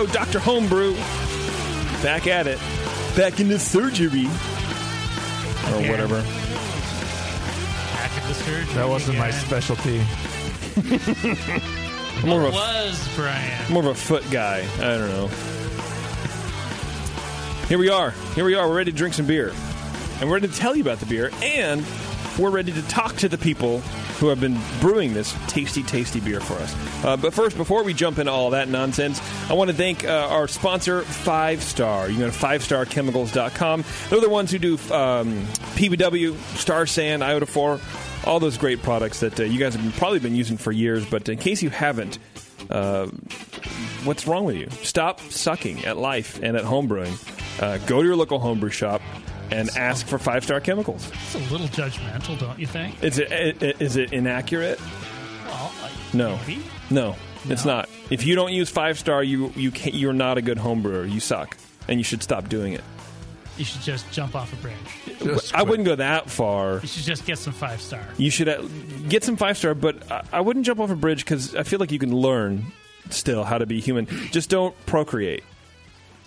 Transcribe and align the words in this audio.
Everybody, 0.00 0.06
here 0.06 0.06
we 0.06 0.06
go. 0.06 0.06
Dr. 0.12 0.38
Homebrew. 0.38 0.94
Back 2.02 2.26
at 2.26 2.46
it. 2.46 2.58
Back 3.16 3.40
in 3.40 3.48
the 3.48 3.58
surgery. 3.58 4.26
Or 4.26 5.78
Again. 5.78 5.90
whatever. 5.90 6.22
Back 7.92 8.10
at 8.16 8.28
the 8.28 8.34
surgery. 8.34 8.74
That 8.74 8.88
wasn't 8.88 9.18
my 9.18 9.30
specialty. 9.30 9.98
More 12.26 12.42
of 12.46 12.52
a, 12.52 12.56
Was 12.56 13.08
Brian? 13.16 13.72
more 13.72 13.82
of 13.82 13.88
a 13.88 13.94
foot 13.94 14.24
guy. 14.30 14.58
I 14.76 14.98
don't 14.98 15.08
know. 15.08 15.28
Here 17.66 17.78
we 17.78 17.88
are. 17.88 18.10
Here 18.34 18.44
we 18.44 18.54
are. 18.56 18.68
We're 18.68 18.76
ready 18.76 18.90
to 18.92 18.96
drink 18.96 19.14
some 19.14 19.24
beer. 19.26 19.52
And 20.20 20.28
we're 20.28 20.34
ready 20.34 20.48
to 20.48 20.54
tell 20.54 20.76
you 20.76 20.82
about 20.82 20.98
the 21.00 21.06
beer. 21.06 21.30
And 21.42 21.82
we're 22.38 22.50
ready 22.50 22.72
to 22.72 22.82
talk 22.82 23.16
to 23.16 23.28
the 23.28 23.38
people 23.38 23.80
who 24.18 24.28
have 24.28 24.40
been 24.40 24.58
brewing 24.80 25.14
this 25.14 25.34
tasty, 25.48 25.82
tasty 25.82 26.20
beer 26.20 26.40
for 26.40 26.54
us. 26.54 27.04
Uh, 27.04 27.16
but 27.16 27.34
first, 27.34 27.56
before 27.56 27.82
we 27.82 27.94
jump 27.94 28.18
into 28.18 28.30
all 28.30 28.50
that 28.50 28.68
nonsense, 28.68 29.20
I 29.50 29.54
want 29.54 29.70
to 29.70 29.76
thank 29.76 30.04
uh, 30.04 30.28
our 30.30 30.48
sponsor, 30.48 31.02
Five 31.02 31.62
Star. 31.62 32.08
You 32.08 32.16
can 32.16 32.26
go 32.26 32.30
to 32.30 32.36
fivestarchemicals.com. 32.36 33.84
They're 34.08 34.20
the 34.20 34.28
ones 34.28 34.50
who 34.50 34.58
do 34.58 34.74
um, 34.92 35.44
PBW, 35.74 36.36
Star 36.56 36.86
San, 36.86 37.22
Iota 37.22 37.46
4, 37.46 37.80
all 38.24 38.40
those 38.40 38.58
great 38.58 38.82
products 38.82 39.20
that 39.20 39.38
uh, 39.40 39.44
you 39.44 39.58
guys 39.58 39.74
have 39.74 39.82
been, 39.82 39.92
probably 39.92 40.18
been 40.18 40.34
using 40.34 40.56
for 40.56 40.72
years. 40.72 41.04
But 41.08 41.28
in 41.28 41.38
case 41.38 41.62
you 41.62 41.70
haven't, 41.70 42.18
uh, 42.68 43.06
what's 44.04 44.26
wrong 44.26 44.44
with 44.44 44.56
you? 44.56 44.68
Stop 44.82 45.20
sucking 45.20 45.84
at 45.84 45.96
life 45.96 46.40
and 46.42 46.56
at 46.56 46.64
homebrewing. 46.64 47.62
Uh, 47.62 47.78
go 47.86 48.00
to 48.00 48.06
your 48.06 48.16
local 48.16 48.38
homebrew 48.38 48.70
shop 48.70 49.02
and 49.50 49.68
ask 49.76 50.06
for 50.06 50.18
Five 50.18 50.44
Star 50.44 50.60
Chemicals. 50.60 51.10
It's 51.12 51.34
a 51.34 51.38
little 51.52 51.68
judgmental, 51.68 52.38
don't 52.38 52.58
you 52.58 52.66
think? 52.66 53.02
Is 53.02 53.18
it 53.18 53.30
i- 53.32 53.66
i- 53.66 53.74
it 53.80 54.12
inaccurate? 54.12 54.80
Well, 55.46 55.72
like, 55.82 55.92
No, 56.14 56.36
maybe. 56.46 56.62
no, 56.90 57.16
it's 57.48 57.64
not. 57.64 57.88
If 58.10 58.24
you 58.26 58.34
don't 58.34 58.52
use 58.52 58.70
Five 58.70 58.98
Star, 58.98 59.22
you 59.22 59.52
you 59.56 59.70
can't, 59.70 59.94
you're 59.94 60.12
not 60.12 60.38
a 60.38 60.42
good 60.42 60.58
homebrewer. 60.58 61.10
You 61.10 61.20
suck, 61.20 61.56
and 61.88 61.98
you 61.98 62.04
should 62.04 62.22
stop 62.22 62.48
doing 62.48 62.72
it. 62.74 62.82
You 63.58 63.64
should 63.66 63.82
just 63.82 64.10
jump 64.10 64.34
off 64.34 64.52
a 64.54 64.56
bridge. 64.56 64.74
Just 65.22 65.54
I 65.54 65.62
wouldn't 65.64 65.84
go 65.86 65.96
that 65.96 66.30
far. 66.30 66.78
You 66.80 66.88
should 66.88 67.02
just 67.04 67.26
get 67.26 67.36
some 67.36 67.52
five 67.52 67.82
star. 67.82 68.00
You 68.16 68.30
should 68.30 68.48
uh, 68.48 68.62
get 69.08 69.22
some 69.22 69.36
Five 69.36 69.58
Star, 69.58 69.74
but 69.74 70.10
I, 70.10 70.22
I 70.32 70.40
wouldn't 70.40 70.64
jump 70.64 70.80
off 70.80 70.88
a 70.90 70.96
bridge 70.96 71.24
because 71.26 71.54
I 71.54 71.62
feel 71.64 71.78
like 71.78 71.92
you 71.92 71.98
can 71.98 72.14
learn 72.14 72.64
still 73.10 73.44
how 73.44 73.58
to 73.58 73.66
be 73.66 73.80
human. 73.80 74.06
Just 74.30 74.48
don't 74.48 74.74
procreate. 74.86 75.42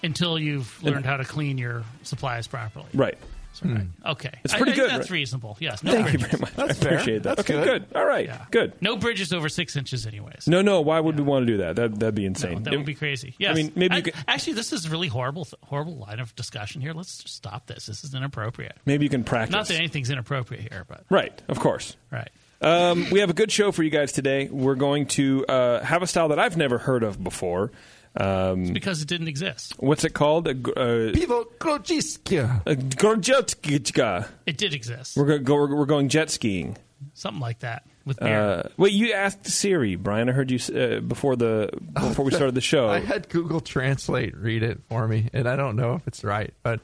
Until 0.03 0.37
you've 0.37 0.81
learned 0.83 1.05
how 1.05 1.17
to 1.17 1.23
clean 1.25 1.57
your 1.57 1.83
supplies 2.03 2.47
properly. 2.47 2.85
Right. 2.93 3.17
So, 3.53 3.69
right. 3.69 3.85
Okay. 4.03 4.29
Hmm. 4.29 4.39
It's 4.43 4.53
pretty 4.55 4.71
I- 4.71 4.75
good, 4.75 4.89
That's 4.89 5.11
right? 5.11 5.17
reasonable. 5.17 5.57
Yes. 5.59 5.83
No 5.83 5.91
Thank 5.91 6.13
you 6.13 6.19
very 6.19 6.39
much. 6.41 6.53
That's 6.55 6.71
I 6.71 6.73
fair. 6.73 6.93
appreciate 6.93 7.21
that. 7.23 7.37
That's 7.37 7.47
okay, 7.51 7.63
good. 7.63 7.87
good. 7.89 7.95
All 7.95 8.03
right, 8.05 8.25
Yeah. 8.25 8.45
good. 8.49 8.73
No 8.81 8.95
bridges 8.97 9.31
over 9.31 9.47
six 9.47 9.75
inches, 9.75 10.07
anyways. 10.07 10.47
No, 10.47 10.63
no. 10.63 10.81
Why 10.81 10.99
would 10.99 11.17
we 11.19 11.23
want 11.23 11.45
to 11.45 11.53
do 11.53 11.57
that? 11.59 11.75
That 11.75 11.99
that'd 11.99 12.15
be 12.15 12.23
No, 12.23 12.27
insane. 12.29 12.63
that 12.63 12.73
would 12.75 12.83
be 12.85 12.95
crazy. 12.95 13.35
Yes. 13.37 13.51
I 13.51 13.53
mean, 13.53 13.71
maybe 13.75 13.93
you 13.93 13.99
I- 13.99 14.01
could, 14.01 14.15
actually, 14.27 14.53
this 14.53 14.73
is 14.73 14.87
a 14.87 14.89
really 14.89 15.07
horrible, 15.07 15.47
horrible 15.65 15.97
line 15.97 16.19
of 16.19 16.35
discussion 16.35 16.81
here. 16.81 16.93
Let's 16.93 17.21
just 17.21 17.35
stop 17.35 17.67
this. 17.67 17.85
This 17.85 18.03
is 18.03 18.15
inappropriate. 18.15 18.75
maybe 18.87 19.05
you 19.05 19.09
can 19.11 19.23
practice. 19.23 19.53
Not 19.53 19.67
that 19.67 19.75
anything's 19.77 20.09
inappropriate 20.09 20.71
here, 20.73 20.85
but 20.87 21.03
right. 21.11 21.39
Of 21.47 21.59
course. 21.59 21.95
right. 22.11 22.29
Um, 22.59 23.07
we 23.11 23.19
have 23.19 23.29
a 23.29 23.33
good 23.33 23.51
show 23.51 23.71
for 23.73 23.83
you 23.83 23.89
guys 23.91 24.13
today. 24.13 24.47
We're 24.49 24.75
going 24.75 25.05
to 25.07 25.45
uh, 25.47 25.83
have 25.83 26.01
a 26.01 26.07
style 26.07 26.29
that 26.29 26.39
I've 26.39 26.55
never 26.57 26.77
heard 26.77 27.03
of 27.03 27.21
before. 27.21 27.71
Um, 28.15 28.73
Because 28.73 29.01
it 29.01 29.07
didn't 29.07 29.27
exist. 29.27 29.73
what's 29.77 30.03
it 30.03 30.13
called? 30.13 30.47
A, 30.47 30.51
uh, 30.51 31.11
Pivo 31.13 31.45
Krojiska. 31.57 32.61
a. 32.65 34.27
It 34.45 34.57
did 34.57 34.73
exist. 34.73 35.17
We're, 35.17 35.25
go, 35.25 35.39
go, 35.39 35.55
we're, 35.55 35.75
we're 35.75 35.85
going 35.85 36.09
jet 36.09 36.29
skiing. 36.29 36.77
Something 37.15 37.41
like 37.41 37.59
that 37.59 37.83
with 38.05 38.19
beer. 38.19 38.39
Uh, 38.39 38.69
wait, 38.77 38.93
you 38.93 39.13
asked 39.13 39.47
Siri, 39.47 39.95
Brian. 39.95 40.29
I 40.29 40.31
heard 40.31 40.51
you 40.51 40.59
uh, 40.75 40.99
before 40.99 41.35
the 41.35 41.69
before 41.93 42.23
we 42.23 42.31
started 42.35 42.55
the 42.55 42.61
show. 42.61 42.89
I 42.89 42.99
had 42.99 43.29
Google 43.29 43.59
Translate 43.59 44.37
read 44.37 44.63
it 44.63 44.79
for 44.89 45.07
me, 45.07 45.29
and 45.33 45.47
I 45.47 45.55
don't 45.55 45.75
know 45.75 45.95
if 45.95 46.07
it's 46.07 46.23
right, 46.23 46.53
but 46.63 46.79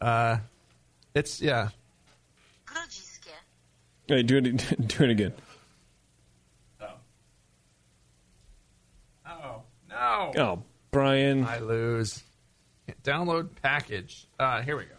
uh, 0.00 0.38
it's 1.14 1.40
yeah. 1.42 1.70
Wait, 4.08 4.26
do 4.26 4.36
it, 4.36 4.42
do 4.88 5.04
it 5.04 5.10
again. 5.10 5.32
Oh 9.26 9.62
no! 9.94 10.32
Oh, 10.36 10.62
Brian. 10.90 11.44
I 11.44 11.58
lose. 11.58 12.22
Download 13.02 13.48
package. 13.62 14.26
Uh, 14.38 14.60
here 14.62 14.76
we 14.76 14.84
go. 14.84 14.94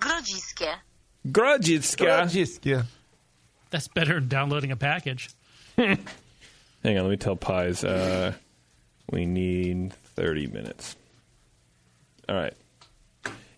Grodziska. 0.00 0.76
Grudgetska. 1.28 2.04
Krojiska. 2.04 2.84
That's 3.70 3.88
better 3.88 4.14
than 4.14 4.28
downloading 4.28 4.72
a 4.72 4.76
package. 4.76 5.30
Hang 5.76 5.98
on, 6.84 7.04
let 7.04 7.10
me 7.10 7.16
tell 7.16 7.36
Pies. 7.36 7.84
Uh, 7.84 8.32
we 9.10 9.24
need 9.24 9.92
30 10.16 10.48
minutes. 10.48 10.96
All 12.28 12.34
right. 12.34 12.54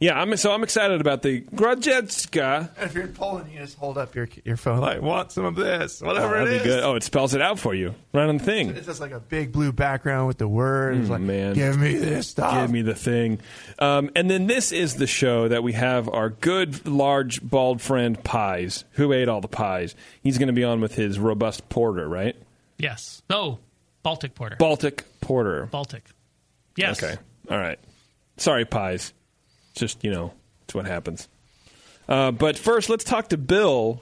Yeah, 0.00 0.21
I'm 0.21 0.37
so 0.37 0.53
I'm 0.53 0.62
excited 0.62 1.00
about 1.00 1.22
the 1.22 1.43
Grudjetska. 1.43 2.71
If 2.82 2.94
you're 2.94 3.05
in 3.05 3.12
Poland, 3.12 3.50
you 3.50 3.59
just 3.60 3.78
hold 3.78 3.97
up 3.97 4.15
your 4.15 4.28
your 4.44 4.56
phone 4.56 4.81
like, 4.81 5.00
want 5.00 5.32
some 5.32 5.44
of 5.44 5.55
this, 5.55 6.03
whatever 6.03 6.34
that'd 6.34 6.49
it 6.49 6.50
be 6.50 6.56
is. 6.56 6.62
good. 6.62 6.84
Oh, 6.84 6.94
it 6.97 7.03
spells 7.03 7.34
it 7.34 7.41
out 7.41 7.59
for 7.59 7.75
you 7.75 7.94
right 8.12 8.28
on 8.28 8.38
the 8.38 8.44
thing. 8.44 8.71
It's 8.71 8.87
just 8.87 9.00
like 9.00 9.12
a 9.12 9.21
big 9.21 9.53
blue 9.53 9.72
background 9.72 10.27
with 10.27 10.38
the 10.38 10.49
words. 10.49 11.00
It's 11.00 11.10
like, 11.10 11.21
man. 11.21 11.55
give 11.55 11.78
me 11.78 11.97
this 11.97 12.28
stuff. 12.28 12.55
Give 12.55 12.71
me 12.71 12.82
the 12.82 12.94
thing. 12.94 13.41
Um, 13.78 14.10
and 14.15 14.31
then 14.31 14.47
this 14.47 14.72
is 14.72 14.97
the 14.97 15.06
show 15.06 15.49
that 15.49 15.62
we 15.62 15.72
have 15.72 16.09
our 16.09 16.31
good, 16.31 16.87
large, 16.87 17.43
bald 17.43 17.81
friend 17.81 18.23
Pies, 18.25 18.85
who 18.93 19.12
ate 19.12 19.29
all 19.29 19.40
the 19.40 19.49
pies. 19.49 19.94
He's 20.23 20.38
going 20.38 20.49
to 20.49 20.52
be 20.52 20.64
on 20.64 20.81
with 20.81 20.94
his 20.94 21.19
robust 21.19 21.69
porter, 21.69 22.08
right? 22.08 22.37
Yes. 22.79 23.23
Oh, 23.31 23.58
Baltic 24.02 24.35
Porter. 24.35 24.56
Baltic 24.56 25.05
porter. 25.20 25.67
Baltic. 25.67 26.05
Yes. 26.76 27.02
Okay. 27.02 27.17
All 27.50 27.56
right. 27.58 27.79
Sorry, 28.37 28.64
Pies. 28.64 29.12
Just, 29.75 30.05
you 30.05 30.11
know, 30.11 30.32
it's 30.65 30.75
what 30.75 30.87
happens. 30.87 31.29
Uh, 32.09 32.31
but 32.31 32.56
first, 32.59 32.88
let's 32.91 33.05
talk 33.05 33.29
to 33.29 33.37
Bill 33.37 34.00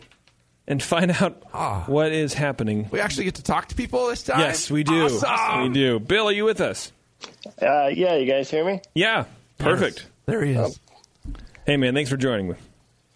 and 0.67 0.83
find 0.83 1.11
out 1.23 1.43
Ah. 1.53 1.85
what 1.87 2.13
is 2.13 2.35
happening. 2.35 2.89
We 2.91 3.01
actually 3.01 3.25
get 3.25 3.37
to 3.37 3.43
talk 3.43 3.69
to 3.69 3.75
people 3.75 4.07
this 4.09 4.23
time. 4.25 4.41
Yes, 4.41 4.71
we 4.71 4.83
do. 4.85 5.05
Awesome. 5.07 5.63
We 5.63 5.69
do. 5.71 5.99
Bill, 5.99 6.27
are 6.29 6.33
you 6.33 6.45
with 6.45 6.61
us? 6.61 6.93
Uh, 7.61 7.87
yeah, 7.93 8.17
you 8.17 8.27
guys 8.27 8.51
hear 8.51 8.65
me? 8.65 8.81
Yeah. 8.95 9.25
Perfect. 9.59 10.07
There 10.27 10.45
he 10.45 10.53
is. 10.55 10.79
Hey, 11.67 11.77
man, 11.77 11.95
thanks 11.95 12.11
for 12.11 12.17
joining 12.17 12.49
me. 12.49 12.55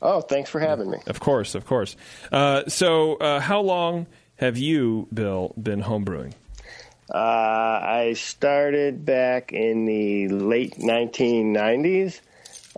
Oh, 0.00 0.20
thanks 0.20 0.48
for 0.50 0.60
having 0.60 0.90
me. 0.90 0.98
Of 1.06 1.18
course, 1.20 1.54
of 1.56 1.66
course. 1.66 1.96
Uh, 2.30 2.62
so, 2.68 3.16
uh, 3.16 3.40
how 3.40 3.60
long 3.60 4.06
have 4.36 4.56
you, 4.58 5.08
Bill, 5.12 5.52
been 5.60 5.82
homebrewing? 5.82 6.34
Uh, 7.12 7.16
I 7.18 8.14
started 8.16 9.04
back 9.04 9.52
in 9.52 9.86
the 9.86 10.28
late 10.28 10.74
1990s, 10.78 12.20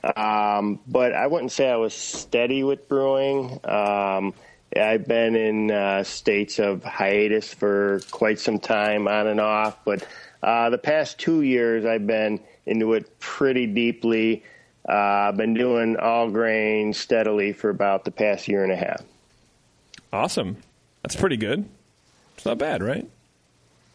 Um, 0.03 0.81
but 0.87 1.13
I 1.13 1.27
wouldn't 1.27 1.53
say 1.53 1.71
I 1.71 1.77
was 1.77 1.95
steady 1.95 2.63
with 2.63 2.89
brewing. 2.89 3.59
Um, 3.65 4.35
I've 4.77 5.07
been 5.07 5.35
in 5.35 5.71
uh, 5.71 6.05
states 6.05 6.59
of 6.59 6.85
hiatus 6.85 7.53
for 7.53 8.01
quite 8.11 8.39
some 8.39 8.59
time, 8.59 9.09
on 9.09 9.27
and 9.27 9.41
off. 9.41 9.85
But 9.85 10.07
uh, 10.43 10.71
the 10.71 10.79
past 10.79 11.19
two 11.19 11.43
years, 11.43 11.85
I've 11.85 12.07
been 12.07 12.41
into 12.67 12.93
it 12.93 13.19
pretty 13.19 13.67
deeply. 13.67 14.45
Uh, 14.89 14.93
I've 14.93 15.37
been 15.37 15.55
doing 15.55 15.97
all 15.97 16.31
grain 16.31 16.93
steadily 16.93 17.53
for 17.53 17.71
about 17.71 18.05
the 18.05 18.11
past 18.11 18.49
year 18.49 18.63
and 18.63 18.73
a 18.73 18.77
half. 18.77 19.03
Awesome. 20.13 20.59
That's 21.03 21.17
pretty 21.17 21.37
good. 21.37 21.69
It's 22.37 22.47
not 22.47 22.59
bad, 22.59 22.83
right? 22.83 23.09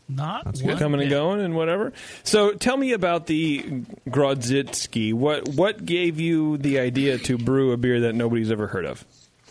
Not 0.09 0.45
That's 0.45 0.61
one 0.61 0.77
coming 0.77 1.01
and 1.01 1.09
going 1.09 1.41
and 1.41 1.55
whatever. 1.55 1.93
So 2.23 2.51
tell 2.51 2.77
me 2.77 2.91
about 2.91 3.27
the 3.27 3.61
Grodzitsky. 4.09 5.13
What 5.13 5.47
what 5.49 5.85
gave 5.85 6.19
you 6.19 6.57
the 6.57 6.79
idea 6.79 7.17
to 7.19 7.37
brew 7.37 7.71
a 7.71 7.77
beer 7.77 8.01
that 8.01 8.13
nobody's 8.13 8.51
ever 8.51 8.67
heard 8.67 8.85
of? 8.85 9.05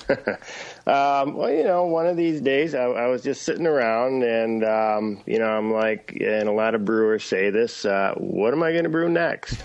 Um, 0.85 1.37
well, 1.37 1.49
you 1.49 1.63
know, 1.63 1.85
one 1.85 2.09
of 2.09 2.17
these 2.17 2.41
days 2.41 2.75
I, 2.75 2.83
I 2.83 3.07
was 3.07 3.23
just 3.23 3.43
sitting 3.43 3.69
around 3.69 4.25
and, 4.25 4.65
um, 4.65 5.23
you 5.27 5.39
know, 5.39 5.47
I'm 5.47 5.73
like, 5.73 6.19
and 6.21 6.49
a 6.49 6.53
lot 6.53 6.75
of 6.75 6.85
brewers 6.85 7.23
say 7.23 7.51
this, 7.51 7.85
uh, 7.85 8.15
what 8.17 8.53
am 8.53 8.65
I 8.65 8.73
going 8.73 8.83
to 8.83 8.91
brew 8.91 9.09
next? 9.09 9.63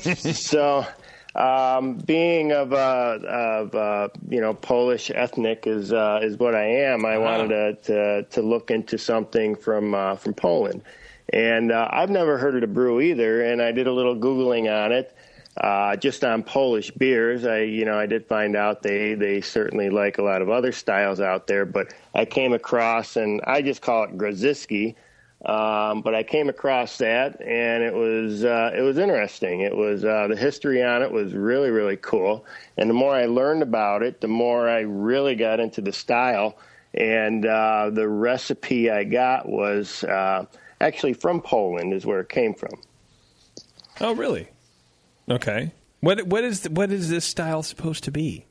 so, 0.40 0.86
um, 1.34 1.96
being 1.96 2.52
of, 2.52 2.72
uh, 2.72 3.18
of, 3.26 3.74
uh, 3.74 4.08
you 4.28 4.40
know, 4.40 4.54
Polish 4.54 5.10
ethnic 5.14 5.66
is, 5.66 5.92
uh, 5.92 6.20
is 6.22 6.38
what 6.38 6.54
I 6.54 6.64
am. 6.64 7.04
I 7.04 7.18
wanted 7.18 7.48
to, 7.48 7.74
to, 7.92 8.22
to 8.22 8.42
look 8.42 8.70
into 8.70 8.98
something 8.98 9.56
from, 9.56 9.94
uh, 9.94 10.16
from 10.16 10.34
Poland. 10.34 10.82
And, 11.32 11.72
uh, 11.72 11.88
I've 11.90 12.10
never 12.10 12.38
heard 12.38 12.54
of 12.54 12.60
the 12.60 12.66
brew 12.66 13.00
either. 13.00 13.42
And 13.42 13.60
I 13.60 13.72
did 13.72 13.86
a 13.86 13.92
little 13.92 14.14
Googling 14.14 14.70
on 14.70 14.92
it 14.92 15.16
uh, 15.56 15.96
just 15.96 16.24
on 16.24 16.42
Polish 16.42 16.90
beers. 16.90 17.44
I, 17.44 17.60
you 17.60 17.84
know, 17.84 17.98
I 17.98 18.06
did 18.06 18.26
find 18.26 18.56
out 18.56 18.82
they 18.82 19.14
they 19.14 19.40
certainly 19.40 19.90
like 19.90 20.18
a 20.18 20.22
lot 20.22 20.42
of 20.42 20.50
other 20.50 20.72
styles 20.72 21.20
out 21.20 21.46
there, 21.46 21.64
but 21.64 21.94
I 22.14 22.24
came 22.24 22.52
across, 22.52 23.16
and 23.16 23.40
I 23.46 23.62
just 23.62 23.80
call 23.80 24.04
it 24.04 24.18
Grodziski. 24.18 24.94
Um, 25.44 26.00
but 26.00 26.14
I 26.14 26.22
came 26.22 26.48
across 26.48 26.98
that, 26.98 27.40
and 27.42 27.82
it 27.82 27.92
was 27.92 28.44
uh, 28.44 28.70
it 28.74 28.80
was 28.80 28.96
interesting. 28.96 29.60
It 29.60 29.76
was 29.76 30.04
uh, 30.04 30.28
the 30.28 30.36
history 30.36 30.82
on 30.82 31.02
it 31.02 31.12
was 31.12 31.34
really 31.34 31.70
really 31.70 31.98
cool, 31.98 32.46
and 32.78 32.88
the 32.88 32.94
more 32.94 33.14
I 33.14 33.26
learned 33.26 33.62
about 33.62 34.02
it, 34.02 34.20
the 34.20 34.28
more 34.28 34.68
I 34.68 34.80
really 34.80 35.34
got 35.34 35.60
into 35.60 35.80
the 35.80 35.92
style. 35.92 36.56
And 36.94 37.44
uh, 37.44 37.90
the 37.92 38.06
recipe 38.06 38.88
I 38.88 39.02
got 39.02 39.48
was 39.48 40.04
uh, 40.04 40.46
actually 40.80 41.14
from 41.14 41.42
Poland, 41.42 41.92
is 41.92 42.06
where 42.06 42.20
it 42.20 42.28
came 42.28 42.54
from. 42.54 42.80
Oh, 44.00 44.14
really? 44.14 44.48
Okay. 45.28 45.72
What 46.00 46.26
what 46.26 46.44
is 46.44 46.68
what 46.70 46.90
is 46.92 47.10
this 47.10 47.24
style 47.24 47.62
supposed 47.62 48.04
to 48.04 48.10
be? 48.10 48.46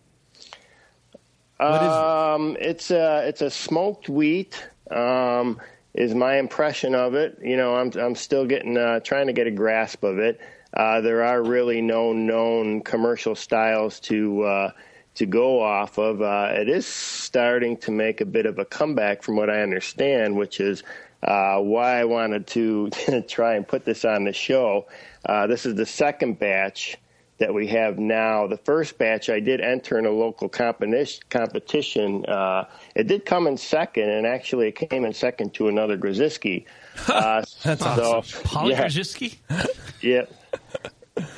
Um, 1.59 2.57
it's 2.59 2.91
a 2.91 3.27
it's 3.27 3.41
a 3.41 3.49
smoked 3.49 4.09
wheat. 4.09 4.67
Um, 4.91 5.61
is 5.93 6.15
my 6.15 6.37
impression 6.37 6.95
of 6.95 7.13
it. 7.13 7.37
You 7.41 7.57
know, 7.57 7.75
I'm 7.75 7.91
I'm 7.97 8.15
still 8.15 8.45
getting 8.45 8.77
uh, 8.77 8.99
trying 8.99 9.27
to 9.27 9.33
get 9.33 9.47
a 9.47 9.51
grasp 9.51 10.03
of 10.03 10.19
it. 10.19 10.39
Uh, 10.73 11.01
there 11.01 11.23
are 11.23 11.41
really 11.41 11.81
no 11.81 12.13
known 12.13 12.81
commercial 12.81 13.35
styles 13.35 13.99
to 14.01 14.43
uh, 14.43 14.71
to 15.15 15.25
go 15.25 15.61
off 15.61 15.97
of. 15.97 16.21
Uh, 16.21 16.49
it 16.53 16.69
is 16.69 16.85
starting 16.87 17.77
to 17.77 17.91
make 17.91 18.21
a 18.21 18.25
bit 18.25 18.45
of 18.45 18.57
a 18.59 18.65
comeback, 18.65 19.21
from 19.21 19.35
what 19.35 19.49
I 19.49 19.61
understand, 19.61 20.35
which 20.35 20.59
is 20.59 20.83
uh, 21.21 21.57
why 21.59 21.99
I 21.99 22.05
wanted 22.05 22.47
to 22.47 22.89
try 23.27 23.55
and 23.55 23.67
put 23.67 23.85
this 23.85 24.03
on 24.03 24.23
the 24.23 24.33
show. 24.33 24.87
Uh, 25.25 25.47
this 25.47 25.65
is 25.65 25.75
the 25.75 25.85
second 25.85 26.39
batch 26.39 26.97
that 27.39 27.53
we 27.53 27.67
have 27.67 27.97
now. 27.99 28.47
The 28.47 28.57
first 28.57 28.97
batch 28.97 29.29
I 29.29 29.39
did 29.39 29.59
enter 29.59 29.97
in 29.97 30.05
a 30.05 30.11
local 30.11 30.49
competition. 30.49 32.25
Uh, 32.25 32.65
it 32.95 33.07
did 33.07 33.25
come 33.25 33.47
in 33.47 33.57
second, 33.57 34.09
and 34.09 34.25
actually 34.27 34.67
it 34.67 34.75
came 34.75 35.05
in 35.05 35.13
second 35.13 35.53
to 35.55 35.67
another 35.67 35.97
Grzyski. 35.97 36.65
Uh, 37.07 37.43
That's 37.63 37.81
so, 37.83 38.21
Paul 38.43 38.69
yeah, 38.69 38.85
Grzyski? 38.85 39.37
yeah. 40.01 40.25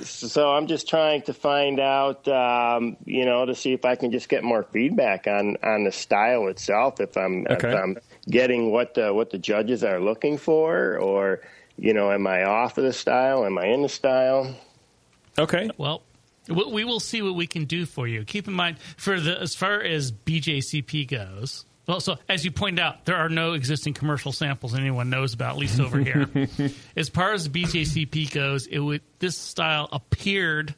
So 0.02 0.52
I'm 0.52 0.68
just 0.68 0.88
trying 0.88 1.22
to 1.24 1.34
find 1.34 1.80
out, 1.80 2.28
um, 2.28 2.98
you 3.06 3.26
know, 3.26 3.46
to 3.46 3.56
see 3.56 3.72
if 3.72 3.86
I 3.86 3.96
can 3.96 4.12
just 4.12 4.28
get 4.28 4.44
more 4.44 4.64
feedback 4.64 5.28
on, 5.28 5.56
on 5.64 5.86
the 5.86 5.94
style 5.94 6.48
itself. 6.48 7.00
If 7.00 7.18
I'm 7.18 7.48
Okay. 7.50 7.70
if 7.70 7.76
I'm 7.76 7.98
getting 8.30 8.72
what 8.72 8.96
the, 8.96 9.14
what 9.14 9.30
the 9.32 9.38
judges 9.38 9.82
are 9.84 10.00
looking 10.02 10.38
for, 10.38 10.98
or 10.98 11.42
you 11.78 11.94
know, 11.94 12.12
am 12.12 12.28
I 12.28 12.44
off 12.44 12.78
of 12.78 12.84
the 12.84 12.94
style? 12.94 13.46
Am 13.46 13.58
I 13.58 13.68
in 13.68 13.82
the 13.82 13.90
style? 13.90 14.56
Okay. 15.38 15.70
Well, 15.78 16.02
we 16.48 16.64
we 16.66 16.84
will 16.84 17.00
see 17.00 17.22
what 17.22 17.36
we 17.36 17.48
can 17.48 17.66
do 17.66 17.86
for 17.86 18.08
you. 18.08 18.24
Keep 18.24 18.48
in 18.48 18.54
mind, 18.54 18.78
for 18.98 19.20
the 19.20 19.40
as 19.42 19.56
far 19.56 19.82
as 19.82 20.12
BJCP 20.12 21.08
goes. 21.08 21.66
Well, 21.88 22.00
so 22.00 22.18
as 22.28 22.44
you 22.44 22.52
pointed 22.52 22.82
out, 22.82 23.06
there 23.06 23.18
are 23.18 23.30
no 23.30 23.54
existing 23.54 23.94
commercial 23.94 24.32
samples 24.32 24.74
anyone 24.74 25.12
knows 25.12 25.36
about, 25.36 25.52
at 25.52 25.58
least 25.58 25.80
over 25.80 26.00
here. 26.00 26.28
as 26.96 27.10
far 27.10 27.34
as 27.34 27.48
BJCP 27.48 28.32
goes, 28.32 28.66
it 28.66 28.80
would 28.80 29.02
this 29.20 29.38
style 29.38 29.88
appeared 29.92 30.74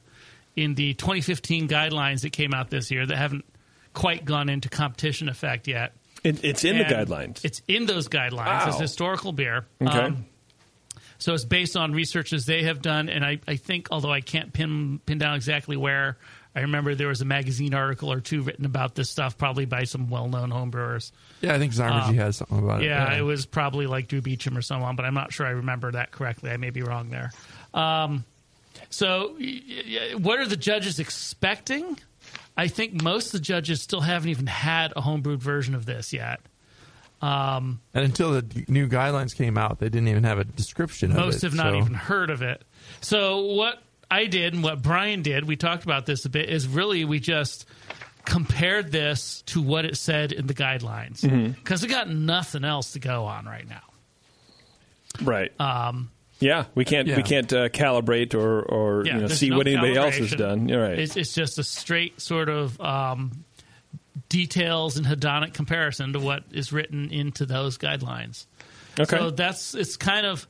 in 0.57 0.75
the 0.75 0.94
2015 0.95 1.68
guidelines 1.69 2.21
that 2.24 2.31
came 2.33 2.54
out 2.54 2.69
this 2.69 2.92
year 2.92 3.06
that 3.06 3.15
haven't 3.18 3.45
quite 3.94 4.25
gone 4.25 4.50
into 4.50 4.68
competition 4.69 5.30
effect 5.30 5.68
yet. 5.68 5.94
It, 6.24 6.44
it's 6.44 6.63
in 6.65 6.77
the 6.77 6.83
guidelines. 6.83 7.45
It's 7.45 7.62
in 7.68 7.86
those 7.86 8.09
guidelines 8.09 8.45
Wow. 8.48 8.68
as 8.69 8.80
historical 8.80 9.31
beer. 9.31 9.65
Um, 9.80 9.88
Okay. 9.88 10.15
So 11.19 11.33
it's 11.33 11.45
based 11.45 11.75
on 11.75 11.93
researches 11.93 12.45
they 12.45 12.63
have 12.63 12.81
done, 12.81 13.09
and 13.09 13.25
I, 13.25 13.39
I 13.47 13.55
think, 13.55 13.87
although 13.91 14.11
I 14.11 14.21
can't 14.21 14.53
pin 14.53 14.99
pin 15.05 15.17
down 15.17 15.35
exactly 15.35 15.75
where, 15.77 16.17
I 16.55 16.61
remember 16.61 16.95
there 16.95 17.07
was 17.07 17.21
a 17.21 17.25
magazine 17.25 17.73
article 17.73 18.11
or 18.11 18.19
two 18.19 18.41
written 18.41 18.65
about 18.65 18.95
this 18.95 19.09
stuff, 19.09 19.37
probably 19.37 19.65
by 19.65 19.83
some 19.83 20.09
well 20.09 20.27
known 20.27 20.49
homebrewers. 20.51 21.11
Yeah, 21.41 21.53
I 21.55 21.59
think 21.59 21.73
Zymurgy 21.73 22.15
has 22.15 22.37
something 22.37 22.59
about 22.59 22.81
it. 22.81 22.85
Yeah, 22.87 23.15
it 23.17 23.21
was 23.21 23.45
probably 23.45 23.87
like 23.87 24.07
Drew 24.07 24.21
Beechum 24.21 24.57
or 24.57 24.61
someone, 24.61 24.95
but 24.95 25.05
I'm 25.05 25.13
not 25.13 25.31
sure 25.33 25.45
I 25.45 25.51
remember 25.51 25.91
that 25.91 26.11
correctly. 26.11 26.49
I 26.51 26.57
may 26.57 26.69
be 26.71 26.81
wrong 26.81 27.09
there. 27.09 27.31
Um, 27.73 28.23
so, 28.89 29.35
y- 29.39 29.61
y- 29.67 30.15
what 30.17 30.39
are 30.39 30.45
the 30.47 30.55
judges 30.57 30.99
expecting? 30.99 31.97
I 32.55 32.67
think 32.67 33.01
most 33.03 33.27
of 33.27 33.31
the 33.33 33.39
judges 33.39 33.81
still 33.81 34.01
haven't 34.01 34.29
even 34.29 34.47
had 34.47 34.91
a 34.95 35.01
homebrewed 35.01 35.37
version 35.39 35.75
of 35.75 35.85
this 35.85 36.11
yet. 36.13 36.39
Um, 37.21 37.81
And 37.93 38.05
until 38.05 38.31
the 38.33 38.65
new 38.67 38.87
guidelines 38.87 39.35
came 39.35 39.57
out, 39.57 39.79
they 39.79 39.89
didn't 39.89 40.07
even 40.09 40.23
have 40.23 40.37
a 40.39 40.43
description 40.43 41.11
of 41.11 41.17
it. 41.17 41.21
most 41.21 41.41
have 41.41 41.53
not 41.55 41.71
so- 41.73 41.77
even 41.77 41.93
heard 41.93 42.29
of 42.29 42.41
it. 42.41 42.61
So 43.01 43.39
what 43.41 43.81
I 44.09 44.25
did 44.25 44.53
and 44.53 44.63
what 44.63 44.81
Brian 44.81 45.21
did, 45.21 45.45
we 45.45 45.55
talked 45.55 45.83
about 45.83 46.05
this 46.05 46.25
a 46.25 46.29
bit, 46.29 46.49
is 46.49 46.67
really 46.67 47.05
we 47.05 47.19
just 47.19 47.65
compared 48.25 48.92
this 48.92 49.42
to 49.47 49.61
what 49.61 49.85
it 49.85 49.97
said 49.97 50.31
in 50.31 50.47
the 50.47 50.53
guidelines 50.53 51.21
Mm-hmm. 51.21 51.51
because 51.51 51.81
we 51.81 51.87
got 51.87 52.09
nothing 52.09 52.63
else 52.65 52.92
to 52.92 52.99
go 52.99 53.25
on 53.25 53.45
right 53.45 53.68
now. 53.68 53.81
right. 55.21 55.51
Um, 55.59 56.11
yeah, 56.39 56.65
we 56.75 56.85
can't 56.85 57.07
we 57.07 57.23
can't 57.23 57.51
uh, 57.51 57.69
calibrate 57.69 58.35
or 58.35 58.61
or 58.61 59.03
yeah, 59.06 59.15
you 59.15 59.21
know 59.21 59.27
see 59.27 59.49
no 59.49 59.57
what 59.57 59.68
anybody 59.68 59.95
else 59.95 60.18
has 60.18 60.31
done. 60.35 60.69
You're 60.69 60.83
right. 60.83 60.99
It's, 60.99 61.18
it's 61.18 61.33
just 61.33 61.57
a 61.57 61.63
straight 61.63 62.21
sort 62.21 62.47
of 62.49 62.80
um, 62.80 63.44
details 64.30 64.97
and 64.97 65.06
hedonic 65.06 65.54
comparison 65.54 66.14
to 66.14 66.19
what 66.19 66.44
is 66.52 66.71
written 66.71 67.12
into 67.12 67.45
those 67.45 67.78
guidelines. 67.78 68.45
okay. 69.00 69.18
So 69.18 69.30
that's 69.31 69.74
it's 69.74 69.97
kind 69.97 70.26
of 70.26 70.47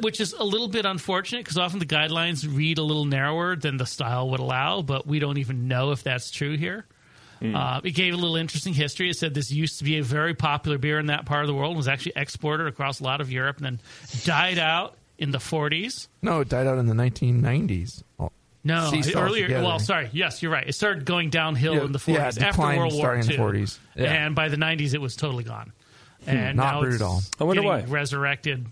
which 0.00 0.20
is 0.20 0.32
a 0.32 0.44
little 0.44 0.68
bit 0.68 0.86
unfortunate 0.86 1.44
because 1.44 1.58
often 1.58 1.78
the 1.78 1.86
guidelines 1.86 2.46
read 2.50 2.78
a 2.78 2.82
little 2.82 3.04
narrower 3.04 3.54
than 3.54 3.76
the 3.76 3.84
style 3.84 4.30
would 4.30 4.40
allow, 4.40 4.80
but 4.80 5.06
we 5.06 5.18
don't 5.18 5.36
even 5.38 5.68
know 5.68 5.90
if 5.90 6.02
that's 6.02 6.30
true 6.30 6.56
here. 6.56 6.86
Uh, 7.42 7.80
it 7.84 7.90
gave 7.90 8.14
a 8.14 8.16
little 8.16 8.36
interesting 8.36 8.72
history. 8.72 9.10
It 9.10 9.18
said 9.18 9.34
this 9.34 9.50
used 9.50 9.78
to 9.78 9.84
be 9.84 9.98
a 9.98 10.02
very 10.02 10.32
popular 10.34 10.78
beer 10.78 10.98
in 10.98 11.06
that 11.06 11.26
part 11.26 11.42
of 11.42 11.48
the 11.48 11.52
world, 11.54 11.72
and 11.72 11.76
was 11.76 11.88
actually 11.88 12.12
exported 12.16 12.66
across 12.68 13.00
a 13.00 13.04
lot 13.04 13.20
of 13.20 13.30
Europe, 13.30 13.58
and 13.58 13.66
then 13.66 13.80
died 14.24 14.58
out 14.58 14.96
in 15.18 15.30
the 15.30 15.38
40s. 15.38 16.08
No, 16.22 16.40
it 16.40 16.48
died 16.48 16.66
out 16.66 16.78
in 16.78 16.86
the 16.86 16.94
1990s. 16.94 18.02
No, 18.64 18.90
ceased 18.90 19.14
earlier. 19.14 19.44
altogether. 19.44 19.64
Well, 19.66 19.78
sorry. 19.78 20.08
Yes, 20.12 20.42
you're 20.42 20.50
right. 20.52 20.66
It 20.66 20.72
started 20.74 21.04
going 21.04 21.28
downhill 21.30 21.74
Yeah, 21.74 21.84
in 21.84 21.92
the 21.92 21.98
40s 21.98 22.40
yeah, 22.40 22.46
after 22.48 22.62
World 22.62 22.92
War 22.94 23.00
starting 23.02 23.24
in 23.24 23.30
II. 23.32 23.36
the 23.36 23.42
40s. 23.42 23.78
Yeah. 23.94 24.08
Hmm, 24.08 24.12
And 24.16 24.34
by 24.34 24.48
the 24.48 24.56
90s, 24.56 24.94
it 24.94 25.00
was 25.00 25.16
totally 25.16 25.44
gone. 25.44 25.72
And 26.26 26.56
not 26.56 26.74
now 26.74 26.80
brewed 26.80 26.94
it's 26.94 27.02
at 27.02 27.06
all. 27.06 27.20
I 27.38 27.44
wonder 27.44 27.62
why. 27.62 27.82
resurrected. 27.82 28.66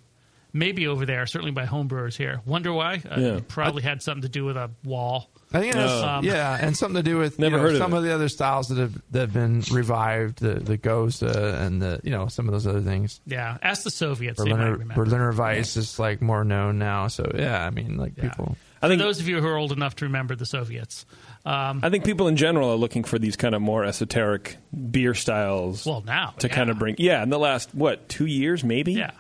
Maybe 0.54 0.87
over 0.87 1.06
there, 1.06 1.26
certainly 1.26 1.50
by 1.52 1.64
homebrewers 1.64 2.14
here. 2.14 2.40
Wonder 2.44 2.72
why? 2.75 3.02
Uh, 3.11 3.18
Yeah. 3.20 3.40
Probably 3.49 3.82
had 3.82 4.02
something 4.02 4.22
to 4.22 4.28
do 4.28 4.44
with 4.44 4.56
a 4.58 4.70
wall. 4.84 5.30
I 5.54 5.61
think 5.61 5.75
it 5.75 5.78
has, 5.78 5.90
Um, 5.90 6.25
yeah, 6.25 6.58
and 6.61 6.75
something 6.76 7.02
to 7.02 7.02
do 7.02 7.16
with 7.18 7.38
you 7.38 7.44
Never 7.44 7.56
know, 7.58 7.62
heard 7.64 7.72
of 7.72 7.78
some 7.78 7.92
it. 7.92 7.99
of 7.99 8.02
the 8.04 8.14
other 8.14 8.28
styles 8.30 8.68
that 8.68 8.78
have 8.78 8.94
that 9.12 9.20
have 9.20 9.32
been 9.34 9.62
revived, 9.70 10.38
the 10.40 10.54
the 10.54 10.76
Gose 10.78 11.22
and 11.22 11.80
the 11.82 12.00
you 12.02 12.11
know 12.11 12.26
some 12.28 12.49
of 12.49 12.52
those 12.52 12.66
other 12.66 12.80
things. 12.80 13.20
Yeah, 13.26 13.58
ask 13.62 13.82
the 13.82 13.90
Soviets. 13.90 14.38
they 14.38 14.44
might 14.50 14.56
Berliner, 14.56 14.72
remember. 14.78 14.94
Berliner 15.04 15.32
Weiss 15.32 15.76
is 15.76 15.99
like 15.99 16.22
more 16.22 16.42
known 16.44 16.78
now. 16.78 17.08
So 17.08 17.30
yeah, 17.34 17.66
I 17.66 17.70
mean 17.70 17.96
like 17.99 18.12
Yeah. 18.16 18.28
people. 18.30 18.56
I 18.83 18.87
For 18.87 18.89
think 18.89 19.03
those 19.03 19.21
of 19.21 19.29
you 19.29 19.41
who 19.41 19.47
are 19.47 19.57
old 19.57 19.71
enough 19.71 19.95
to 19.97 20.07
remember 20.07 20.35
the 20.35 20.45
Soviets. 20.45 21.07
Um, 21.47 21.81
I 21.85 21.91
think 21.91 22.05
people 22.05 22.27
in 22.27 22.37
general 22.37 22.71
are 22.71 22.77
looking 22.77 23.05
for 23.05 23.17
these 23.19 23.37
kind 23.37 23.55
of 23.55 23.62
more 23.62 23.85
esoteric 23.85 24.57
beer 24.91 25.15
styles 25.15 25.87
well, 25.87 26.03
now 26.05 26.35
to 26.39 26.49
yeah. 26.49 26.55
kind 26.55 26.69
of 26.69 26.79
bring. 26.79 26.97
Yeah, 26.99 27.23
in 27.23 27.31
the 27.31 27.39
last 27.39 27.75
what 27.75 28.09
two 28.09 28.27
years, 28.27 28.65
maybe. 28.65 28.95
Yeah. 28.95 29.12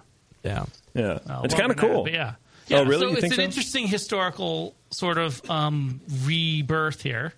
Yeah, 0.42 0.64
yeah. 0.94 1.20
Well, 1.26 1.44
it's 1.44 1.54
kind 1.54 1.70
of 1.70 1.76
than 1.76 1.88
that, 1.88 1.94
cool. 1.94 2.08
yeah. 2.08 2.34
Oh, 2.72 2.84
really? 2.84 3.02
So 3.02 3.06
You 3.06 3.12
it's 3.12 3.20
think 3.20 3.32
an 3.34 3.36
so? 3.36 3.42
interesting 3.42 3.86
historical 3.86 4.74
sort 4.90 5.18
of 5.18 5.48
um, 5.50 6.00
rebirth 6.24 7.02
here. 7.02 7.32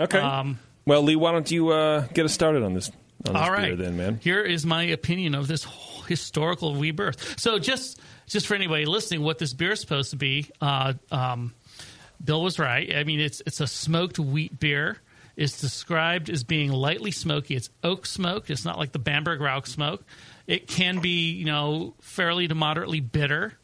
Okay. 0.00 0.18
Um, 0.18 0.58
well, 0.86 1.02
Lee, 1.02 1.16
why 1.16 1.32
don't 1.32 1.50
you 1.50 1.70
uh, 1.70 2.06
get 2.12 2.24
us 2.24 2.32
started 2.32 2.62
on 2.62 2.74
this? 2.74 2.90
On 3.26 3.32
this 3.32 3.42
All 3.42 3.50
right, 3.50 3.76
beer 3.76 3.76
then, 3.76 3.96
man. 3.96 4.20
Here 4.22 4.42
is 4.42 4.66
my 4.66 4.82
opinion 4.84 5.34
of 5.34 5.48
this 5.48 5.66
historical 6.06 6.76
rebirth. 6.76 7.40
So, 7.40 7.58
just 7.58 8.00
just 8.26 8.46
for 8.46 8.54
anybody 8.54 8.84
listening, 8.84 9.22
what 9.22 9.38
this 9.38 9.52
beer 9.52 9.72
is 9.72 9.80
supposed 9.80 10.10
to 10.10 10.16
be, 10.16 10.50
uh, 10.60 10.94
um, 11.10 11.54
Bill 12.24 12.42
was 12.42 12.58
right. 12.58 12.94
I 12.96 13.04
mean, 13.04 13.20
it's 13.20 13.42
it's 13.46 13.60
a 13.60 13.66
smoked 13.66 14.18
wheat 14.18 14.58
beer. 14.58 14.98
It's 15.36 15.60
described 15.60 16.30
as 16.30 16.44
being 16.44 16.70
lightly 16.70 17.10
smoky. 17.10 17.56
It's 17.56 17.68
oak 17.82 18.06
smoked. 18.06 18.50
It's 18.50 18.64
not 18.64 18.78
like 18.78 18.92
the 18.92 19.00
Bamberg 19.00 19.40
Rauch 19.40 19.66
smoke. 19.66 20.04
It 20.46 20.68
can 20.68 21.00
be, 21.00 21.32
you 21.32 21.44
know, 21.44 21.94
fairly 22.00 22.46
to 22.48 22.54
moderately 22.54 23.00
bitter. 23.00 23.54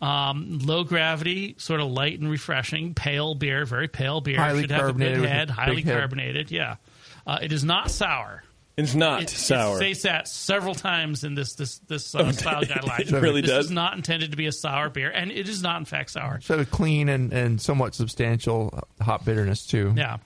Um, 0.00 0.58
low 0.58 0.82
gravity, 0.82 1.54
sort 1.58 1.80
of 1.80 1.86
light 1.88 2.18
and 2.18 2.28
refreshing, 2.28 2.92
pale 2.94 3.36
beer, 3.36 3.64
very 3.64 3.86
pale 3.86 4.20
beer. 4.20 4.36
Highly 4.36 4.62
Should 4.62 4.72
have 4.72 4.80
a 4.80 4.82
carbonated 4.84 5.20
good 5.20 5.28
head, 5.28 5.50
highly 5.50 5.82
head. 5.82 5.96
carbonated. 5.96 6.50
Yeah, 6.50 6.76
uh, 7.24 7.38
it 7.40 7.52
is 7.52 7.62
not 7.62 7.88
sour. 7.88 8.42
It's 8.76 8.94
not 8.94 9.22
It, 9.22 9.30
sour. 9.30 9.74
It 9.74 9.78
states 9.78 10.02
that 10.02 10.28
several 10.28 10.74
times 10.74 11.24
in 11.24 11.34
this 11.34 11.54
this 11.54 11.78
this 11.80 12.14
uh, 12.14 12.32
style 12.32 12.62
guideline. 12.62 13.00
it 13.00 13.12
really 13.12 13.42
this 13.42 13.50
does? 13.50 13.64
is 13.66 13.70
not 13.70 13.94
intended 13.96 14.30
to 14.30 14.36
be 14.36 14.46
a 14.46 14.52
sour 14.52 14.88
beer, 14.88 15.10
and 15.10 15.30
it 15.30 15.48
is 15.48 15.62
not 15.62 15.78
in 15.78 15.84
fact 15.84 16.10
sour. 16.10 16.40
So 16.40 16.58
a 16.58 16.64
clean 16.64 17.08
and, 17.08 17.32
and 17.32 17.60
somewhat 17.60 17.94
substantial 17.94 18.82
hop 19.00 19.24
bitterness 19.24 19.66
too. 19.66 19.92
Yeah. 19.96 20.18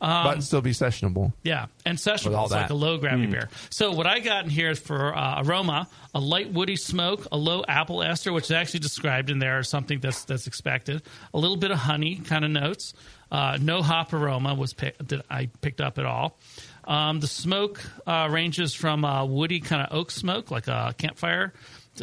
but 0.00 0.40
still 0.40 0.60
be 0.60 0.70
sessionable. 0.72 1.32
Yeah, 1.42 1.66
and 1.84 1.98
sessionable. 1.98 2.26
With 2.26 2.34
all 2.34 2.44
It's 2.46 2.52
like 2.54 2.70
a 2.70 2.74
low 2.74 2.98
gravity 2.98 3.26
beer. 3.26 3.48
So 3.70 3.92
what 3.92 4.06
I 4.06 4.18
got 4.20 4.44
in 4.44 4.50
here 4.50 4.70
is 4.70 4.78
for 4.78 5.16
uh, 5.16 5.42
aroma, 5.44 5.88
a 6.14 6.20
light 6.20 6.52
woody 6.52 6.76
smoke, 6.76 7.26
a 7.32 7.36
low 7.36 7.64
apple 7.66 8.02
ester, 8.02 8.32
which 8.32 8.44
is 8.46 8.50
actually 8.52 8.80
described 8.80 9.30
in 9.30 9.38
there 9.38 9.58
as 9.58 9.68
something 9.68 10.00
that's 10.00 10.24
that's 10.24 10.46
expected. 10.46 11.02
A 11.32 11.38
little 11.38 11.56
bit 11.56 11.70
of 11.70 11.78
honey 11.78 12.16
kind 12.16 12.44
of 12.44 12.50
notes. 12.50 12.92
Uh, 13.32 13.58
no 13.60 13.82
hop 13.82 14.12
aroma 14.12 14.54
was 14.54 14.74
pick, 14.74 14.96
that 14.98 15.24
I 15.30 15.46
picked 15.60 15.80
up 15.80 15.98
at 15.98 16.06
all. 16.06 16.38
Um, 16.86 17.20
the 17.20 17.26
smoke 17.26 17.80
uh, 18.06 18.28
ranges 18.30 18.74
from 18.74 19.04
uh, 19.04 19.24
woody 19.24 19.60
kind 19.60 19.82
of 19.82 19.96
oak 19.96 20.10
smoke, 20.10 20.50
like 20.50 20.68
a 20.68 20.94
campfire. 20.98 21.52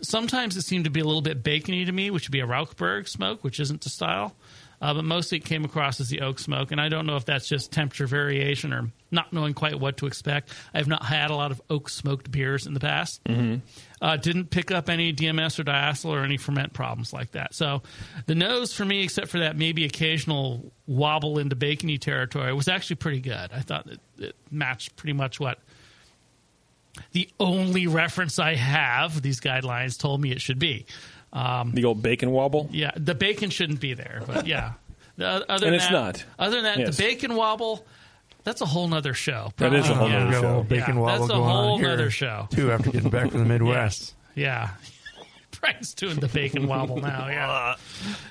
Sometimes 0.01 0.57
it 0.57 0.61
seemed 0.61 0.85
to 0.85 0.89
be 0.89 1.01
a 1.01 1.03
little 1.03 1.21
bit 1.21 1.43
bacony 1.43 1.85
to 1.85 1.91
me, 1.91 2.09
which 2.09 2.27
would 2.27 2.31
be 2.31 2.39
a 2.39 2.47
Rauchberg 2.47 3.07
smoke, 3.07 3.43
which 3.43 3.59
isn't 3.59 3.81
the 3.81 3.89
style. 3.89 4.35
Uh, 4.81 4.93
but 4.95 5.05
mostly 5.05 5.37
it 5.37 5.45
came 5.45 5.63
across 5.63 5.99
as 5.99 6.09
the 6.09 6.21
oak 6.21 6.39
smoke, 6.39 6.71
and 6.71 6.81
I 6.81 6.89
don't 6.89 7.05
know 7.05 7.15
if 7.15 7.25
that's 7.25 7.47
just 7.47 7.71
temperature 7.71 8.07
variation 8.07 8.73
or 8.73 8.89
not 9.11 9.31
knowing 9.33 9.53
quite 9.53 9.79
what 9.79 9.97
to 9.97 10.07
expect. 10.07 10.49
I 10.73 10.77
have 10.77 10.87
not 10.87 11.03
had 11.03 11.29
a 11.31 11.35
lot 11.35 11.51
of 11.51 11.61
oak 11.69 11.89
smoked 11.89 12.31
beers 12.31 12.65
in 12.65 12.73
the 12.73 12.79
past. 12.79 13.21
Mm-hmm. 13.25 13.57
Uh, 14.01 14.15
didn't 14.17 14.49
pick 14.49 14.71
up 14.71 14.89
any 14.89 15.13
DMS 15.13 15.59
or 15.59 15.63
diacetyl 15.63 16.05
or 16.09 16.23
any 16.23 16.37
ferment 16.37 16.73
problems 16.73 17.11
like 17.13 17.31
that. 17.31 17.53
So 17.53 17.83
the 18.25 18.35
nose 18.35 18.73
for 18.73 18.85
me, 18.85 19.03
except 19.03 19.27
for 19.27 19.39
that 19.39 19.55
maybe 19.57 19.85
occasional 19.85 20.71
wobble 20.87 21.37
into 21.39 21.55
bacony 21.55 21.97
territory, 21.97 22.53
was 22.53 22.67
actually 22.67 22.95
pretty 22.95 23.19
good. 23.19 23.51
I 23.53 23.59
thought 23.59 23.87
it, 23.87 23.99
it 24.17 24.35
matched 24.49 24.95
pretty 24.95 25.13
much 25.13 25.39
what 25.39 25.59
the 27.11 27.29
only 27.39 27.87
reference 27.87 28.39
I 28.39 28.55
have 28.55 29.21
these 29.21 29.39
guidelines 29.39 29.97
told 29.99 30.21
me 30.21 30.31
it 30.31 30.41
should 30.41 30.59
be. 30.59 30.85
the 31.33 31.83
old 31.85 32.01
bacon 32.01 32.31
wobble. 32.31 32.69
Yeah, 32.71 32.91
the 32.95 33.15
bacon 33.15 33.49
shouldn't 33.49 33.79
be 33.79 33.93
there, 33.93 34.21
but 34.25 34.47
yeah. 34.47 34.73
The, 35.17 35.27
other 35.27 35.45
And 35.49 35.61
than 35.63 35.73
it's 35.75 35.85
that, 35.85 35.91
not. 35.91 36.25
Other 36.39 36.55
than 36.55 36.63
that, 36.63 36.79
Yes. 36.79 36.97
the 36.97 37.03
bacon 37.03 37.35
wobble, 37.35 37.85
that's 38.43 38.61
a 38.61 38.65
whole 38.65 38.87
nother 38.87 39.13
show. 39.13 39.51
That 39.57 39.73
is 39.73 39.89
a 39.89 39.93
whole 39.93 40.09
Yeah. 40.09 40.19
nother 40.19 40.31
Got 40.31 40.41
show. 40.41 40.47
little 40.47 40.63
bacon 40.63 40.97
Yeah, 40.99 41.17
that's 41.17 41.29
a 41.29 41.35
whole 41.35 41.73
on 41.73 41.79
here 41.79 41.89
nother 41.89 42.09
show. 42.11 42.47
too. 42.51 42.71
After 42.71 42.91
getting 42.91 43.09
back 43.09 43.31
from 43.31 43.39
the 43.39 43.45
Midwest, 43.53 44.15
Yeah. 44.35 44.69
Brian's 45.59 45.93
doing 45.93 46.19
the 46.19 46.27
bacon 46.27 46.65
wobble 46.67 46.97
now. 46.97 47.27
Yeah. 47.27 47.75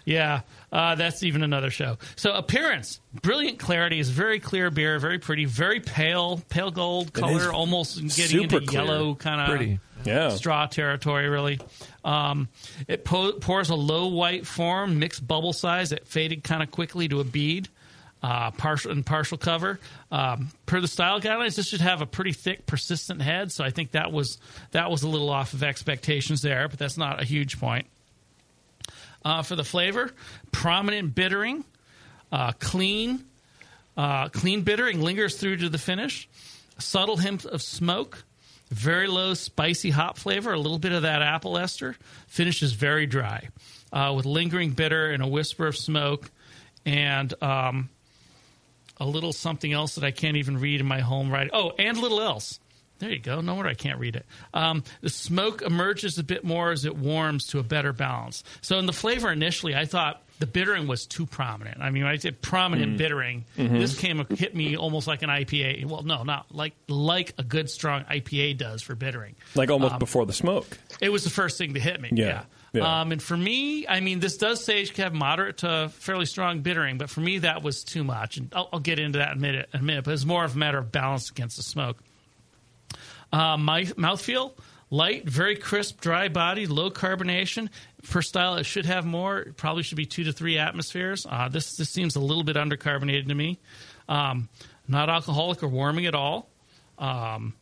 Yeah. 0.04 0.40
Uh, 0.72 0.94
that's 0.96 1.22
even 1.22 1.42
another 1.42 1.70
show. 1.70 1.98
So, 2.16 2.32
appearance 2.32 3.00
brilliant 3.22 3.58
clarity 3.58 4.00
is 4.00 4.08
very 4.10 4.40
clear 4.40 4.70
beer, 4.70 4.98
very 4.98 5.18
pretty, 5.18 5.44
very 5.44 5.78
pale, 5.80 6.40
pale 6.48 6.70
gold 6.70 7.12
color, 7.12 7.52
almost 7.52 7.96
getting 8.16 8.42
into 8.44 8.60
clear. 8.60 8.82
yellow 8.84 9.14
kind 9.14 9.40
of 9.40 9.48
Pretty. 9.48 9.78
Yeah. 10.04 10.30
straw 10.30 10.66
territory, 10.66 11.28
really. 11.28 11.60
Um, 12.04 12.48
it 12.88 13.04
po- 13.04 13.32
pours 13.34 13.68
a 13.70 13.74
low 13.76 14.06
white 14.08 14.46
form, 14.46 14.98
mixed 14.98 15.26
bubble 15.26 15.52
size 15.52 15.90
that 15.90 16.08
faded 16.08 16.42
kind 16.42 16.62
of 16.62 16.70
quickly 16.70 17.06
to 17.08 17.20
a 17.20 17.24
bead. 17.24 17.68
Uh, 18.22 18.50
partial 18.50 18.92
and 18.92 19.06
partial 19.06 19.38
cover. 19.38 19.80
Um, 20.12 20.50
per 20.66 20.78
the 20.82 20.88
style 20.88 21.22
guidelines, 21.22 21.56
this 21.56 21.68
should 21.68 21.80
have 21.80 22.02
a 22.02 22.06
pretty 22.06 22.32
thick, 22.32 22.66
persistent 22.66 23.22
head. 23.22 23.50
So 23.50 23.64
I 23.64 23.70
think 23.70 23.92
that 23.92 24.12
was 24.12 24.36
that 24.72 24.90
was 24.90 25.02
a 25.02 25.08
little 25.08 25.30
off 25.30 25.54
of 25.54 25.62
expectations 25.62 26.42
there, 26.42 26.68
but 26.68 26.78
that's 26.78 26.98
not 26.98 27.22
a 27.22 27.24
huge 27.24 27.58
point. 27.58 27.86
Uh, 29.24 29.42
for 29.42 29.56
the 29.56 29.64
flavor, 29.64 30.10
prominent 30.52 31.14
bittering, 31.14 31.64
uh, 32.32 32.52
clean, 32.58 33.24
uh, 33.96 34.28
clean 34.28 34.62
bittering 34.62 35.00
lingers 35.00 35.36
through 35.36 35.56
to 35.58 35.68
the 35.68 35.78
finish. 35.78 36.28
Subtle 36.78 37.18
hint 37.18 37.44
of 37.44 37.60
smoke, 37.60 38.24
very 38.70 39.06
low 39.06 39.34
spicy 39.34 39.90
hop 39.90 40.16
flavor, 40.16 40.52
a 40.52 40.58
little 40.58 40.78
bit 40.78 40.92
of 40.92 41.02
that 41.02 41.22
apple 41.22 41.58
ester. 41.58 41.96
Finish 42.26 42.62
is 42.62 42.72
very 42.72 43.06
dry, 43.06 43.48
uh, 43.92 44.12
with 44.16 44.24
lingering 44.24 44.70
bitter 44.70 45.10
and 45.10 45.22
a 45.22 45.26
whisper 45.26 45.66
of 45.66 45.76
smoke, 45.76 46.30
and 46.86 47.34
um, 47.42 47.90
a 49.00 49.06
little 49.06 49.32
something 49.32 49.72
else 49.72 49.96
that 49.96 50.04
I 50.04 50.10
can't 50.10 50.36
even 50.36 50.58
read 50.58 50.80
in 50.80 50.86
my 50.86 51.00
home 51.00 51.32
writing. 51.32 51.50
Oh, 51.52 51.72
and 51.78 51.96
a 51.96 52.00
little 52.00 52.20
else. 52.20 52.60
There 53.00 53.10
you 53.10 53.18
go. 53.18 53.40
No 53.40 53.54
wonder 53.54 53.70
I 53.70 53.74
can't 53.74 53.98
read 53.98 54.14
it. 54.14 54.26
Um, 54.52 54.84
the 55.00 55.08
smoke 55.08 55.62
emerges 55.62 56.18
a 56.18 56.22
bit 56.22 56.44
more 56.44 56.70
as 56.70 56.84
it 56.84 56.96
warms 56.96 57.46
to 57.46 57.58
a 57.58 57.62
better 57.62 57.94
balance. 57.94 58.44
So 58.60 58.78
in 58.78 58.84
the 58.84 58.92
flavor 58.92 59.32
initially, 59.32 59.74
I 59.74 59.86
thought 59.86 60.22
the 60.38 60.46
bittering 60.46 60.86
was 60.86 61.06
too 61.06 61.24
prominent. 61.24 61.80
I 61.80 61.88
mean, 61.88 62.04
when 62.04 62.12
I 62.12 62.18
said 62.18 62.42
prominent 62.42 62.94
mm. 62.94 62.98
bittering, 62.98 63.46
mm-hmm. 63.56 63.78
this 63.78 63.98
came 63.98 64.24
hit 64.28 64.54
me 64.54 64.76
almost 64.76 65.06
like 65.06 65.22
an 65.22 65.30
IPA. 65.30 65.86
Well, 65.86 66.02
no, 66.02 66.24
not 66.24 66.54
like 66.54 66.74
like 66.88 67.32
a 67.38 67.42
good 67.42 67.70
strong 67.70 68.04
IPA 68.04 68.58
does 68.58 68.82
for 68.82 68.94
bittering. 68.94 69.34
Like 69.54 69.70
almost 69.70 69.94
um, 69.94 69.98
before 69.98 70.26
the 70.26 70.34
smoke. 70.34 70.78
It 71.00 71.08
was 71.08 71.24
the 71.24 71.30
first 71.30 71.56
thing 71.56 71.74
to 71.74 71.80
hit 71.80 72.00
me. 72.02 72.10
Yeah. 72.12 72.26
Yeah. 72.26 72.42
Yeah. 72.72 73.00
Um, 73.00 73.12
and 73.12 73.22
for 73.22 73.36
me, 73.36 73.86
I 73.88 74.00
mean, 74.00 74.20
this 74.20 74.36
does 74.36 74.64
say 74.64 74.82
it 74.82 74.94
can 74.94 75.04
have 75.04 75.14
moderate 75.14 75.58
to 75.58 75.90
fairly 75.92 76.26
strong 76.26 76.60
bittering, 76.60 76.98
but 76.98 77.10
for 77.10 77.20
me, 77.20 77.38
that 77.38 77.62
was 77.62 77.82
too 77.82 78.04
much. 78.04 78.36
And 78.36 78.52
I'll, 78.54 78.68
I'll 78.72 78.80
get 78.80 78.98
into 78.98 79.18
that 79.18 79.32
in 79.32 79.38
a 79.38 79.40
minute, 79.40 79.68
in 79.74 79.80
a 79.80 79.82
minute. 79.82 80.04
But 80.04 80.14
it's 80.14 80.24
more 80.24 80.44
of 80.44 80.54
a 80.54 80.58
matter 80.58 80.78
of 80.78 80.92
balance 80.92 81.30
against 81.30 81.56
the 81.56 81.62
smoke. 81.62 81.98
Uh, 83.32 83.56
my 83.56 83.84
mouthfeel, 83.84 84.52
light, 84.90 85.28
very 85.28 85.56
crisp, 85.56 86.00
dry 86.00 86.28
body, 86.28 86.66
low 86.66 86.90
carbonation. 86.90 87.70
For 88.02 88.22
style, 88.22 88.54
it 88.54 88.64
should 88.64 88.86
have 88.86 89.04
more. 89.04 89.38
It 89.38 89.56
probably 89.56 89.82
should 89.82 89.96
be 89.96 90.06
two 90.06 90.24
to 90.24 90.32
three 90.32 90.58
atmospheres. 90.58 91.26
Uh, 91.28 91.48
this 91.48 91.76
this 91.76 91.90
seems 91.90 92.16
a 92.16 92.20
little 92.20 92.44
bit 92.44 92.56
undercarbonated 92.56 93.28
to 93.28 93.34
me. 93.34 93.58
Um, 94.08 94.48
not 94.88 95.08
alcoholic 95.08 95.62
or 95.62 95.68
warming 95.68 96.06
at 96.06 96.14
all. 96.14 96.48
Um, 96.98 97.54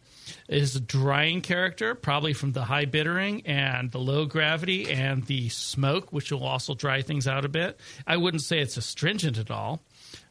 is 0.49 0.77
a 0.77 0.81
drying 0.81 1.41
character, 1.41 1.95
probably 1.95 2.33
from 2.33 2.53
the 2.53 2.65
high 2.65 2.85
bittering 2.85 3.47
and 3.47 3.91
the 3.91 3.99
low 3.99 4.25
gravity 4.25 4.91
and 4.91 5.25
the 5.27 5.49
smoke, 5.49 6.13
which 6.13 6.33
will 6.33 6.45
also 6.45 6.75
dry 6.75 7.03
things 7.03 7.27
out 7.27 7.45
a 7.45 7.49
bit. 7.49 7.79
I 8.07 8.17
wouldn't 8.17 8.43
say 8.43 8.61
it's 8.61 8.77
astringent 8.77 9.39
at 9.39 9.51
all, 9.51 9.81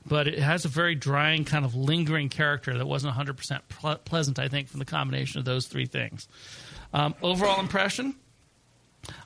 but 0.05 0.27
it 0.27 0.39
has 0.39 0.65
a 0.65 0.69
very 0.69 0.95
drying, 0.95 1.45
kind 1.45 1.65
of 1.65 1.75
lingering 1.75 2.29
character 2.29 2.77
that 2.77 2.85
wasn't 2.85 3.15
100% 3.15 3.61
ple- 3.69 3.95
pleasant, 4.05 4.39
I 4.39 4.47
think, 4.47 4.69
from 4.69 4.79
the 4.79 4.85
combination 4.85 5.39
of 5.39 5.45
those 5.45 5.67
three 5.67 5.85
things. 5.85 6.27
Um, 6.93 7.15
overall 7.21 7.59
impression 7.59 8.15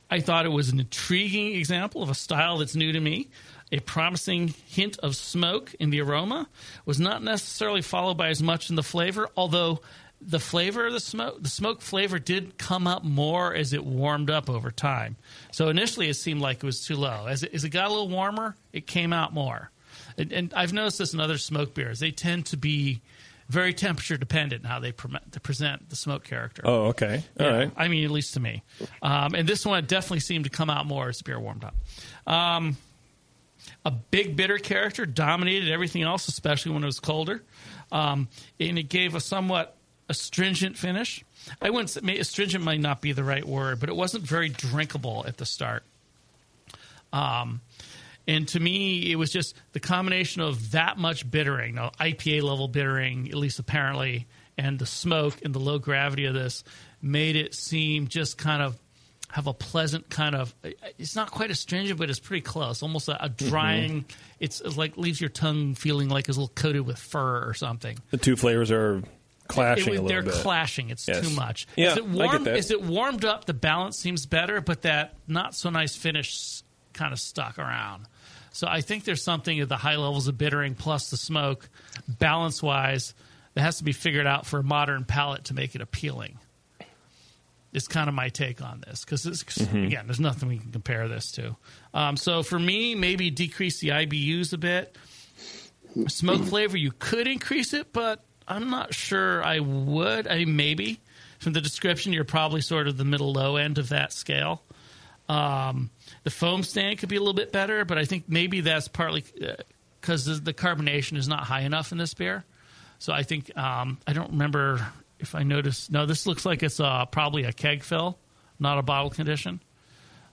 I 0.10 0.20
thought 0.20 0.46
it 0.46 0.50
was 0.50 0.70
an 0.70 0.80
intriguing 0.80 1.56
example 1.56 2.04
of 2.04 2.10
a 2.10 2.14
style 2.14 2.58
that's 2.58 2.76
new 2.76 2.92
to 2.92 3.00
me. 3.00 3.30
A 3.72 3.80
promising 3.80 4.54
hint 4.68 5.00
of 5.00 5.16
smoke 5.16 5.74
in 5.80 5.90
the 5.90 6.02
aroma 6.02 6.50
was 6.86 7.00
not 7.00 7.24
necessarily 7.24 7.82
followed 7.82 8.18
by 8.18 8.28
as 8.28 8.44
much 8.44 8.70
in 8.70 8.76
the 8.76 8.84
flavor, 8.84 9.30
although 9.38 9.80
the 10.22 10.40
flavor 10.40 10.86
of 10.88 10.94
the 10.94 11.00
smoke, 11.00 11.42
the 11.42 11.50
smoke 11.50 11.82
flavor 11.82 12.20
did 12.20 12.58
come 12.58 12.86
up 12.88 13.04
more 13.04 13.54
as 13.56 13.74
it 13.74 13.84
warmed 13.84 14.30
up 14.30 14.50
over 14.50 14.70
time. 14.72 15.16
So 15.52 15.70
initially 15.70 16.10
it 16.10 16.14
seemed 16.16 16.42
like 16.42 16.58
it 16.58 16.64
was 16.64 16.86
too 16.86 16.96
low. 16.96 17.26
As 17.28 17.44
it, 17.44 17.54
as 17.54 17.64
it 17.64 17.70
got 17.70 17.88
a 17.88 17.90
little 17.90 18.10
warmer, 18.10 18.56
it 18.72 18.86
came 18.88 19.14
out 19.14 19.34
more. 19.34 19.72
And, 20.18 20.32
and 20.32 20.54
I've 20.54 20.74
noticed 20.74 21.00
this 21.00 21.14
in 21.14 21.20
other 21.20 21.38
smoke 21.38 21.74
beers. 21.74 22.00
They 22.00 22.12
tend 22.12 22.46
to 22.48 22.58
be 22.58 23.02
very 23.50 23.74
temperature 23.74 24.16
dependent 24.16 24.64
in 24.64 24.70
how 24.70 24.80
they, 24.80 24.92
pre- 24.92 25.12
present 25.42 25.90
the 25.90 25.96
smoke 25.96 26.24
character. 26.24 26.62
Oh, 26.66 26.86
okay. 26.88 27.24
All 27.40 27.46
Yeah, 27.46 27.58
right. 27.58 27.72
I 27.76 27.88
mean, 27.88 28.06
at 28.06 28.12
least 28.12 28.36
to 28.36 28.40
me. 28.40 28.64
Um, 29.02 29.34
and 29.36 29.48
this 29.50 29.66
one 29.66 29.84
definitely 29.86 30.20
seemed 30.22 30.46
to 30.46 30.50
come 30.50 30.70
out 30.70 30.86
more 30.86 31.10
as 31.10 31.18
the 31.18 31.24
beer 31.26 31.40
warmed 31.40 31.66
up. 31.66 31.76
Um, 32.32 32.78
a 33.84 33.92
big 33.92 34.36
bitter 34.36 34.58
character 34.58 35.06
dominated 35.06 35.72
everything 35.72 36.04
else, 36.04 36.28
especially 36.28 36.74
when 36.74 36.84
it 36.84 36.86
was 36.86 37.00
colder. 37.00 37.44
Um, 37.92 38.30
and 38.60 38.78
it 38.80 38.84
gave 38.84 39.16
a 39.16 39.20
somewhat 39.20 39.76
astringent 40.12 40.78
finish. 40.78 41.26
I 41.60 41.72
wouldn't 41.72 41.90
say 41.90 42.20
astringent 42.20 42.64
might 42.64 42.80
not 42.80 43.02
be 43.02 43.14
the 43.14 43.24
right 43.24 43.46
word, 43.46 43.80
but 43.80 43.90
it 43.90 43.96
wasn't 43.96 44.24
very 44.24 44.50
drinkable 44.50 45.26
at 45.28 45.38
the 45.38 45.46
start. 45.46 45.84
Um, 47.12 47.62
and 48.28 48.48
to 48.50 48.60
me, 48.60 49.12
it 49.12 49.16
was 49.16 49.32
just 49.32 49.56
the 49.72 49.80
combination 49.80 50.42
of 50.42 50.72
that 50.72 50.98
much 50.98 51.30
bittering, 51.30 51.76
now 51.76 51.92
IPA 52.00 52.44
level 52.44 52.68
bittering, 52.68 53.28
at 53.30 53.36
least 53.36 53.58
apparently, 53.58 54.28
and 54.58 54.78
the 54.78 54.86
smoke 54.86 55.42
and 55.44 55.56
the 55.56 55.60
low 55.60 55.80
gravity 55.80 56.26
of 56.26 56.34
this 56.34 56.64
made 57.02 57.36
it 57.36 57.56
seem 57.56 58.08
just 58.08 58.38
kind 58.38 58.62
of 58.62 58.78
have 59.30 59.48
a 59.48 59.54
pleasant 59.54 60.10
kind 60.10 60.36
of. 60.36 60.54
It's 61.00 61.16
not 61.16 61.32
quite 61.32 61.50
astringent, 61.50 61.98
but 61.98 62.10
it's 62.10 62.20
pretty 62.20 62.42
close. 62.42 62.84
Almost 62.84 63.08
a, 63.08 63.24
a 63.24 63.30
drying. 63.30 64.06
It's, 64.40 64.62
it's 64.62 64.78
like 64.78 64.98
leaves 64.98 65.20
your 65.20 65.30
tongue 65.30 65.74
feeling 65.74 66.10
like 66.10 66.28
it's 66.28 66.38
a 66.38 66.42
little 66.42 66.54
coated 66.54 66.86
with 66.86 67.00
fur 67.00 67.48
or 67.48 67.54
something. 67.54 67.98
The 68.12 68.18
two 68.18 68.36
flavors 68.36 68.72
are 68.72 69.02
clashing 69.54 69.84
It- 69.84 69.90
a 69.90 70.02
little 70.02 70.08
they're 70.08 70.24
bit. 70.24 70.34
clashing. 70.42 70.90
It's 70.90 71.08
Yes. 71.08 71.28
too 71.28 71.34
much. 71.36 71.68
Yeah, 71.76 71.92
is 71.92 71.98
it 71.98 72.04
I 72.06 72.28
get 72.32 72.44
that. 72.46 72.58
Is 72.58 72.72
it 72.72 72.82
warmed 72.82 73.26
up? 73.26 73.46
The 73.46 73.54
balance 73.54 73.98
seems 73.98 74.26
better, 74.26 74.62
but 74.62 74.82
that 74.84 75.16
not 75.28 75.56
so 75.56 75.70
nice 75.70 75.96
finish 75.96 76.62
kind 76.94 77.14
of 77.14 77.20
stuck 77.20 77.58
around. 77.60 78.06
So 78.54 78.68
I 78.68 78.82
think 78.82 79.06
there's 79.06 79.24
something 79.24 79.60
at 79.60 79.70
the 79.70 79.78
high 79.78 79.96
levels 79.96 80.28
of 80.28 80.38
bittering 80.38 80.76
plus 80.76 81.10
the 81.10 81.18
smoke, 81.18 81.70
balance 82.08 82.62
wise, 82.62 83.14
that 83.54 83.62
has 83.62 83.78
to 83.78 83.84
be 83.84 83.94
figured 83.94 84.28
out 84.28 84.46
for 84.46 84.60
a 84.60 84.64
modern 84.64 85.06
palate 85.06 85.46
to 85.46 85.54
make 85.54 85.74
it 85.76 85.82
appealing. 85.82 86.38
It's 87.74 87.88
kind 87.88 88.10
of 88.10 88.14
my 88.16 88.28
take 88.28 88.62
on 88.62 88.84
this 88.86 89.06
because 89.06 89.24
Mm-hmm. 89.24 89.86
again, 89.86 90.06
there's 90.08 90.20
nothing 90.20 90.50
we 90.50 90.58
can 90.58 90.72
compare 90.74 91.08
this 91.08 91.32
to. 91.34 91.56
Um, 91.94 92.18
so 92.18 92.44
for 92.44 92.60
me, 92.60 92.96
maybe 92.96 93.30
decrease 93.30 93.80
the 93.80 93.90
IBUs 93.90 94.52
a 94.52 94.58
bit 94.58 94.98
smoke 96.08 96.44
flavor, 96.46 96.78
you 96.78 96.92
could 97.00 97.28
increase 97.28 97.74
it, 97.74 97.92
but 97.94 98.24
I'm 98.48 98.70
not 98.70 98.94
sure 98.94 99.44
I 99.44 99.60
would. 99.60 100.28
I 100.28 100.40
mean, 100.40 100.56
maybe 100.56 101.00
from 101.40 101.54
the 101.54 101.62
description, 101.62 102.14
you're 102.14 102.24
probably 102.24 102.62
sort 102.62 102.88
of 102.88 102.98
the 102.98 103.06
middle 103.06 103.34
low 103.34 103.56
end 103.56 103.78
of 103.78 103.90
that 103.90 104.14
scale. 104.14 104.62
Um, 105.30 105.90
the 106.24 106.30
foam 106.30 106.64
stand 106.64 107.00
could 107.00 107.10
be 107.10 107.16
a 107.16 107.20
little 107.20 107.34
bit 107.34 107.52
better, 107.52 107.86
but 107.86 107.98
I 107.98 108.06
think 108.06 108.26
maybe 108.28 108.62
that's 108.62 108.88
partly 108.88 109.24
because 110.00 110.26
the, 110.26 110.34
the 110.36 110.54
carbonation 110.54 111.18
is 111.18 111.28
not 111.28 111.44
high 111.44 111.62
enough 111.62 111.92
in 111.92 111.98
this 111.98 112.14
beer. 112.14 112.44
So 113.00 113.14
I 113.14 113.24
think 113.24 113.56
um, 113.58 113.98
I 114.06 114.14
don't 114.14 114.32
remember 114.32 114.86
if 115.20 115.34
I 115.34 115.44
noticed. 115.44 115.92
No, 115.92 116.06
this 116.06 116.28
looks 116.28 116.46
like 116.46 116.64
it's 116.64 116.80
uh, 116.80 117.06
probably 117.06 117.44
a 117.44 117.54
keg 117.54 117.84
fill, 117.84 118.20
not 118.60 118.78
a 118.78 118.82
bottle 118.82 119.10
condition. 119.10 119.62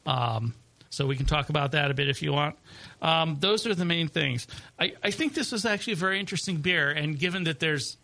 Um, 0.04 0.54
so 0.90 1.06
we 1.06 1.16
can 1.16 1.26
talk 1.26 1.48
about 1.48 1.72
that 1.72 1.90
a 1.90 1.94
bit 1.94 2.08
if 2.08 2.22
you 2.22 2.32
want. 2.32 2.56
Um, 3.02 3.36
those 3.40 3.66
are 3.66 3.74
the 3.74 3.84
main 3.84 4.08
things. 4.08 4.46
I, 4.78 4.94
I 5.02 5.10
think 5.10 5.34
this 5.34 5.52
was 5.52 5.64
actually 5.64 5.94
a 5.94 5.96
very 5.96 6.18
interesting 6.20 6.56
beer, 6.56 6.90
and 6.90 7.18
given 7.18 7.44
that 7.44 7.60
there's, 7.60 7.96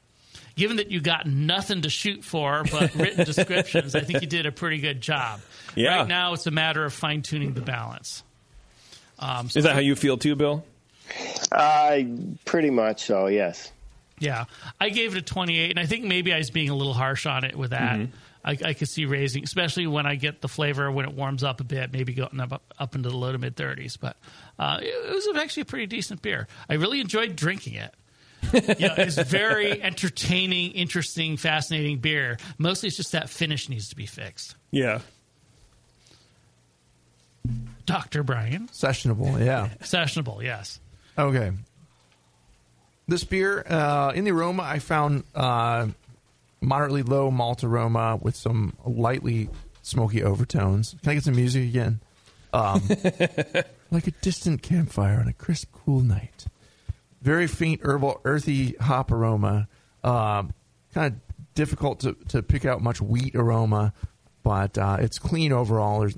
given 0.56 0.76
that 0.76 0.90
you 0.90 1.00
got 1.00 1.26
nothing 1.26 1.82
to 1.82 1.90
shoot 1.90 2.24
for 2.24 2.64
but 2.70 2.94
written 2.96 3.24
descriptions, 3.24 3.94
I 3.94 4.00
think 4.00 4.20
you 4.20 4.28
did 4.28 4.46
a 4.46 4.52
pretty 4.52 4.78
good 4.78 5.00
job. 5.00 5.40
Yeah. 5.74 5.98
Right 5.98 6.08
now, 6.08 6.34
it's 6.34 6.46
a 6.46 6.50
matter 6.50 6.84
of 6.84 6.92
fine 6.92 7.22
tuning 7.22 7.54
the 7.54 7.62
balance. 7.62 8.22
Um, 9.18 9.48
so 9.48 9.58
Is 9.58 9.64
that 9.64 9.74
how 9.74 9.80
you 9.80 9.96
feel 9.96 10.18
too, 10.18 10.36
Bill? 10.36 10.64
Uh, 11.50 12.00
pretty 12.44 12.70
much 12.70 13.04
so. 13.04 13.26
Yes. 13.26 13.72
Yeah, 14.18 14.44
I 14.80 14.90
gave 14.90 15.16
it 15.16 15.18
a 15.18 15.22
28, 15.22 15.70
and 15.70 15.78
I 15.78 15.86
think 15.86 16.04
maybe 16.04 16.32
I 16.32 16.38
was 16.38 16.50
being 16.50 16.70
a 16.70 16.74
little 16.74 16.94
harsh 16.94 17.26
on 17.26 17.44
it 17.44 17.56
with 17.56 17.70
that. 17.70 18.08
I, 18.44 18.58
I 18.62 18.72
could 18.74 18.88
see 18.88 19.06
raising, 19.06 19.42
especially 19.42 19.86
when 19.86 20.06
I 20.06 20.16
get 20.16 20.40
the 20.42 20.48
flavor 20.48 20.90
when 20.90 21.06
it 21.06 21.14
warms 21.14 21.42
up 21.42 21.60
a 21.60 21.64
bit, 21.64 21.92
maybe 21.92 22.12
going 22.12 22.38
up 22.40 22.62
up 22.78 22.94
into 22.94 23.08
the 23.08 23.16
low 23.16 23.32
to 23.32 23.38
mid 23.38 23.56
30s. 23.56 23.98
But 23.98 24.16
uh, 24.58 24.78
it, 24.82 24.86
it 24.86 25.14
was 25.14 25.28
actually 25.36 25.62
a 25.62 25.66
pretty 25.66 25.86
decent 25.86 26.20
beer. 26.20 26.46
I 26.68 26.74
really 26.74 27.00
enjoyed 27.00 27.36
drinking 27.36 27.74
it. 27.74 27.94
you 28.52 28.88
know, 28.88 28.94
it's 28.98 29.16
very 29.16 29.82
entertaining, 29.82 30.72
interesting, 30.72 31.36
fascinating 31.38 31.98
beer. 31.98 32.36
Mostly, 32.58 32.88
it's 32.88 32.96
just 32.96 33.12
that 33.12 33.30
finish 33.30 33.68
needs 33.68 33.88
to 33.88 33.96
be 33.96 34.06
fixed. 34.06 34.54
Yeah. 34.70 35.00
Doctor 37.86 38.22
Brian, 38.22 38.68
Sessionable, 38.68 39.44
yeah. 39.44 39.68
sessionable, 39.80 40.42
yes. 40.42 40.80
Okay. 41.18 41.52
This 43.06 43.24
beer, 43.24 43.62
uh, 43.68 44.12
in 44.14 44.24
the 44.24 44.30
aroma, 44.30 44.62
I 44.62 44.78
found 44.78 45.24
uh, 45.34 45.88
moderately 46.64 47.02
low 47.02 47.30
malt 47.30 47.64
aroma 47.64 48.18
with 48.20 48.36
some 48.36 48.76
lightly 48.84 49.48
smoky 49.82 50.22
overtones. 50.22 50.96
Can 51.02 51.10
I 51.10 51.14
get 51.14 51.24
some 51.24 51.36
music 51.36 51.64
again? 51.64 52.00
Um, 52.52 52.82
like 53.90 54.06
a 54.06 54.12
distant 54.22 54.62
campfire 54.62 55.18
on 55.18 55.28
a 55.28 55.32
crisp, 55.32 55.72
cool 55.72 56.00
night. 56.00 56.46
Very 57.20 57.46
faint 57.46 57.80
herbal, 57.82 58.20
earthy 58.24 58.72
hop 58.80 59.10
aroma. 59.10 59.68
Um, 60.02 60.52
kind 60.92 61.14
of 61.14 61.54
difficult 61.54 62.00
to, 62.00 62.14
to 62.28 62.42
pick 62.42 62.64
out 62.64 62.82
much 62.82 63.00
wheat 63.00 63.34
aroma, 63.34 63.92
but 64.42 64.76
uh, 64.76 64.98
it's 65.00 65.18
clean 65.18 65.52
overall. 65.52 66.00
There's 66.00 66.16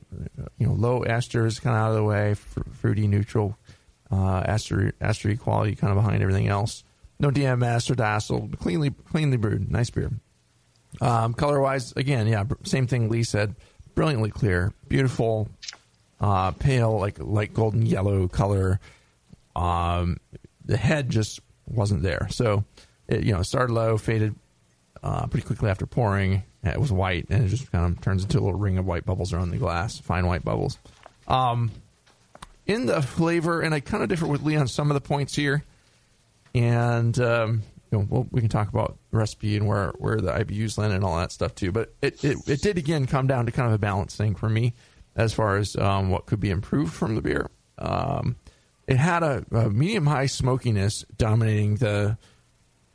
you 0.59 0.66
know 0.66 0.73
low 0.73 1.03
esters 1.03 1.61
kind 1.61 1.77
of 1.77 1.83
out 1.83 1.88
of 1.90 1.97
the 1.97 2.05
way, 2.05 2.35
fr- 2.35 2.61
fruity, 2.73 3.07
neutral 3.07 3.57
uh, 4.11 4.42
ester 4.47 4.92
estery 5.01 5.38
quality 5.38 5.75
kind 5.75 5.97
of 5.97 6.03
behind 6.03 6.23
everything 6.23 6.49
else. 6.49 6.85
No 7.18 7.31
DMS 7.31 7.90
or 7.90 7.94
diacetyl, 7.94 8.59
cleanly 8.59 8.90
cleanly 8.90 9.37
brewed, 9.37 9.71
nice 9.71 9.90
beer. 9.90 10.11
Um, 11.01 11.35
color 11.35 11.61
wise, 11.61 11.92
again, 11.92 12.27
yeah, 12.27 12.44
same 12.64 12.87
thing 12.87 13.09
Lee 13.09 13.22
said. 13.22 13.55
Brilliantly 13.94 14.31
clear, 14.31 14.72
beautiful, 14.88 15.49
uh, 16.20 16.51
pale, 16.53 16.99
like 16.99 17.18
light 17.18 17.55
golden 17.55 17.85
yellow 17.87 18.29
color. 18.29 18.81
Um, 19.55 20.18
the 20.64 20.77
head 20.77 21.11
just 21.11 21.40
wasn't 21.66 22.03
there, 22.03 22.29
so 22.31 22.64
it 23.09 23.25
you 23.25 23.33
know 23.33 23.42
started 23.42 23.72
low, 23.72 23.96
faded 23.96 24.35
uh, 25.03 25.27
pretty 25.27 25.46
quickly 25.46 25.70
after 25.70 25.87
pouring. 25.87 26.42
It 26.62 26.81
was 26.81 26.92
white, 26.92 27.27
and 27.31 27.44
it 27.44 27.49
just 27.49 27.70
kind 27.70 27.96
of 27.96 28.03
turns 28.03 28.25
into 28.25 28.38
a 28.38 28.42
little 28.42 28.59
ring 28.59 28.77
of 28.77 28.87
white 28.87 29.07
bubbles 29.07 29.33
around 29.33 29.51
the 29.51 29.57
glass, 29.57 29.99
fine 29.99 30.27
white 30.27 30.44
bubbles. 30.44 30.79
Um, 31.29 31.70
in 32.66 32.87
the 32.87 33.01
flavor, 33.01 33.61
and 33.61 33.72
I 33.72 33.81
kind 33.81 34.03
of 34.03 34.09
differ 34.09 34.27
with 34.27 34.42
Lee 34.42 34.57
on 34.57 34.66
some 34.66 34.90
of 34.90 34.94
the 34.94 35.01
points 35.01 35.35
here, 35.35 35.62
and 36.55 37.18
um, 37.20 37.62
you 38.01 38.09
know, 38.11 38.27
we 38.31 38.41
can 38.41 38.49
talk 38.49 38.69
about 38.69 38.99
the 39.11 39.19
recipe 39.19 39.57
and 39.57 39.67
where 39.67 39.93
where 39.99 40.21
the 40.21 40.33
IBUs 40.33 40.79
land 40.79 40.93
and 40.93 41.05
all 41.05 41.17
that 41.17 41.33
stuff 41.33 41.55
too. 41.55 41.73
But 41.73 41.95
it, 42.03 42.23
it 42.25 42.39
it 42.49 42.63
did 42.63 42.79
again 42.79 43.07
come 43.07 43.27
down 43.27 43.47
to 43.47 43.53
kind 43.53 43.69
of 43.69 43.75
a 43.75 43.79
balance 43.79 44.17
thing 44.17 44.35
for 44.35 44.49
me 44.49 44.75
as 45.15 45.33
far 45.33 45.57
as 45.57 45.77
um, 45.77 46.11
what 46.11 46.27
could 46.27 46.41
be 46.41 46.51
improved 46.51 46.93
from 46.93 47.15
the 47.15 47.23
beer. 47.23 47.51
Um, 47.79 48.37
it 48.87 48.97
had 48.97 49.23
a, 49.23 49.45
a 49.51 49.71
medium 49.71 50.07
high 50.07 50.27
smokiness 50.27 51.05
dominating 51.17 51.77
the 51.77 52.19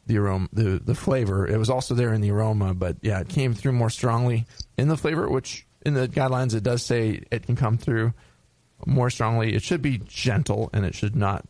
the 0.08 0.18
aroma, 0.18 0.48
the 0.54 0.82
the 0.84 0.96
flavor. 0.96 1.48
It 1.48 1.58
was 1.58 1.70
also 1.70 1.94
there 1.96 2.14
in 2.14 2.22
the 2.22 2.32
aroma, 2.32 2.74
but 2.74 2.98
yeah, 3.02 3.20
it 3.20 3.30
came 3.30 3.54
through 3.54 3.74
more 3.74 3.90
strongly 3.90 4.46
in 4.78 4.88
the 4.88 4.98
flavor. 4.98 5.30
Which 5.30 5.66
in 5.86 5.94
the 5.94 6.08
guidelines 6.08 6.56
it 6.56 6.64
does 6.64 6.84
say 6.84 7.24
it 7.32 7.46
can 7.46 7.56
come 7.56 7.78
through 7.78 8.14
more 8.86 9.10
strongly. 9.10 9.54
It 9.54 9.64
should 9.64 9.82
be 9.82 10.00
gentle 10.00 10.70
and 10.74 10.86
it 10.86 10.96
should 10.96 11.16
not 11.16 11.46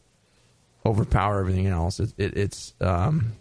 overpower 0.86 1.40
everything 1.40 1.68
else. 1.68 2.00
It, 2.00 2.14
it, 2.18 2.38
it's 2.38 2.74
um, 2.82 3.34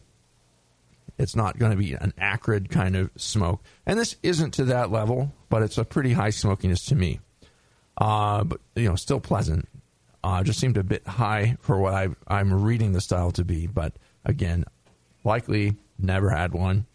it's 1.20 1.37
not 1.37 1.59
going 1.59 1.70
to 1.70 1.76
be 1.76 1.92
an 1.92 2.14
acrid 2.18 2.70
kind 2.70 2.96
of 2.96 3.11
smoke, 3.16 3.62
and 3.87 3.98
this 3.98 4.16
isn't 4.22 4.54
to 4.54 4.64
that 4.64 4.90
level, 4.90 5.33
but 5.48 5.62
it's 5.62 5.78
a 5.78 5.85
pretty 5.85 6.14
high 6.14 6.30
smokiness 6.30 6.85
to 6.87 6.94
me. 6.94 7.20
Uh, 7.98 8.42
but 8.44 8.61
you 8.74 8.88
know, 8.88 8.96
still 8.96 9.20
pleasant. 9.20 9.68
Uh, 10.24 10.42
just 10.42 10.59
seemed 10.59 10.76
a 10.76 10.83
bit 10.83 11.06
high 11.06 11.56
for 11.61 11.78
what 11.78 11.94
I 11.94 12.09
I'm 12.26 12.62
reading 12.62 12.92
the 12.92 13.00
style 13.00 13.30
to 13.33 13.44
be, 13.44 13.66
but 13.66 13.92
again, 14.24 14.64
likely 15.22 15.76
never 15.98 16.30
had 16.30 16.52
one. 16.52 16.87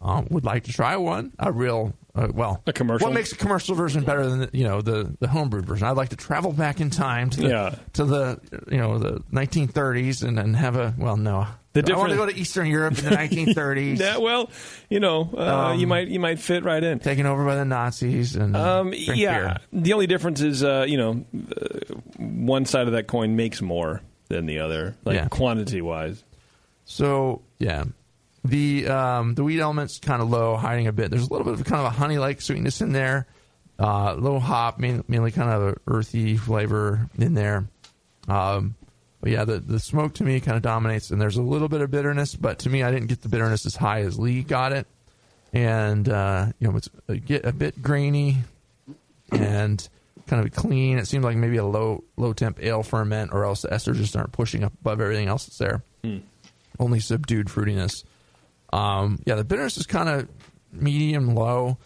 Um, 0.00 0.26
would 0.30 0.44
like 0.44 0.64
to 0.64 0.72
try 0.72 0.96
one. 0.96 1.32
A 1.38 1.52
real 1.52 1.94
uh, 2.14 2.28
well, 2.32 2.62
A 2.66 2.72
commercial? 2.72 3.08
What 3.08 3.14
makes 3.14 3.32
a 3.32 3.36
commercial 3.36 3.74
version 3.74 4.04
better 4.04 4.28
than 4.28 4.38
the, 4.40 4.50
you 4.52 4.64
know 4.64 4.82
the 4.82 5.16
the 5.20 5.26
homebrewed 5.28 5.64
version? 5.64 5.86
I'd 5.86 5.96
like 5.96 6.10
to 6.10 6.16
travel 6.16 6.52
back 6.52 6.80
in 6.80 6.90
time 6.90 7.30
to 7.30 7.40
the 7.40 7.48
Yeah. 7.48 7.74
to 7.94 8.04
the 8.04 8.40
you 8.70 8.78
know 8.78 8.98
the 8.98 9.20
1930s 9.32 10.22
and, 10.26 10.38
and 10.38 10.54
have 10.56 10.76
a 10.76 10.94
well 10.98 11.16
no. 11.16 11.46
The 11.74 11.90
I 11.90 11.96
want 11.96 12.10
to 12.10 12.16
go 12.16 12.26
to 12.26 12.36
Eastern 12.36 12.66
Europe 12.66 12.98
in 12.98 13.06
the 13.06 13.12
1930s, 13.12 13.98
Yeah, 13.98 14.18
well, 14.18 14.50
you 14.90 15.00
know, 15.00 15.30
uh, 15.34 15.68
Um, 15.70 15.78
you 15.80 15.86
might 15.86 16.08
you 16.08 16.20
might 16.20 16.38
fit 16.38 16.64
right 16.64 16.84
in. 16.84 16.98
taken 16.98 17.24
over 17.24 17.46
by 17.46 17.54
the 17.54 17.64
Nazis 17.64 18.36
and 18.36 18.54
Um, 18.54 18.92
yeah, 18.94 19.38
beer. 19.38 19.56
the 19.82 19.94
only 19.94 20.06
difference 20.06 20.42
is, 20.42 20.62
uh, 20.62 20.84
you 20.86 20.98
know, 20.98 21.24
uh, 21.34 21.94
one 22.18 22.66
side 22.66 22.88
of 22.88 22.92
that 22.92 23.06
coin 23.06 23.36
makes 23.36 23.62
more 23.62 24.02
than 24.28 24.44
the 24.44 24.58
other, 24.58 24.96
like 25.06 25.14
Yeah. 25.14 25.28
quantity 25.28 25.80
wise. 25.80 26.22
So 26.84 27.40
yeah, 27.58 27.84
the 28.44 28.88
um, 28.88 29.34
the 29.34 29.44
wheat 29.44 29.60
element's 29.60 29.98
kind 29.98 30.20
of 30.22 30.30
low, 30.30 30.56
hiding 30.56 30.86
a 30.86 30.92
bit. 30.92 31.10
There's 31.10 31.26
a 31.26 31.32
little 31.32 31.44
bit 31.44 31.60
of 31.60 31.66
kind 31.66 31.80
of 31.80 31.86
a 31.86 31.96
honey 31.96 32.18
like 32.18 32.40
sweetness 32.40 32.80
in 32.80 32.92
there, 32.92 33.26
uh, 33.78 34.14
low 34.14 34.38
hop, 34.38 34.78
main, 34.78 35.04
mainly 35.08 35.30
kind 35.30 35.50
of 35.50 35.62
an 35.68 35.74
earthy 35.86 36.36
flavor 36.36 37.08
in 37.18 37.34
there. 37.34 37.68
Um, 38.28 38.74
but 39.20 39.30
yeah, 39.30 39.44
the 39.44 39.58
the 39.60 39.78
smoke 39.78 40.14
to 40.14 40.24
me 40.24 40.40
kind 40.40 40.56
of 40.56 40.62
dominates, 40.62 41.10
and 41.10 41.20
there's 41.20 41.36
a 41.36 41.42
little 41.42 41.68
bit 41.68 41.80
of 41.80 41.90
bitterness, 41.90 42.34
but 42.34 42.60
to 42.60 42.70
me, 42.70 42.82
I 42.82 42.90
didn't 42.90 43.08
get 43.08 43.22
the 43.22 43.28
bitterness 43.28 43.66
as 43.66 43.76
high 43.76 44.00
as 44.00 44.18
Lee 44.18 44.42
got 44.42 44.72
it, 44.72 44.86
and 45.52 46.08
uh, 46.08 46.46
you 46.58 46.68
know 46.68 46.76
it's 46.76 46.88
a, 47.08 47.16
get 47.16 47.44
a 47.44 47.52
bit 47.52 47.80
grainy 47.80 48.38
and 49.30 49.88
kind 50.26 50.44
of 50.44 50.52
clean. 50.52 50.98
It 50.98 51.06
seemed 51.06 51.24
like 51.24 51.36
maybe 51.36 51.58
a 51.58 51.64
low 51.64 52.02
low 52.16 52.32
temp 52.32 52.60
ale 52.60 52.82
ferment, 52.82 53.32
or 53.32 53.44
else 53.44 53.62
the 53.62 53.68
esters 53.68 53.96
just 53.96 54.16
aren't 54.16 54.32
pushing 54.32 54.64
up 54.64 54.72
above 54.80 55.00
everything 55.00 55.28
else 55.28 55.46
that's 55.46 55.58
there 55.58 55.82
only 56.78 57.00
subdued 57.00 57.46
fruitiness. 57.46 58.04
Um, 58.72 59.20
yeah, 59.26 59.34
the 59.34 59.44
bitterness 59.44 59.76
is 59.76 59.86
kind 59.86 60.08
of 60.08 60.28
medium 60.72 61.34
low, 61.34 61.78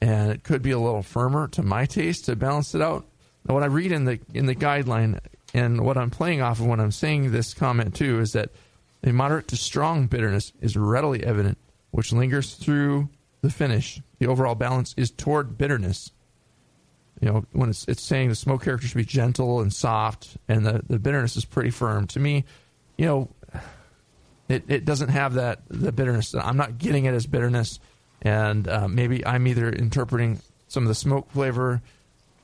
and 0.00 0.30
it 0.32 0.42
could 0.44 0.62
be 0.62 0.70
a 0.70 0.78
little 0.78 1.02
firmer 1.02 1.48
to 1.48 1.62
my 1.62 1.84
taste 1.86 2.24
to 2.26 2.36
balance 2.36 2.74
it 2.74 2.80
out. 2.82 3.04
Now, 3.46 3.54
what 3.54 3.62
I 3.62 3.66
read 3.66 3.92
in 3.92 4.04
the 4.04 4.18
in 4.32 4.46
the 4.46 4.54
guideline 4.54 5.18
and 5.52 5.84
what 5.84 5.98
I'm 5.98 6.10
playing 6.10 6.40
off 6.40 6.60
of 6.60 6.66
when 6.66 6.80
I'm 6.80 6.92
saying 6.92 7.30
this 7.30 7.52
comment 7.54 7.94
too 7.94 8.20
is 8.20 8.32
that 8.32 8.50
a 9.04 9.12
moderate 9.12 9.48
to 9.48 9.56
strong 9.56 10.06
bitterness 10.06 10.52
is 10.60 10.76
readily 10.76 11.24
evident, 11.24 11.58
which 11.90 12.12
lingers 12.12 12.54
through 12.54 13.08
the 13.42 13.50
finish. 13.50 14.00
The 14.20 14.28
overall 14.28 14.54
balance 14.54 14.94
is 14.96 15.10
toward 15.10 15.58
bitterness. 15.58 16.12
you 17.20 17.28
know, 17.28 17.44
when 17.52 17.68
it's 17.70 17.84
it's 17.88 18.02
saying 18.02 18.28
the 18.28 18.34
smoke 18.34 18.62
character 18.62 18.86
should 18.86 18.96
be 18.96 19.04
gentle 19.04 19.60
and 19.60 19.72
soft, 19.72 20.36
and 20.48 20.64
the 20.64 20.82
the 20.88 20.98
bitterness 20.98 21.36
is 21.36 21.44
pretty 21.44 21.70
firm. 21.70 22.06
To 22.08 22.20
me, 22.20 22.44
you 22.96 23.06
know, 23.06 23.28
it 24.52 24.64
it 24.68 24.84
doesn't 24.84 25.08
have 25.08 25.34
that 25.34 25.60
the 25.68 25.92
bitterness. 25.92 26.34
I'm 26.34 26.56
not 26.56 26.78
getting 26.78 27.04
it 27.06 27.14
as 27.14 27.26
bitterness, 27.26 27.78
and 28.22 28.68
uh, 28.68 28.88
maybe 28.88 29.24
I'm 29.26 29.46
either 29.46 29.68
interpreting 29.70 30.40
some 30.68 30.82
of 30.84 30.88
the 30.88 30.94
smoke 30.94 31.30
flavor. 31.32 31.82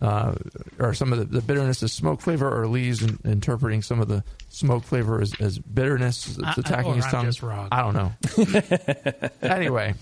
Uh, 0.00 0.32
or 0.78 0.94
some 0.94 1.12
of 1.12 1.18
the, 1.18 1.24
the 1.24 1.40
bitterness 1.42 1.82
as 1.82 1.92
smoke 1.92 2.20
flavor, 2.20 2.48
or 2.48 2.68
Lee's 2.68 3.02
in, 3.02 3.18
interpreting 3.24 3.82
some 3.82 4.00
of 4.00 4.06
the 4.06 4.22
smoke 4.48 4.84
flavor 4.84 5.20
as, 5.20 5.32
as 5.40 5.58
bitterness 5.58 6.36
that's 6.36 6.46
I- 6.46 6.50
I- 6.50 6.54
attacking 6.60 6.92
or 6.92 6.94
his 6.94 7.04
I'm 7.06 7.10
tongue. 7.10 7.24
just 7.24 7.42
wrong. 7.42 7.66
I 7.72 7.82
don't 7.82 7.94
know. 7.94 9.28
anyway, 9.42 9.94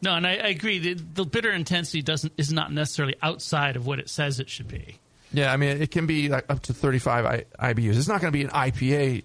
No, 0.00 0.14
and 0.14 0.26
I, 0.26 0.30
I 0.36 0.48
agree. 0.48 0.78
The, 0.78 0.94
the 0.94 1.24
bitter 1.26 1.50
intensity 1.50 2.00
doesn't 2.00 2.32
is 2.38 2.50
not 2.50 2.72
necessarily 2.72 3.14
outside 3.22 3.76
of 3.76 3.86
what 3.86 3.98
it 3.98 4.08
says 4.08 4.40
it 4.40 4.48
should 4.48 4.68
be. 4.68 4.98
Yeah, 5.34 5.52
I 5.52 5.58
mean, 5.58 5.82
it 5.82 5.90
can 5.90 6.06
be 6.06 6.30
like 6.30 6.46
up 6.48 6.62
to 6.62 6.72
35 6.74 7.26
I, 7.58 7.72
IBUs. 7.74 7.98
It's 7.98 8.08
not 8.08 8.22
going 8.22 8.32
to 8.32 8.36
be 8.38 8.42
an 8.44 8.50
IPA 8.50 9.24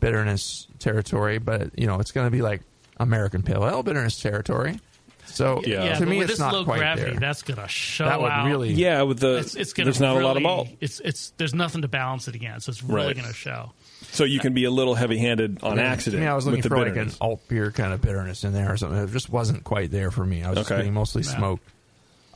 bitterness 0.00 0.66
territory, 0.78 1.38
but 1.38 1.78
you 1.78 1.86
know, 1.86 1.98
it's 2.00 2.12
going 2.12 2.26
to 2.26 2.30
be 2.30 2.42
like 2.42 2.62
American 2.98 3.42
Pale 3.42 3.66
Ale 3.66 3.82
bitterness 3.82 4.20
territory. 4.20 4.78
So 5.26 5.60
Yeah. 5.66 5.98
to 5.98 6.06
me, 6.06 6.20
it's 6.20 6.30
this 6.30 6.38
not 6.38 6.52
low 6.52 6.64
quite 6.64 6.78
gravity, 6.78 7.10
there. 7.10 7.20
that's 7.20 7.42
going 7.42 7.60
to 7.60 7.68
show 7.68 8.04
That 8.06 8.20
would 8.22 8.30
out. 8.30 8.46
really- 8.46 8.72
Yeah, 8.72 9.02
with 9.02 9.18
the 9.18 9.38
It's, 9.38 9.54
it's 9.56 9.72
gonna 9.72 9.86
there's 9.86 10.00
not 10.00 10.16
a 10.16 10.24
lot 10.24 10.36
of 10.36 10.42
malt, 10.42 10.68
It's 10.80 11.00
it's 11.00 11.30
there's 11.36 11.52
nothing 11.52 11.82
to 11.82 11.88
balance 11.88 12.28
it 12.28 12.34
against. 12.36 12.66
So 12.66 12.70
it's 12.70 12.82
really 12.82 13.08
Right. 13.08 13.16
going 13.16 13.28
to 13.28 13.34
show. 13.34 13.72
so 14.12 14.24
you 14.24 14.38
can 14.40 14.54
be 14.54 14.64
a 14.64 14.70
little 14.70 14.94
heavy-handed 14.94 15.62
on 15.62 15.76
Yeah, 15.78 15.82
accident. 15.82 16.20
To 16.20 16.24
me, 16.24 16.30
I 16.30 16.34
was 16.34 16.46
looking 16.46 16.58
with 16.58 16.62
the 16.62 16.68
for 16.70 16.78
like 16.78 16.96
an 16.96 17.12
alt 17.20 17.46
beer 17.48 17.70
kind 17.72 17.92
of 17.92 18.00
bitterness 18.00 18.44
in 18.44 18.52
there 18.52 18.72
or 18.72 18.76
something. 18.76 18.98
It 18.98 19.10
just 19.12 19.28
wasn't 19.28 19.64
quite 19.64 19.90
there 19.90 20.10
for 20.10 20.24
me. 20.24 20.42
I 20.44 20.50
was 20.50 20.58
just 20.58 20.68
getting 20.70 20.94
mostly 20.94 21.22
Yeah. 21.22 21.36
smoke. 21.36 21.60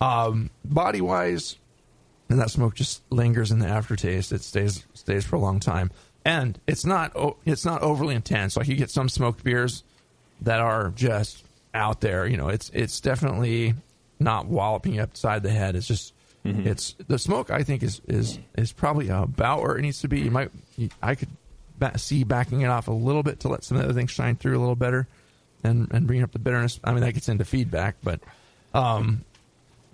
Um, 0.00 0.50
body 0.64 1.00
wise, 1.00 1.56
and 2.28 2.40
that 2.40 2.50
smoke 2.50 2.74
just 2.74 3.02
lingers 3.10 3.50
in 3.50 3.58
the 3.60 3.66
aftertaste. 3.68 4.32
It 4.32 4.42
stays 4.42 4.84
stays 4.94 5.24
for 5.24 5.36
a 5.36 5.40
long 5.40 5.60
time, 5.60 5.90
and 6.24 6.58
it's 6.66 6.84
not 6.84 7.12
it's 7.44 7.64
not 7.64 7.82
overly 7.82 8.14
intense. 8.14 8.56
Like 8.56 8.68
you 8.68 8.76
get 8.76 8.90
some 8.90 9.08
smoked 9.08 9.42
beers 9.44 9.82
that 10.42 10.60
are 10.60 10.90
just 10.90 11.44
out 11.74 12.00
there. 12.00 12.26
You 12.26 12.36
know, 12.36 12.48
it's 12.48 12.70
it's 12.74 13.00
definitely 13.00 13.74
not 14.18 14.46
walloping 14.46 14.94
you 14.94 15.02
upside 15.02 15.42
the 15.42 15.50
head. 15.50 15.76
It's 15.76 15.86
just 15.86 16.14
it's 16.64 16.94
the 17.06 17.18
smoke. 17.18 17.50
I 17.50 17.62
think 17.62 17.82
is 17.82 18.00
is 18.08 18.38
is 18.56 18.72
probably 18.72 19.08
about 19.08 19.62
where 19.62 19.76
it 19.76 19.82
needs 19.82 20.00
to 20.00 20.08
be. 20.08 20.20
You 20.20 20.30
might 20.30 20.50
you, 20.76 20.88
I 21.02 21.14
could 21.14 21.28
ba- 21.78 21.98
see 21.98 22.24
backing 22.24 22.62
it 22.62 22.68
off 22.68 22.88
a 22.88 22.92
little 22.92 23.22
bit 23.22 23.40
to 23.40 23.48
let 23.48 23.64
some 23.64 23.76
of 23.76 23.82
the 23.82 23.88
other 23.90 23.98
things 23.98 24.10
shine 24.10 24.36
through 24.36 24.56
a 24.56 24.60
little 24.60 24.76
better, 24.76 25.06
and 25.62 25.88
and 25.90 26.06
bring 26.06 26.22
up 26.22 26.32
the 26.32 26.38
bitterness. 26.38 26.80
I 26.82 26.92
mean 26.92 27.00
that 27.00 27.12
gets 27.12 27.28
into 27.28 27.44
feedback, 27.44 27.96
but 28.02 28.20
um, 28.72 29.24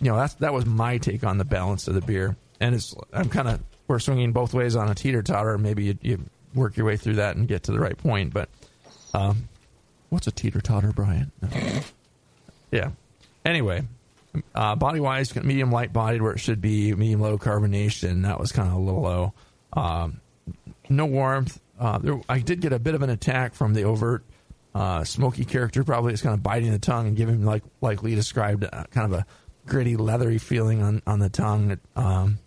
you 0.01 0.11
know 0.11 0.17
that's 0.17 0.35
that 0.35 0.53
was 0.53 0.67
my 0.67 0.99
take 0.99 1.25
on 1.25 1.39
the 1.39 1.45
balance 1.45 1.89
of 1.89 1.95
the 1.95 2.01
beer, 2.01 2.37
and 2.61 2.75
it's 2.75 2.95
I'm 3.13 3.29
kind 3.29 3.49
of 3.49 3.61
we're 3.89 3.99
swinging 3.99 4.33
both 4.33 4.55
ways 4.55 4.77
on 4.77 4.91
a 4.91 4.95
teeter 4.95 5.23
totter. 5.23 5.59
Maybe 5.59 5.85
you, 5.85 5.99
you 6.03 6.19
work 6.55 6.77
your 6.77 6.87
way 6.87 6.97
through 6.97 7.15
that 7.15 7.37
and 7.37 7.47
get 7.47 7.65
to 7.65 7.73
the 7.73 7.81
right 7.81 7.97
point, 7.97 8.33
but 8.33 8.49
um, 9.15 9.49
what's 10.09 10.27
a 10.27 10.33
teeter 10.33 10.61
totter, 10.61 10.93
Brian? 10.93 11.33
yeah. 12.71 12.91
Anyway, 13.45 13.85
uh, 14.55 14.75
body 14.75 15.01
wise, 15.01 15.35
medium 15.37 15.71
light 15.71 15.93
bodied 15.93 16.23
where 16.23 16.33
it 16.33 16.41
should 16.41 16.61
be, 16.61 16.95
medium 16.95 17.21
low 17.21 17.39
carbonation. 17.39 18.23
That 18.23 18.41
was 18.41 18.53
kind 18.53 18.69
of 18.69 18.75
a 18.75 18.79
little 18.79 19.03
low. 19.03 19.35
Um, 19.73 20.21
no 20.89 21.07
warmth. 21.07 21.61
Uh, 21.79 21.99
there, 21.99 22.21
I 22.29 22.39
did 22.39 22.61
get 22.61 22.73
a 22.73 22.79
bit 22.79 22.95
of 22.95 23.03
an 23.03 23.11
attack 23.11 23.55
from 23.55 23.75
the 23.75 23.85
overt 23.85 24.25
uh, 24.75 25.05
smoky 25.05 25.45
character. 25.45 25.85
Probably 25.85 26.13
it's 26.13 26.23
kind 26.23 26.35
of 26.35 26.43
biting 26.43 26.71
the 26.71 26.79
tongue 26.79 27.07
and 27.07 27.17
giving 27.17 27.45
like 27.45 27.63
like 27.81 28.03
Lee 28.03 28.15
described, 28.15 28.65
uh, 28.65 28.85
kind 28.91 29.13
of 29.13 29.21
a 29.21 29.27
gritty, 29.67 29.97
leathery 29.97 30.39
feeling 30.39 30.83
on 30.83 31.03
on 31.07 31.19
the 31.19 31.29
tongue. 31.29 31.79
Um, 31.95 32.39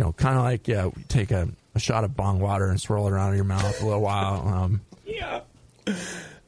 you 0.00 0.06
know, 0.06 0.12
kind 0.14 0.38
of 0.38 0.44
like 0.44 0.66
yeah, 0.66 0.88
take 1.08 1.30
a, 1.30 1.46
a 1.74 1.78
shot 1.78 2.04
of 2.04 2.16
bong 2.16 2.40
water 2.40 2.70
and 2.70 2.80
swirl 2.80 3.06
it 3.06 3.10
around 3.12 3.32
in 3.32 3.36
your 3.36 3.44
mouth 3.44 3.82
a 3.82 3.84
little 3.84 4.00
while. 4.00 4.48
Um, 4.48 4.80
Yeah. 5.04 5.40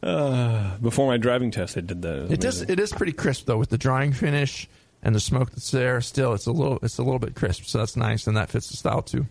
Uh, 0.03 0.79
before 0.79 1.07
my 1.07 1.19
driving 1.19 1.51
test, 1.51 1.77
I 1.77 1.83
did 1.83 2.01
that. 2.01 2.33
It 2.33 2.41
does. 2.41 2.63
It 2.63 2.81
is 2.81 2.93
pretty 2.93 3.13
crisp 3.13 3.45
though, 3.45 3.59
with 3.59 3.69
the 3.69 3.77
drying 3.77 4.15
finish 4.15 4.67
and 5.03 5.15
the 5.15 5.21
smoke 5.21 5.51
that's 5.51 5.71
there. 5.71 6.01
Still, 6.01 6.33
it's 6.33 6.47
a 6.47 6.51
little. 6.51 6.79
It's 6.83 6.97
a 6.97 7.03
little 7.03 7.19
bit 7.19 7.35
crisp, 7.35 7.65
so 7.65 7.77
that's 7.77 7.95
nice, 7.95 8.27
and 8.27 8.39
that 8.39 8.49
fits 8.49 8.71
the 8.71 8.77
style 8.79 9.03
too. 9.03 9.27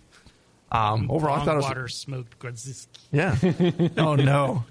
Um, 0.72 1.10
overall, 1.10 1.42
I 1.42 1.44
thought 1.46 1.54
it 1.56 1.58
was. 1.58 1.66
water 1.66 1.88
smoked 1.88 2.38
Grodziski. 2.38 3.00
Yeah. 3.12 3.36
oh 3.98 4.14
no. 4.16 4.66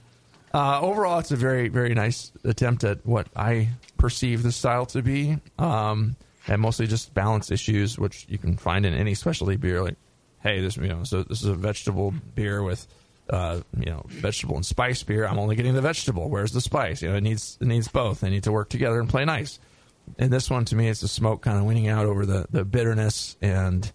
Uh, 0.54 0.80
overall, 0.80 1.18
it's 1.18 1.32
a 1.32 1.36
very 1.36 1.66
very 1.68 1.92
nice 1.94 2.30
attempt 2.44 2.84
at 2.84 3.04
what 3.04 3.26
I 3.34 3.70
perceive 3.98 4.44
the 4.44 4.52
style 4.52 4.86
to 4.86 5.02
be, 5.02 5.38
um, 5.58 6.14
and 6.46 6.60
mostly 6.60 6.86
just 6.86 7.14
balance 7.14 7.50
issues, 7.50 7.98
which 7.98 8.26
you 8.28 8.38
can 8.38 8.56
find 8.56 8.86
in 8.86 8.94
any 8.94 9.14
specialty 9.14 9.56
beer. 9.56 9.82
Like, 9.82 9.96
hey, 10.42 10.60
this 10.60 10.76
you 10.76 10.88
know, 10.88 11.04
so 11.04 11.22
this 11.22 11.42
is 11.42 11.48
a 11.48 11.54
vegetable 11.54 12.12
beer 12.34 12.62
with. 12.62 12.86
Uh, 13.28 13.60
you 13.78 13.86
know, 13.86 14.02
vegetable 14.08 14.56
and 14.56 14.66
spice 14.66 15.04
beer. 15.04 15.24
I'm 15.24 15.38
only 15.38 15.54
getting 15.54 15.74
the 15.74 15.80
vegetable. 15.80 16.28
Where's 16.28 16.50
the 16.50 16.60
spice? 16.60 17.00
You 17.00 17.10
know, 17.10 17.14
it 17.14 17.20
needs 17.20 17.56
it 17.60 17.66
needs 17.68 17.86
both. 17.86 18.22
They 18.22 18.30
need 18.30 18.42
to 18.42 18.50
work 18.50 18.68
together 18.70 18.98
and 18.98 19.08
play 19.08 19.24
nice. 19.24 19.60
And 20.18 20.32
this 20.32 20.50
one, 20.50 20.64
to 20.64 20.74
me, 20.74 20.88
it's 20.88 21.02
the 21.02 21.06
smoke 21.06 21.40
kind 21.42 21.56
of 21.56 21.62
winning 21.62 21.86
out 21.86 22.06
over 22.06 22.26
the 22.26 22.46
the 22.50 22.64
bitterness, 22.64 23.36
and 23.40 23.88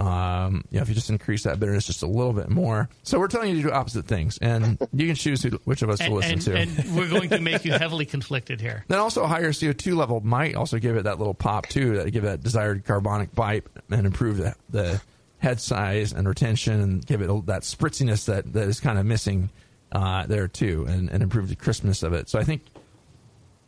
um, 0.00 0.64
you 0.70 0.78
know, 0.78 0.82
if 0.82 0.88
you 0.88 0.94
just 0.94 1.10
increase 1.10 1.42
that 1.42 1.60
bitterness 1.60 1.86
just 1.86 2.02
a 2.02 2.06
little 2.06 2.32
bit 2.32 2.48
more. 2.48 2.88
So 3.02 3.18
we're 3.18 3.28
telling 3.28 3.50
you 3.50 3.56
to 3.56 3.68
do 3.68 3.70
opposite 3.70 4.06
things, 4.06 4.38
and 4.38 4.78
you 4.94 5.06
can 5.06 5.14
choose 5.14 5.42
who, 5.42 5.50
which 5.64 5.82
of 5.82 5.90
us 5.90 5.98
to 5.98 6.10
listen 6.10 6.32
and, 6.32 6.42
to. 6.42 6.56
and 6.56 6.96
we're 6.96 7.10
going 7.10 7.28
to 7.28 7.40
make 7.40 7.66
you 7.66 7.72
heavily 7.72 8.06
conflicted 8.06 8.60
here. 8.60 8.84
Then 8.88 8.98
also 8.98 9.22
a 9.24 9.26
higher 9.26 9.52
CO2 9.52 9.94
level 9.94 10.20
might 10.20 10.54
also 10.54 10.78
give 10.78 10.96
it 10.96 11.04
that 11.04 11.18
little 11.18 11.34
pop 11.34 11.66
too, 11.66 11.98
that 11.98 12.10
give 12.12 12.22
that 12.24 12.42
desired 12.42 12.84
carbonic 12.84 13.34
bite 13.34 13.64
and 13.90 14.06
improve 14.06 14.38
the, 14.38 14.54
the 14.70 15.02
head 15.38 15.60
size 15.60 16.12
and 16.12 16.26
retention 16.26 16.80
and 16.80 17.06
give 17.06 17.20
it 17.20 17.26
that 17.46 17.62
spritziness 17.62 18.24
that, 18.24 18.50
that 18.54 18.68
is 18.68 18.80
kind 18.80 18.98
of 18.98 19.04
missing 19.04 19.50
uh, 19.92 20.24
there 20.26 20.48
too 20.48 20.86
and, 20.88 21.10
and 21.10 21.22
improve 21.22 21.48
the 21.48 21.56
crispness 21.56 22.02
of 22.02 22.14
it. 22.14 22.28
So 22.28 22.38
I 22.38 22.44
think 22.44 22.62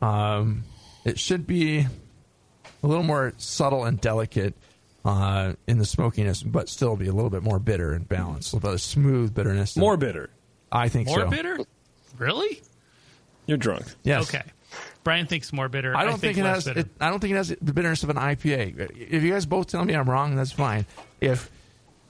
um, 0.00 0.64
it 1.04 1.18
should 1.18 1.46
be 1.46 1.80
a 1.80 2.86
little 2.86 3.04
more 3.04 3.34
subtle 3.36 3.84
and 3.84 4.00
delicate 4.00 4.54
uh, 5.04 5.54
in 5.66 5.78
the 5.78 5.84
smokiness, 5.84 6.42
but 6.42 6.68
still 6.68 6.96
be 6.96 7.08
a 7.08 7.12
little 7.12 7.30
bit 7.30 7.42
more 7.42 7.58
bitter 7.58 7.92
and 7.92 8.08
balanced. 8.08 8.52
A 8.52 8.56
little 8.56 8.70
bit 8.70 8.74
of 8.74 8.80
smooth 8.80 9.34
bitterness. 9.34 9.76
more 9.76 9.96
bitter. 9.96 10.30
I 10.70 10.88
think 10.88 11.08
so. 11.08 11.16
More 11.16 11.24
so. 11.24 11.30
bitter? 11.30 11.58
Really? 12.18 12.62
You're 13.46 13.58
drunk. 13.58 13.86
Yes. 14.02 14.28
Okay. 14.28 14.44
Brian 15.04 15.26
thinks 15.26 15.52
more 15.52 15.68
bitter. 15.68 15.96
I 15.96 16.04
don't 16.04 16.18
think, 16.18 16.38
it 16.38 16.44
less 16.44 16.56
has. 16.56 16.64
bitter. 16.64 16.80
It, 16.80 16.88
I 17.00 17.10
don't 17.10 17.18
think 17.18 17.32
it 17.32 17.36
has 17.36 17.48
the 17.48 17.72
bitterness 17.72 18.04
of 18.04 18.10
an 18.10 18.16
IPA. 18.16 18.92
If 18.96 19.22
you 19.22 19.32
guys 19.32 19.46
both 19.46 19.66
tell 19.66 19.84
me 19.84 19.94
I'm 19.94 20.08
wrong, 20.08 20.36
that's 20.36 20.52
fine. 20.52 20.86
If 21.20 21.50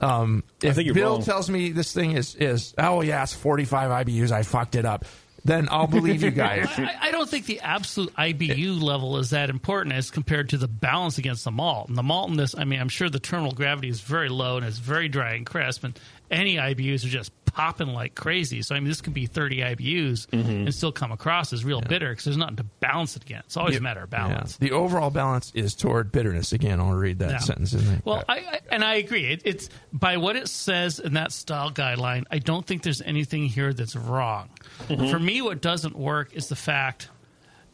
um, 0.03 0.43
if 0.63 0.75
think 0.75 0.87
you're 0.87 0.95
Bill 0.95 1.13
wrong. 1.13 1.23
tells 1.23 1.49
me 1.49 1.71
this 1.71 1.93
thing 1.93 2.13
is 2.13 2.35
is 2.35 2.75
oh 2.77 3.01
yeah, 3.01 3.23
it's 3.23 3.33
45 3.33 4.07
IBUs, 4.07 4.31
I 4.33 4.43
fucked 4.43 4.75
it 4.75 4.85
up, 4.85 5.05
then 5.45 5.69
I'll 5.71 5.87
believe 5.87 6.23
you 6.23 6.31
guys. 6.33 6.69
I, 6.77 6.97
I 7.01 7.11
don't 7.11 7.29
think 7.29 7.47
the 7.47 7.61
absolute 7.61 8.15
IBU 8.15 8.81
level 8.83 9.19
is 9.19 9.31
that 9.31 9.51
important 9.51 9.95
as 9.95 10.11
compared 10.11 10.51
to 10.51 10.57
the 10.57 10.69
balance 10.69 11.19
against 11.19 11.45
the 11.45 11.51
malt. 11.51 11.89
And 11.89 11.97
the 11.99 12.03
malt 12.03 12.31
in 12.31 12.37
this, 12.37 12.55
I 12.57 12.65
mean, 12.65 12.81
I'm 12.81 12.89
sure 12.89 13.09
the 13.09 13.21
terminal 13.21 13.53
gravity 13.53 13.89
is 13.89 14.01
very 14.01 14.29
low 14.29 14.57
and 14.57 14.67
it's 14.67 14.79
very 14.79 15.09
dry 15.09 15.35
and 15.35 15.45
crisp, 15.47 15.85
and 15.85 15.99
any 16.31 16.57
IBUs 16.57 17.05
are 17.05 17.09
just 17.09 17.33
popping 17.55 17.89
like 17.89 18.15
crazy. 18.15 18.63
So 18.63 18.75
I 18.75 18.81
mean, 18.81 18.89
this 18.89 19.01
could 19.01 19.15
be 19.15 19.27
30 19.27 19.59
IBUs 19.59 20.27
Mm-hmm. 20.29 20.51
and 20.51 20.75
still 20.75 20.93
come 20.93 21.13
across 21.13 21.53
as 21.53 21.65
real 21.65 21.81
bitter 21.81 22.11
because 22.11 22.25
there's 22.25 22.37
nothing 22.37 22.57
to 22.57 22.65
balance 22.81 23.17
it 23.17 23.23
against. 23.25 23.47
It's 23.47 23.57
always 23.57 23.77
a 23.77 23.81
matter 23.81 24.03
of 24.03 24.11
balance. 24.11 24.59
Yeah. 24.61 24.69
The 24.69 24.75
overall 24.75 25.11
balance 25.11 25.53
is 25.55 25.75
toward 25.75 26.11
bitterness. 26.13 26.53
Again, 26.53 26.81
I'll 26.81 26.93
read 26.93 27.19
that 27.21 27.31
Yeah. 27.31 27.39
sentence. 27.39 27.75
Well, 28.05 28.25
I, 28.29 28.39
I 28.39 28.61
and 28.71 28.85
I 28.85 28.95
agree. 28.95 29.27
It, 29.27 29.43
it's 29.45 29.69
by 29.93 30.17
what 30.17 30.37
it 30.37 30.49
says 30.49 30.99
in 30.99 31.15
that 31.15 31.33
style 31.33 31.71
guideline. 31.71 32.25
I 32.31 32.39
don't 32.39 32.67
think 32.67 32.83
there's 32.83 33.03
anything 33.03 33.47
here 33.47 33.73
that's 33.73 33.97
wrong. 33.97 34.49
For 34.89 35.19
me, 35.19 35.43
what 35.43 35.61
doesn't 35.61 35.97
work 35.97 36.33
is 36.35 36.49
the 36.49 36.57
fact 36.57 37.09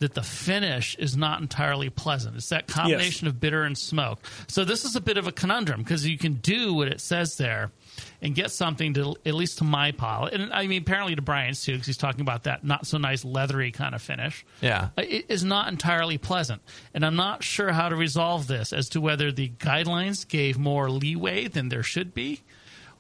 that 0.01 0.15
the 0.15 0.23
finish 0.23 0.95
is 0.97 1.17
not 1.17 1.41
entirely 1.41 1.91
pleasant. 1.91 2.37
It's 2.37 2.51
that 2.51 2.69
combination 2.69 3.27
of 3.27 3.41
bitter 3.41 3.65
and 3.65 3.77
smoke. 3.77 4.21
So 4.47 4.65
this 4.65 4.85
is 4.85 4.95
a 4.95 5.01
bit 5.01 5.17
of 5.17 5.27
a 5.27 5.33
conundrum 5.33 5.83
because 5.83 6.07
you 6.07 6.17
can 6.17 6.35
do 6.35 6.73
what 6.75 6.87
it 6.87 7.01
says 7.01 7.37
there 7.37 7.73
and 8.23 8.35
get 8.35 8.51
something 8.51 8.95
to 8.95 9.17
at 9.27 9.35
least 9.35 9.59
to 9.59 9.65
my 9.65 9.93
palate, 9.93 10.35
and 10.35 10.53
I 10.53 10.67
mean 10.67 10.83
apparently 10.83 11.15
to 11.17 11.23
Brian's 11.23 11.63
too, 11.65 11.73
because 11.73 11.87
he's 11.87 11.97
talking 11.97 12.21
about 12.21 12.45
that 12.45 12.65
not 12.65 12.87
so 12.87 12.99
nice 12.99 13.25
leathery 13.25 13.71
kind 13.71 13.95
of 13.95 14.03
finish 14.03 14.45
Yeah. 14.61 14.89
Uh, 14.97 15.03
it 15.09 15.27
is 15.29 15.45
not 15.45 15.69
entirely 15.69 16.19
pleasant. 16.19 16.63
And 16.95 17.05
I'm 17.05 17.17
not 17.17 17.43
sure 17.43 17.73
how 17.73 17.89
to 17.89 17.97
resolve 17.97 18.47
this 18.47 18.73
as 18.73 18.89
to 18.91 19.01
whether 19.01 19.31
the 19.33 19.49
guidelines 19.49 20.27
gave 20.27 20.59
more 20.59 20.91
leeway 20.91 21.49
than 21.49 21.69
there 21.69 21.83
should 21.83 22.15
be 22.15 22.43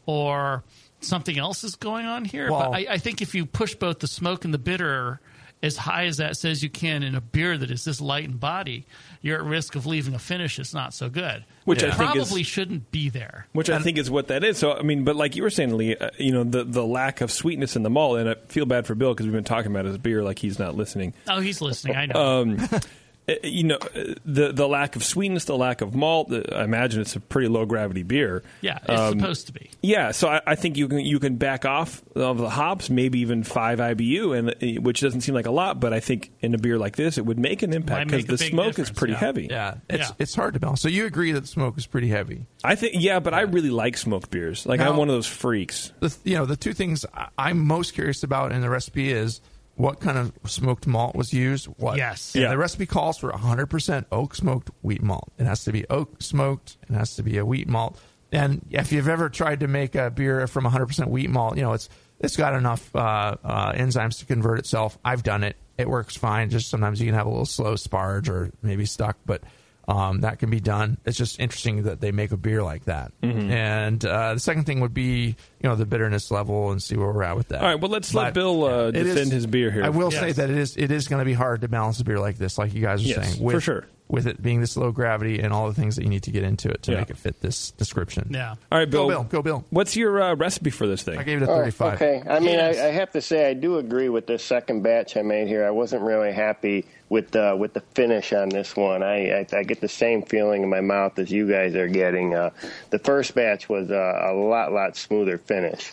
or 0.07 0.65
something 1.01 1.39
else 1.39 1.65
is 1.65 1.77
going 1.77 2.07
on 2.07 2.25
here. 2.25 2.51
Well- 2.51 2.71
but 2.71 2.77
I, 2.77 2.95
I 2.95 2.99
think 2.99 3.23
if 3.23 3.35
you 3.35 3.47
push 3.47 3.75
both 3.75 4.01
the 4.01 4.09
smoke 4.09 4.45
and 4.45 4.53
the 4.53 4.59
bitter 4.59 5.21
as 5.63 5.77
high 5.77 6.05
as 6.05 6.19
that 6.19 6.37
says 6.37 6.63
you 6.63 6.71
can 6.71 7.03
in 7.03 7.15
a 7.15 7.21
beer 7.21 7.59
that 7.59 7.71
is 7.71 7.85
this 7.85 8.01
light 8.01 8.25
in 8.25 8.37
body, 8.37 8.87
you're 9.23 9.39
at 9.39 9.45
risk 9.45 9.75
of 9.75 9.87
leaving 9.87 10.15
a 10.15 10.19
finish 10.19 10.57
that's 10.57 10.73
not 10.73 10.95
so 10.95 11.09
good. 11.09 11.45
Which 11.65 11.83
I 11.83 11.91
think 11.91 12.15
is- 12.17 12.29
probably 12.29 12.43
shouldn't 12.45 12.91
be 12.91 13.09
there. 13.11 13.47
Which 13.53 13.69
I 13.69 13.79
think 13.81 13.99
is 13.99 14.11
what 14.11 14.29
that 14.29 14.45
is. 14.45 14.57
So 14.59 14.73
I 14.73 14.83
mean, 14.83 15.05
but 15.05 15.17
like 15.17 15.37
you 15.37 15.43
were 15.43 15.51
saying, 15.51 15.77
Lee, 15.77 15.97
uh, 15.97 16.11
you 16.19 16.33
know, 16.33 16.45
the 16.45 16.65
the 16.65 16.85
lack 16.85 17.21
of 17.21 17.31
sweetness 17.33 17.77
in 17.77 17.83
the 17.83 17.91
malt, 17.91 18.19
and 18.19 18.31
I 18.31 18.35
feel 18.47 18.67
bad 18.67 18.87
for 18.87 18.95
Bill 18.95 19.13
because 19.15 19.27
we've 19.27 19.35
been 19.35 19.45
talking 19.45 19.71
about 19.71 19.85
his 19.85 19.99
beer 19.99 20.23
like 20.23 20.39
he's 20.39 20.59
not 20.59 20.77
listening. 20.77 21.13
Oh, 21.29 21.41
he's 21.41 21.61
listening. 21.61 21.97
I 21.97 22.07
know. 22.07 22.15
Um, 22.43 22.69
you 23.45 23.65
know, 23.65 23.77
uh, 23.77 24.15
the 24.25 24.53
the 24.53 24.67
lack 24.67 24.97
of 24.97 25.05
sweetness, 25.05 25.45
the 25.45 25.57
lack 25.57 25.81
of 25.81 25.95
malt. 25.95 26.33
uh, 26.33 26.43
I 26.53 26.65
imagine 26.65 27.01
it's 27.01 27.15
a 27.17 27.21
pretty 27.21 27.49
low 27.49 27.67
gravity 27.67 28.03
beer. 28.03 28.43
Yeah, 28.61 28.79
it's 28.89 29.01
Um, 29.01 29.19
supposed 29.21 29.47
to 29.49 29.53
be. 29.53 29.71
Yeah, 29.83 30.13
so 30.13 30.29
I, 30.29 30.41
I 30.47 30.55
think 30.55 30.77
you 30.77 30.89
can 30.89 31.01
you 31.01 31.19
can 31.19 31.37
back 31.37 31.65
off 31.65 32.03
of 32.17 32.39
the 32.39 32.49
hops, 32.49 32.89
maybe 32.91 33.21
even 33.21 33.43
five 33.45 33.79
IBU, 33.79 34.37
and 34.39 34.51
uh, 34.51 34.81
which 34.83 35.01
doesn't 35.01 35.21
seem 35.21 35.35
like 35.35 35.47
a 35.47 35.51
lot, 35.51 35.79
but 35.81 35.93
I 35.93 36.01
think 36.01 36.31
in 36.41 36.55
a 36.55 36.59
beer 36.59 36.79
like 36.79 36.97
this, 36.97 37.19
it 37.19 37.27
would 37.27 37.39
make 37.39 37.63
an 37.63 37.73
impact 37.73 38.11
because 38.11 38.25
the 38.27 38.37
big 38.37 38.51
smoke 38.51 38.79
is 38.79 38.91
pretty 38.91 39.13
yeah. 39.13 39.19
heavy. 39.21 39.47
Yeah, 39.51 39.75
it's 39.89 40.09
Yeah. 40.09 40.15
it's 40.19 40.35
hard 40.35 40.55
to 40.55 40.61
balance. 40.61 40.81
So 40.81 40.89
you 40.89 41.05
agree 41.07 41.33
that 41.33 41.41
the 41.43 41.47
smoke 41.47 41.77
is 41.79 41.87
pretty 41.87 42.09
heavy? 42.09 42.47
I 42.65 42.75
think 42.75 42.95
yeah, 42.97 43.21
but 43.21 43.35
I 43.35 43.43
really 43.43 43.71
like 43.71 43.97
smoked 43.97 44.31
beers. 44.31 44.67
Like 44.67 44.81
I'm 44.81 44.97
one 44.97 45.09
of 45.09 45.15
those 45.15 45.27
freaks. 45.27 45.93
The 46.01 46.17
you 46.25 46.37
know 46.37 46.47
the 46.47 46.57
two 46.57 46.73
things 46.73 47.05
I'm 47.37 47.59
most 47.67 47.95
curious 47.95 48.23
about 48.23 48.53
in 48.53 48.61
the 48.63 48.71
recipe 48.71 49.13
is 49.13 49.41
what 49.79 50.01
kind 50.01 50.19
of 50.19 50.33
smoked 50.45 50.89
malt 50.89 51.15
was 51.15 51.33
used. 51.33 51.67
What? 51.67 51.99
Yes. 51.99 52.35
And 52.35 52.43
Yeah. 52.43 52.51
The 52.51 52.59
recipe 52.59 52.85
calls 52.85 53.17
for 53.17 53.31
100% 53.31 54.07
oak 54.11 54.35
smoked 54.35 54.71
wheat 54.83 55.03
malt. 55.03 55.33
It 55.39 55.45
has 55.45 55.63
to 55.65 55.73
be 55.73 55.89
oak 55.89 56.21
smoked. 56.21 56.77
It 56.91 56.95
has 56.95 57.15
to 57.15 57.23
be 57.23 57.39
a 57.39 57.47
wheat 57.47 57.69
malt. 57.69 57.99
And 58.33 58.67
if 58.71 58.91
you've 58.91 59.09
ever 59.09 59.29
tried 59.31 59.61
to 59.61 59.69
make 59.69 59.95
a 59.95 60.11
beer 60.11 60.47
from 60.49 60.65
100% 60.65 61.09
wheat 61.09 61.31
malt, 61.31 61.57
you 61.57 61.63
know 61.63 61.73
it's 61.75 61.89
it's 62.19 62.37
got 62.37 62.55
enough 62.55 62.95
uh, 62.95 63.37
uh, 63.45 63.73
enzymes 63.73 64.19
to 64.19 64.27
convert 64.27 64.59
itself. 64.59 64.99
I've 65.05 65.23
done 65.23 65.45
it. 65.45 65.57
It 65.79 65.89
works 65.89 66.17
fine. 66.17 66.51
Just 66.51 66.69
sometimes 66.69 67.01
you 67.01 67.07
can 67.07 67.15
have 67.15 67.27
a 67.27 67.31
little 67.31 67.47
slow 67.47 67.75
sparge 67.75 68.29
or 68.29 68.51
maybe 68.61 68.85
stuck, 68.85 69.17
but 69.25 69.43
um, 69.89 70.21
that 70.21 70.39
can 70.39 70.51
be 70.51 70.61
done. 70.61 70.99
It's 71.05 71.17
just 71.19 71.41
interesting 71.41 71.85
that 71.85 72.01
they 72.01 72.13
make 72.13 72.31
a 72.31 72.37
beer 72.37 72.63
like 72.63 72.85
that. 72.85 73.11
Mm-hmm. 73.23 73.51
And 73.51 74.05
uh, 74.05 74.35
the 74.35 74.41
second 74.41 74.65
thing 74.65 74.81
would 74.81 74.95
be, 74.95 75.35
you 75.61 75.69
know, 75.69 75.75
the 75.75 75.87
bitterness 75.87 76.31
level 76.31 76.71
and 76.71 76.81
see 76.83 76.95
where 76.97 77.11
we're 77.11 77.23
at 77.25 77.37
with 77.37 77.49
that. 77.49 77.63
All 77.63 77.67
right, 77.69 77.81
well, 77.81 77.91
let's 77.91 78.13
let 78.15 78.35
Bill, 78.35 78.65
uh, 78.65 78.89
it 78.89 78.97
is- 78.97 79.15
defend 79.15 79.33
his 79.33 79.47
beer 79.47 79.71
here. 79.71 79.83
I 79.83 79.89
will 79.89 80.13
Yes. 80.13 80.21
say 80.21 80.33
that 80.33 80.51
it 80.51 80.57
is 80.59 80.77
it 80.77 80.91
is 80.93 81.09
going 81.09 81.21
to 81.21 81.25
be 81.25 81.33
hard 81.33 81.63
to 81.63 81.69
balance 81.69 81.99
a 82.01 82.05
beer 82.05 82.21
like 82.21 82.37
this, 82.37 82.59
like 82.59 82.75
you 82.75 82.83
guys 82.83 83.03
are 83.03 83.09
Yes, 83.09 83.33
saying, 83.33 83.43
with, 83.43 83.57
for 83.57 83.61
sure. 83.61 83.87
With 84.11 84.27
it 84.27 84.41
being 84.41 84.61
this 84.63 84.75
low 84.77 84.91
gravity 84.91 85.39
and 85.41 85.53
all 85.53 85.69
the 85.69 85.75
things 85.75 85.97
that 85.97 86.03
you 86.03 86.09
need 86.09 86.23
to 86.23 86.31
get 86.31 86.43
into 86.43 86.71
it 86.71 86.83
to 86.85 86.93
Yeah. 86.93 86.99
make 87.01 87.11
it 87.11 87.19
fit 87.19 87.41
this 87.43 87.73
description. 87.73 88.31
Yeah. 88.33 88.55
All 88.73 88.79
right, 88.79 88.89
Bill. 88.89 89.03
Go 89.05 89.09
Bill, 89.09 89.23
go 89.25 89.43
Bill. 89.43 89.65
What's 89.69 89.97
your 89.97 90.19
uh, 90.23 90.35
recipe 90.35 90.71
for 90.71 90.87
this 90.87 91.03
thing? 91.03 91.19
I 91.19 91.25
gave 91.25 91.43
it 91.43 91.47
a 91.47 91.51
Oh, 91.53 91.57
35. 91.59 91.95
okay. 91.97 92.23
I 92.27 92.39
mean, 92.41 92.55
Yes. 92.55 92.79
I, 92.79 92.89
I 92.89 92.91
have 92.93 93.11
to 93.13 93.21
say, 93.21 93.51
I 93.51 93.53
do 93.53 93.77
agree 93.77 94.09
with 94.09 94.27
this 94.27 94.43
second 94.43 94.83
batch 94.83 95.17
I 95.19 95.23
made 95.23 95.47
here. 95.49 95.67
I 95.67 95.71
wasn't 95.71 96.03
really 96.03 96.33
happy 96.33 96.87
with 97.11 97.31
the 97.33 97.55
with 97.59 97.75
the 97.75 97.81
finish 97.95 98.33
on 98.33 98.49
this 98.49 98.75
one. 98.77 99.03
I 99.03 99.41
I, 99.41 99.47
I 99.53 99.63
get 99.63 99.81
the 99.83 99.89
same 99.89 100.23
feeling 100.23 100.63
in 100.63 100.71
my 100.71 100.81
mouth 100.81 101.19
as 101.19 101.31
you 101.31 101.47
guys 101.47 101.75
are 101.75 101.89
getting. 101.89 102.35
Uh, 102.35 102.51
the 102.89 102.99
first 102.99 103.35
batch 103.35 103.69
was 103.69 103.91
uh, 103.91 104.21
a 104.25 104.33
lot 104.33 104.73
lot 104.73 104.97
smoother 104.97 105.37
finish. 105.37 105.93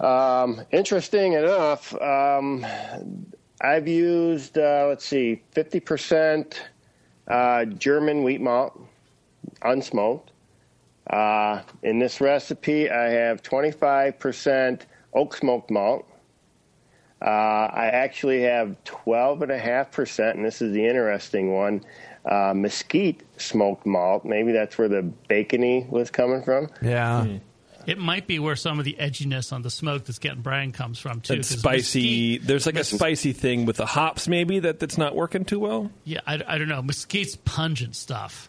Um, 0.00 0.60
interesting 0.70 1.32
enough, 1.34 1.94
um, 2.00 2.64
I've 3.60 3.88
used 3.88 4.58
uh, 4.58 4.86
let's 4.88 5.04
see, 5.04 5.42
fifty 5.52 5.80
percent 5.80 6.60
uh, 7.28 7.64
German 7.64 8.22
wheat 8.22 8.40
malt, 8.40 8.78
unsmoked. 9.62 10.28
Uh, 11.08 11.62
in 11.82 11.98
this 11.98 12.20
recipe, 12.20 12.90
I 12.90 13.08
have 13.08 13.42
25% 13.42 14.82
oak 15.14 15.36
smoked 15.36 15.70
malt. 15.70 16.06
Uh, 17.20 17.68
I 17.72 17.86
actually 17.92 18.42
have 18.42 18.76
12.5%, 18.84 20.30
and 20.34 20.44
this 20.44 20.60
is 20.60 20.72
the 20.72 20.84
interesting 20.84 21.52
one, 21.52 21.84
uh, 22.24 22.52
mesquite 22.54 23.22
smoked 23.36 23.86
malt. 23.86 24.24
Maybe 24.24 24.50
that's 24.50 24.76
where 24.76 24.88
the 24.88 25.02
bacony 25.28 25.86
was 25.88 26.10
coming 26.10 26.42
from. 26.42 26.68
Yeah. 26.80 27.26
It 27.86 27.98
might 27.98 28.26
be 28.26 28.38
where 28.38 28.56
some 28.56 28.78
of 28.78 28.84
the 28.84 28.96
edginess 29.00 29.52
on 29.52 29.62
the 29.62 29.70
smoke 29.70 30.04
that's 30.04 30.18
getting 30.18 30.40
Brian 30.42 30.72
comes 30.72 30.98
from 30.98 31.20
too. 31.20 31.34
That 31.34 31.38
'cause 31.48 31.58
spicy. 31.58 32.32
mesquite- 32.38 32.46
there's 32.48 32.66
like 32.66 32.76
a 32.76 32.84
spicy 32.84 33.32
thing 33.32 33.64
with 33.66 33.76
the 33.76 33.86
hops, 33.86 34.28
maybe 34.28 34.58
that 34.60 34.78
that's 34.80 34.98
not 34.98 35.14
working 35.16 35.44
too 35.44 35.58
well. 35.58 35.90
yeah, 36.04 36.20
I, 36.26 36.42
I 36.46 36.58
don't 36.58 36.68
know. 36.68 36.82
Mesquite's 36.82 37.36
pungent 37.44 37.96
stuff. 37.96 38.48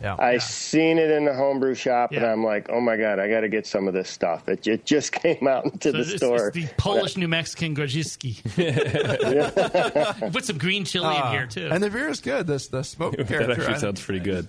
Yeah. 0.00 0.14
I 0.16 0.38
seen 0.38 0.96
it 0.98 1.10
in 1.10 1.24
the 1.24 1.34
homebrew 1.34 1.74
shop, 1.74 2.12
and 2.12 2.24
I'm 2.24 2.44
like, 2.44 2.68
oh 2.70 2.80
my 2.80 2.96
god, 2.96 3.18
I 3.18 3.28
got 3.28 3.40
to 3.40 3.48
get 3.48 3.66
some 3.66 3.88
of 3.88 3.94
this 3.94 4.08
stuff. 4.08 4.48
It, 4.48 4.64
it 4.64 4.86
just 4.86 5.10
came 5.22 5.48
out 5.48 5.64
into 5.64 5.90
So 5.90 5.92
the 5.92 5.98
it's, 5.98 6.16
store. 6.18 6.46
it's 6.48 6.54
the 6.56 6.68
Polish 6.76 7.16
New 7.16 7.26
Mexican 7.26 7.74
Grodziski. 7.74 8.36
Put 10.32 10.44
some 10.44 10.56
green 10.58 10.84
chili 10.84 11.16
in 11.16 11.22
ah. 11.22 11.30
here 11.32 11.46
too. 11.46 11.68
And 11.72 11.82
the 11.82 11.90
beer 11.90 12.08
is 12.08 12.20
good. 12.20 12.46
This 12.46 12.68
the 12.68 12.84
smoke 12.84 13.14
character. 13.16 13.38
that 13.38 13.44
character. 13.46 13.62
actually 13.64 13.78
sounds 13.80 14.00
pretty 14.04 14.20
good. 14.20 14.46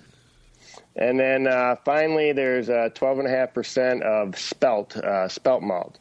And 0.96 1.18
then 1.18 1.46
uh, 1.46 1.76
finally, 1.84 2.32
there's 2.32 2.68
uh, 2.68 2.90
12.5% 2.94 4.02
of 4.02 4.38
spelt, 4.38 4.96
uh, 4.96 5.28
spelt 5.28 5.62
malt. 5.62 5.98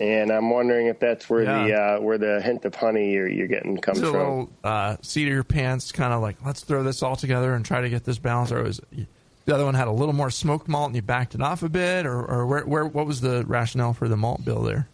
And 0.00 0.30
I'm 0.30 0.50
wondering 0.50 0.86
if 0.86 1.00
that's 1.00 1.28
where 1.28 1.44
the 1.44 1.68
Yeah. 1.70 1.96
uh, 1.96 2.00
where 2.00 2.18
the 2.18 2.40
hint 2.40 2.64
of 2.64 2.74
honey 2.74 3.12
you're, 3.12 3.28
you're 3.28 3.48
getting 3.48 3.76
comes 3.78 3.98
It's 3.98 4.06
a 4.08 4.10
from. 4.12 4.20
little 4.20 4.50
uh, 4.62 4.96
seat 5.02 5.26
of 5.26 5.34
your 5.34 5.42
pants, 5.44 5.90
kind 5.90 6.12
of 6.12 6.22
like 6.22 6.36
let's 6.46 6.60
throw 6.60 6.84
this 6.84 7.02
all 7.02 7.16
together 7.16 7.54
and 7.54 7.64
try 7.64 7.80
to 7.80 7.88
get 7.90 8.04
this 8.04 8.18
balance. 8.18 8.52
Or 8.52 8.62
was 8.62 8.80
the 9.44 9.54
other 9.54 9.64
one 9.64 9.74
had 9.74 9.88
a 9.88 9.92
little 9.92 10.14
more 10.14 10.30
smoked 10.30 10.68
malt 10.68 10.86
and 10.86 10.94
you 10.96 11.02
backed 11.02 11.34
it 11.34 11.42
off 11.42 11.64
a 11.64 11.68
bit, 11.68 12.06
or, 12.06 12.24
or 12.24 12.46
where, 12.46 12.64
where 12.64 12.84
what 12.86 13.06
was 13.08 13.20
the 13.20 13.44
rationale 13.46 13.92
for 13.92 14.06
the 14.08 14.16
malt 14.16 14.44
bill 14.44 14.62
there? 14.62 14.88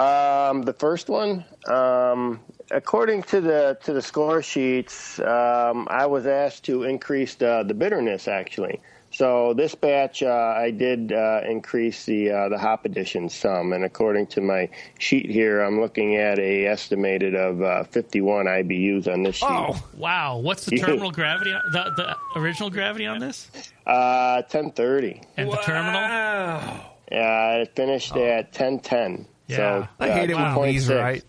Um, 0.00 0.62
the 0.62 0.74
first 0.78 1.08
one, 1.08 1.44
um, 1.66 2.38
according 2.70 3.22
to 3.24 3.40
the 3.40 3.78
to 3.84 3.92
the 3.92 4.02
score 4.02 4.42
sheets, 4.42 5.18
um, 5.20 5.86
I 5.90 6.06
was 6.06 6.26
asked 6.26 6.64
to 6.64 6.84
increase 6.84 7.34
the, 7.34 7.64
the 7.66 7.74
bitterness 7.74 8.28
actually. 8.28 8.80
So 9.12 9.54
this 9.54 9.74
batch, 9.74 10.22
uh, 10.22 10.54
I 10.58 10.70
did 10.72 11.12
uh, 11.12 11.40
increase 11.48 12.04
the 12.04 12.30
uh, 12.30 12.48
the 12.50 12.58
hop 12.58 12.84
addition 12.84 13.30
some, 13.30 13.72
and 13.72 13.84
according 13.84 14.26
to 14.28 14.40
my 14.42 14.68
sheet 14.98 15.30
here, 15.30 15.62
I'm 15.62 15.80
looking 15.80 16.16
at 16.16 16.38
a 16.38 16.66
estimated 16.66 17.34
of 17.34 17.62
uh, 17.62 17.84
51 17.84 18.44
IBUs 18.46 19.10
on 19.10 19.22
this 19.22 19.36
sheet. 19.36 19.48
Oh, 19.48 19.82
wow, 19.96 20.36
what's 20.38 20.66
the 20.66 20.76
terminal 20.78 21.12
gravity? 21.12 21.52
The, 21.72 21.92
the 21.96 22.38
original 22.38 22.68
gravity 22.68 23.06
on 23.06 23.20
this 23.20 23.48
Uh, 23.86 24.42
1030. 24.50 25.22
and 25.38 25.50
the 25.50 25.56
terminal. 25.58 26.00
Wow. 26.00 26.80
Uh, 27.10 27.62
it 27.62 27.74
finished 27.76 28.14
at 28.16 28.46
1010. 28.46 29.26
Yeah. 29.46 29.56
So, 29.56 29.88
I 30.00 30.08
uh, 30.08 30.14
hate 30.14 30.30
it 30.30 30.34
when 30.34 30.44
2.6. 30.44 30.62
Lee's 30.62 30.88
right. 30.90 31.24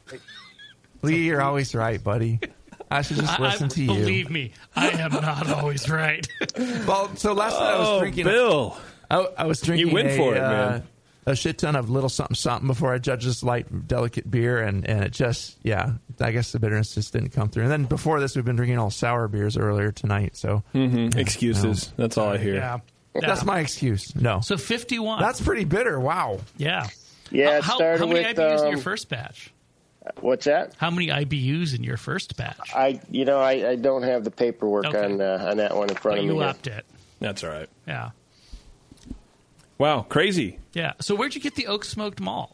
Lee, 1.07 1.25
you're 1.25 1.41
always 1.41 1.73
right, 1.75 2.03
buddy. 2.03 2.39
I 2.89 3.01
should 3.01 3.17
just 3.17 3.39
I, 3.39 3.43
I, 3.43 3.47
listen 3.49 3.67
to 3.69 3.81
you. 3.81 3.87
believe 3.87 4.29
me, 4.29 4.51
I 4.75 4.89
am 4.89 5.11
not 5.11 5.49
always 5.49 5.89
right. 5.89 6.25
Well, 6.87 7.13
so 7.15 7.33
last 7.33 7.59
night 7.59 7.73
I 7.73 7.79
was 7.79 7.87
Oh, 7.89 7.99
drinking. 7.99 8.25
Bill. 8.25 8.77
I, 9.11 9.27
I 9.39 9.45
was 9.45 9.61
drinking. 9.61 9.87
You 9.87 9.93
went 9.93 10.07
a, 10.09 10.15
for 10.17 10.35
it, 10.35 10.39
uh, 10.39 10.49
man. 10.51 10.87
A 11.25 11.35
shit 11.35 11.57
ton 11.57 11.75
of 11.75 11.89
little 11.89 12.07
something 12.07 12.35
something 12.35 12.67
before 12.67 12.93
I 12.93 12.99
judged 12.99 13.27
this 13.27 13.43
light, 13.43 13.87
delicate 13.89 14.31
beer, 14.31 14.59
and, 14.59 14.87
and 14.87 15.03
it 15.03 15.11
just 15.11 15.57
yeah, 15.63 15.93
I 16.21 16.31
guess 16.31 16.53
the 16.53 16.59
bitterness 16.59 16.95
just 16.95 17.11
didn't 17.11 17.31
come 17.31 17.49
through. 17.49 17.63
And 17.63 17.71
then 17.71 17.83
before 17.83 18.21
this, 18.21 18.35
we've 18.37 18.45
been 18.45 18.55
drinking 18.55 18.77
all 18.79 18.89
sour 18.91 19.27
beers 19.27 19.57
earlier 19.57 19.91
tonight, 19.91 20.37
so 20.37 20.63
Excuses. 20.73 21.91
That's 21.97 22.17
all 22.17 22.29
I 22.29 22.37
hear. 22.37 22.55
Yeah, 22.55 22.79
that's 23.13 23.43
my 23.43 23.59
excuse. 23.59 24.15
No, 24.15 24.39
So 24.41 24.57
fifty-one. 24.57 25.19
that's 25.21 25.41
pretty 25.41 25.65
bitter. 25.65 25.99
Wow. 25.99 26.39
yeah. 26.57 26.87
Yeah, 27.29 27.57
it 27.57 27.63
how, 27.65 27.77
how 27.79 28.05
many 28.05 28.21
with. 28.25 28.37
IBUs 28.37 28.59
in 28.61 28.67
your 28.67 28.75
um, 28.77 28.79
first 28.81 29.09
batch? 29.09 29.51
What's 30.21 30.45
that? 30.45 30.73
How 30.77 30.89
many 30.89 31.07
IBUs 31.07 31.75
in 31.75 31.83
your 31.83 31.97
first 31.97 32.35
batch? 32.37 32.73
I, 32.75 32.99
you 33.11 33.25
know, 33.25 33.39
I, 33.39 33.69
I 33.71 33.75
don't 33.75 34.03
have 34.03 34.23
the 34.23 34.31
paperwork 34.31 34.85
Okay. 34.87 35.03
on 35.05 35.21
uh, 35.21 35.47
on 35.51 35.57
that 35.57 35.75
one 35.75 35.89
in 35.89 35.95
front 35.95 36.17
But 36.17 36.19
of 36.19 36.25
you 36.25 36.31
me. 36.33 36.37
here. 36.39 36.47
upped 36.47 36.67
it. 36.67 36.85
That's 37.19 37.43
all 37.43 37.49
right. 37.49 37.69
Yeah, 37.87 38.11
Wow, 39.77 40.03
crazy. 40.09 40.59
yeah. 40.73 40.93
So 40.99 41.15
where'd 41.15 41.35
you 41.35 41.41
get 41.41 41.55
the 41.55 41.67
oak 41.67 41.85
smoked 41.85 42.19
malt? 42.19 42.53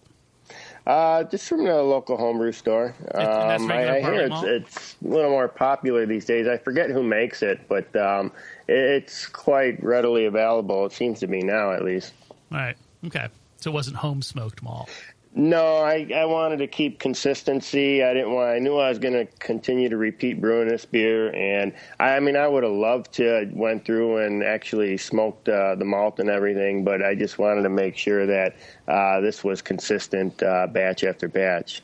Uh, 0.86 1.24
just 1.24 1.48
from 1.48 1.64
the 1.64 1.82
local 1.82 2.18
homebrew 2.18 2.52
store. 2.52 2.94
that's 3.14 3.62
Um, 3.64 3.72
I, 3.72 3.98
I 3.98 4.02
hear 4.02 4.14
it's, 4.26 4.44
it's 4.44 4.96
a 5.04 5.08
little 5.08 5.30
more 5.32 5.48
popular 5.48 6.06
these 6.06 6.26
days. 6.26 6.46
I 6.48 6.58
forget 6.58 6.90
who 6.90 7.02
makes 7.02 7.42
it, 7.42 7.62
but 7.70 7.96
um, 7.96 8.34
it, 8.68 8.76
it's 8.78 9.26
quite 9.28 9.82
readily 9.82 10.26
available. 10.26 10.86
It 10.86 10.92
seems 10.92 11.22
to 11.22 11.28
be 11.28 11.42
now, 11.42 11.72
at 11.72 11.86
least. 11.86 12.12
All 12.52 12.58
right. 12.58 12.76
Okay. 13.06 13.28
So 13.62 13.72
it 13.72 13.74
wasn't 13.74 13.96
home 13.96 14.22
smoked 14.22 14.62
malt. 14.62 14.90
No, 15.36 15.78
I, 15.78 16.08
I 16.16 16.26
wanted 16.26 16.58
to 16.58 16.68
keep 16.68 17.00
consistency. 17.00 18.04
I 18.04 18.14
didn't 18.14 18.34
want. 18.34 18.50
I 18.56 18.60
knew 18.60 18.78
I 18.78 18.90
was 18.90 19.00
going 19.00 19.16
to 19.16 19.26
continue 19.40 19.90
to 19.90 19.98
repeat 19.98 20.40
brewing 20.40 20.68
this 20.68 20.86
beer, 20.86 21.34
and 21.34 21.74
I, 22.00 22.18
I 22.18 22.20
mean, 22.20 22.36
I 22.36 22.48
would 22.48 22.64
have 22.64 22.72
loved 22.72 23.14
to 23.14 23.50
went 23.52 23.84
through 23.84 24.18
and 24.18 24.44
actually 24.44 24.96
smoked 24.98 25.50
uh, 25.50 25.74
the 25.74 25.86
malt 25.86 26.20
and 26.20 26.30
everything, 26.30 26.84
but 26.84 27.04
I 27.04 27.16
just 27.16 27.40
wanted 27.40 27.64
to 27.64 27.70
make 27.70 27.98
sure 27.98 28.28
that 28.28 28.56
uh, 28.88 29.22
this 29.22 29.44
was 29.44 29.64
consistent 29.64 30.44
uh, 30.44 30.68
batch 30.68 31.04
after 31.04 31.28
batch. 31.28 31.82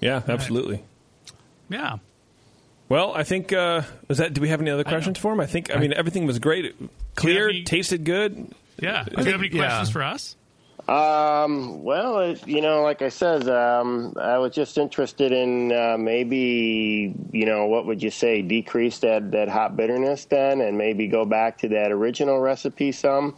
Yeah, 0.00 0.22
absolutely. 0.26 0.82
Yeah. 1.68 1.98
Well, 2.88 3.14
I 3.14 3.22
think 3.22 3.52
uh, 3.52 3.82
was 4.08 4.18
that. 4.18 4.34
Do 4.34 4.40
we 4.40 4.48
have 4.48 4.60
any 4.60 4.70
other 4.70 4.84
questions 4.84 5.18
for 5.18 5.32
him? 5.32 5.38
I 5.38 5.46
think. 5.46 5.74
I 5.74 5.78
mean, 5.78 5.92
everything 5.92 6.26
was 6.26 6.40
great, 6.40 6.74
clear, 7.14 7.48
any- 7.48 7.62
tasted 7.62 7.98
tasted 7.98 8.04
good. 8.04 8.52
Yeah. 8.80 9.04
Do 9.04 9.22
you 9.22 9.30
have 9.30 9.40
any 9.40 9.48
yeah. 9.52 9.66
questions 9.66 9.90
for 9.90 10.02
us? 10.02 10.34
Um, 10.88 11.82
well, 11.82 12.20
it, 12.20 12.46
you 12.48 12.62
know, 12.62 12.82
like 12.82 13.02
I 13.02 13.10
said, 13.10 13.46
um, 13.48 14.14
I 14.18 14.38
was 14.38 14.54
just 14.54 14.78
interested 14.78 15.32
in 15.32 15.70
uh, 15.70 15.96
maybe, 15.98 17.14
you 17.30 17.44
know, 17.44 17.66
what 17.66 17.84
would 17.84 18.02
you 18.02 18.10
say, 18.10 18.40
decrease 18.40 18.98
that, 19.00 19.30
that 19.32 19.48
hot 19.50 19.76
bitterness 19.76 20.24
then, 20.24 20.62
and 20.62 20.78
maybe 20.78 21.06
go 21.06 21.26
back 21.26 21.58
to 21.58 21.68
that 21.68 21.92
original 21.92 22.40
recipe 22.40 22.90
some. 22.92 23.36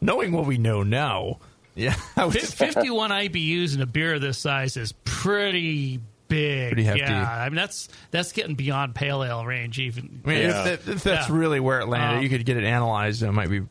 Knowing 0.00 0.32
what 0.32 0.46
we 0.46 0.58
know 0.58 0.82
now, 0.82 1.38
yeah, 1.76 1.94
I 2.16 2.24
was 2.24 2.36
51 2.52 3.10
IBUs 3.10 3.74
in 3.76 3.80
a 3.80 3.86
beer 3.86 4.14
of 4.14 4.20
this 4.20 4.38
size 4.38 4.76
is 4.76 4.92
pretty 5.04 6.00
big. 6.28 6.72
Pretty 6.72 6.82
hefty. 6.84 7.00
Yeah, 7.02 7.28
I 7.28 7.48
mean 7.48 7.56
that's 7.56 7.88
that's 8.10 8.32
getting 8.32 8.54
beyond 8.56 8.94
pale 8.94 9.22
ale 9.22 9.44
range. 9.44 9.78
Even 9.78 10.22
I 10.24 10.28
mean, 10.28 10.38
Yeah. 10.42 10.66
if, 10.68 10.84
that, 10.84 10.92
if 10.92 11.02
that's 11.04 11.28
Yeah. 11.28 11.36
really 11.36 11.60
where 11.60 11.80
it 11.80 11.86
landed, 11.88 12.16
Um, 12.18 12.22
you 12.22 12.28
could 12.28 12.44
get 12.44 12.56
it 12.56 12.64
analyzed, 12.64 13.22
and 13.22 13.28
it 13.30 13.32
might 13.32 13.50
be 13.50 13.62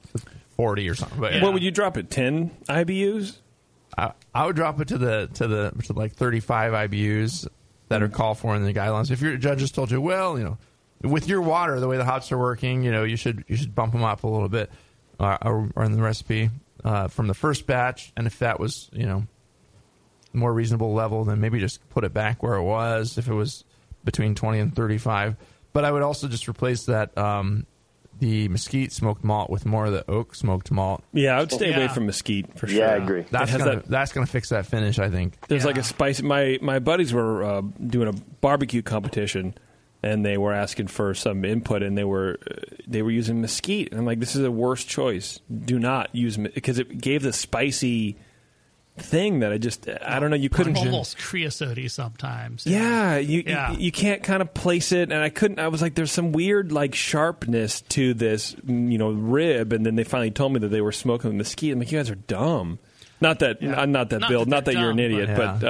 forty 0.55 0.89
or 0.89 0.95
something. 0.95 1.19
But 1.19 1.33
Yeah. 1.35 1.43
What 1.43 1.53
would 1.53 1.63
you 1.63 1.71
drop 1.71 1.97
it? 1.97 2.09
Ten 2.09 2.51
IBUs? 2.67 3.37
I, 3.97 4.13
I 4.33 4.45
would 4.45 4.55
drop 4.55 4.79
it 4.81 4.87
to 4.89 4.97
the 4.97 5.29
to 5.35 5.47
the 5.47 5.71
to 5.85 5.93
like 5.93 6.13
thirty 6.13 6.39
five 6.39 6.73
IBUs 6.73 7.47
that 7.89 8.01
are 8.01 8.09
called 8.09 8.39
for 8.39 8.55
in 8.55 8.63
the 8.63 8.73
guidelines. 8.73 9.11
If 9.11 9.21
your 9.21 9.37
judges 9.37 9.71
told 9.71 9.91
you, 9.91 10.01
well, 10.01 10.37
you 10.37 10.43
know, 10.43 10.57
with 11.03 11.27
your 11.27 11.41
water, 11.41 11.79
the 11.79 11.87
way 11.87 11.97
the 11.97 12.05
hops 12.05 12.31
are 12.31 12.37
working, 12.37 12.83
you 12.83 12.91
know, 12.91 13.03
you 13.03 13.17
should 13.17 13.43
you 13.47 13.55
should 13.55 13.75
bump 13.75 13.93
them 13.93 14.03
up 14.03 14.23
a 14.23 14.27
little 14.27 14.49
bit, 14.49 14.71
uh, 15.19 15.37
or, 15.43 15.69
or 15.75 15.83
in 15.83 15.91
the 15.91 16.01
recipe 16.01 16.49
uh, 16.83 17.07
from 17.07 17.27
the 17.27 17.33
first 17.33 17.67
batch, 17.67 18.11
and 18.17 18.25
if 18.25 18.39
that 18.39 18.59
was 18.59 18.89
you 18.93 19.05
know 19.05 19.25
more 20.33 20.51
reasonable 20.51 20.93
level, 20.93 21.23
then 21.25 21.39
maybe 21.39 21.59
just 21.59 21.87
put 21.89 22.03
it 22.03 22.13
back 22.13 22.41
where 22.41 22.55
it 22.55 22.63
was. 22.63 23.17
If 23.17 23.27
it 23.27 23.33
was 23.33 23.63
between 24.03 24.33
twenty 24.33 24.59
and 24.59 24.75
thirty 24.75 24.97
five, 24.97 25.35
but 25.73 25.85
I 25.85 25.91
would 25.91 26.01
also 26.01 26.27
just 26.27 26.47
replace 26.47 26.85
that. 26.85 27.15
Um, 27.17 27.67
the 28.23 28.47
mesquite 28.47 28.91
smoked 28.93 29.23
malt 29.23 29.49
with 29.49 29.65
more 29.65 29.85
of 29.85 29.91
the 29.91 30.09
oak 30.09 30.33
smoked 30.33 30.71
malt. 30.71 31.03
Yeah, 31.11 31.35
I 31.37 31.41
would 31.41 31.51
stay 31.51 31.73
away 31.73 31.83
Yeah. 31.83 31.93
from 31.93 32.05
mesquite 32.05 32.57
for 32.57 32.67
sure. 32.67 32.79
Yeah, 32.79 32.91
I 32.91 32.95
agree. 32.95 33.25
That's 33.31 33.51
has 33.51 33.61
gonna 33.61 33.75
that- 33.77 33.87
that's 33.89 34.13
gonna 34.13 34.25
fix 34.25 34.49
that 34.49 34.65
finish, 34.65 34.97
I 34.97 35.09
think. 35.09 35.35
There's 35.49 35.65
like 35.65 35.77
a 35.77 35.83
spice. 35.83 36.21
My 36.21 36.57
my 36.61 36.79
buddies 36.79 37.13
were 37.13 37.43
uh, 37.43 37.61
doing 37.85 38.07
a 38.07 38.13
barbecue 38.39 38.81
competition, 38.81 39.55
and 40.01 40.25
they 40.25 40.37
were 40.37 40.53
asking 40.53 40.87
for 40.87 41.13
some 41.13 41.43
input, 41.43 41.83
and 41.83 41.97
they 41.97 42.03
were 42.05 42.39
uh, 42.49 42.53
they 42.87 43.01
were 43.01 43.11
using 43.11 43.41
mesquite. 43.41 43.91
And 43.91 43.99
I'm 43.99 44.05
like, 44.05 44.19
this 44.19 44.35
is 44.35 44.43
a 44.45 44.51
worst 44.51 44.87
choice. 44.87 45.39
Do 45.65 45.77
not 45.79 46.15
use 46.15 46.37
because 46.37 46.79
it 46.79 46.99
gave 47.01 47.23
the 47.23 47.33
spicy 47.33 48.15
thing 48.97 49.39
that 49.39 49.51
I 49.51 49.57
just 49.57 49.87
I 50.05 50.19
don't 50.19 50.29
know. 50.29 50.35
You 50.35 50.49
couldn't. 50.49 50.77
almost 50.77 51.17
creosote 51.17 51.79
sometimes. 51.89 52.65
Yeah, 52.65 53.17
you, 53.17 53.43
Yeah. 53.45 53.71
you 53.71 53.77
you 53.85 53.91
can't 53.91 54.21
kind 54.23 54.41
of 54.41 54.53
place 54.53 54.91
it, 54.91 55.11
and 55.11 55.21
I 55.21 55.29
couldn't. 55.29 55.59
I 55.59 55.67
was 55.69 55.81
like, 55.81 55.95
"There's 55.95 56.11
some 56.11 56.31
weird 56.31 56.71
like 56.71 56.93
sharpness 56.95 57.81
to 57.89 58.13
this, 58.13 58.55
you 58.67 58.97
know, 58.97 59.09
rib." 59.11 59.73
And 59.73 59.85
then 59.85 59.95
they 59.95 60.03
finally 60.03 60.31
told 60.31 60.53
me 60.53 60.59
that 60.59 60.67
they 60.69 60.81
were 60.81 60.91
smoking 60.91 61.31
the 61.31 61.37
mesquite. 61.37 61.73
I'm 61.73 61.79
like, 61.79 61.91
"You 61.91 61.99
guys 61.99 62.09
are 62.09 62.15
dumb." 62.15 62.79
Not 63.21 63.39
that, 63.39 63.61
Yeah. 63.61 63.79
uh, 63.81 63.85
not 63.85 64.09
that, 64.09 64.19
Not 64.19 64.29
Bill. 64.29 64.39
that 64.43 64.49
not 64.49 64.65
that 64.65 64.73
they're 64.73 64.81
you're 64.81 64.91
an 64.91 64.99
idiot, 64.99 65.29
but- 65.37 65.59
but 65.61 65.67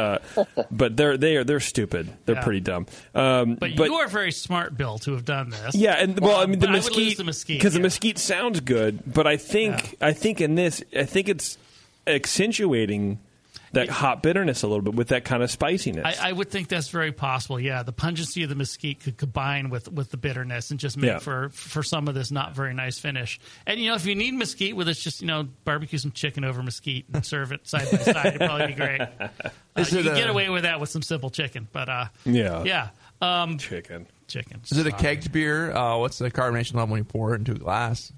uh, 0.58 0.64
but 0.72 0.98
they're 0.98 1.18
they 1.18 1.36
are 1.38 1.44
they're 1.44 1.60
stupid. 1.60 2.10
They're 2.26 2.36
Yeah. 2.36 2.44
pretty 2.44 2.62
dumb. 2.62 2.88
Um, 3.14 3.56
But, 3.56 3.76
you 3.76 3.94
are 3.94 4.08
very 4.08 4.32
smart, 4.32 4.76
Bill, 4.76 4.98
to 5.00 5.12
have 5.14 5.24
done 5.24 5.52
this. 5.52 5.76
yeah, 5.76 5.94
and 6.00 6.20
well, 6.20 6.38
I 6.42 6.48
mean, 6.48 6.60
the 6.60 6.66
But 6.68 6.76
I 6.76 6.80
would 6.80 6.84
lose 6.86 6.96
mesquite 6.98 7.18
the 7.18 7.24
mesquite, 7.26 7.60
because 7.60 7.74
the 7.74 7.80
mesquite 7.80 8.18
sounds 8.18 8.60
good, 8.60 9.02
but 9.06 9.28
I 9.28 9.38
think 9.38 9.96
I 10.02 10.14
think 10.14 10.42
in 10.42 10.56
this, 10.56 10.84
I 10.98 11.04
think 11.04 11.30
it's 11.30 11.58
accentuating 12.08 13.20
that 13.74 13.90
hot 13.90 14.22
bitterness 14.22 14.62
a 14.62 14.68
little 14.68 14.84
bit 14.84 14.94
with 14.94 15.08
that 15.08 15.26
kind 15.26 15.42
of 15.42 15.50
spiciness. 15.50 16.20
I, 16.22 16.30
I 16.30 16.32
would 16.32 16.52
think 16.52 16.68
that's 16.68 16.90
very 16.90 17.12
possible. 17.12 17.60
Yeah, 17.60 17.82
the 17.82 17.92
pungency 17.92 18.44
of 18.44 18.50
the 18.50 18.56
mesquite 18.56 19.00
could 19.00 19.18
combine 19.18 19.72
with, 19.72 19.92
with 19.92 20.12
the 20.12 20.18
bitterness 20.18 20.70
and 20.70 20.80
just 20.80 20.96
make 20.96 21.08
Yeah. 21.10 21.18
for 21.18 21.50
for 21.50 21.82
some 21.82 22.08
of 22.08 22.14
this 22.14 22.30
not 22.30 22.54
very 22.56 22.76
nice 22.76 23.00
finish. 23.00 23.40
And 23.66 23.80
you 23.80 23.90
know, 23.90 23.96
if 23.96 24.06
you 24.06 24.14
need 24.14 24.36
mesquite 24.36 24.76
with 24.76 24.88
it's 24.90 25.02
just 25.02 25.22
you 25.22 25.28
know, 25.28 25.48
barbecue 25.66 25.98
some 25.98 26.12
chicken 26.12 26.44
over 26.44 26.62
mesquite 26.62 27.06
and 27.14 27.26
serve 27.26 27.52
it 27.52 27.68
side 27.68 27.90
by 27.92 27.98
side. 27.98 28.26
It'd 28.28 28.42
probably 28.42 28.68
be 28.68 28.74
great. 28.74 29.02
Uh, 29.76 29.84
you 29.90 30.00
it 30.02 30.04
can 30.04 30.14
get 30.16 30.30
away 30.30 30.50
with 30.52 30.62
that 30.64 30.80
with 30.80 30.88
some 30.88 31.02
simple 31.02 31.32
chicken, 31.32 31.68
but 31.72 31.90
uh, 31.90 32.06
Yeah. 32.26 32.64
yeah, 32.64 32.90
um, 33.24 33.58
Chicken. 33.58 34.06
chicken. 34.28 34.62
Is 34.70 34.78
it 34.78 34.86
a 34.86 34.92
Sorry. 34.92 35.02
kegged 35.18 35.32
beer? 35.32 35.72
Uh, 35.76 35.98
what's 35.98 36.20
the 36.20 36.30
carbonation 36.30 36.76
level 36.76 36.90
when 36.92 37.00
you 37.00 37.04
pour 37.06 37.34
it 37.34 37.40
into 37.40 37.54
a 37.54 37.56
glass? 37.56 38.14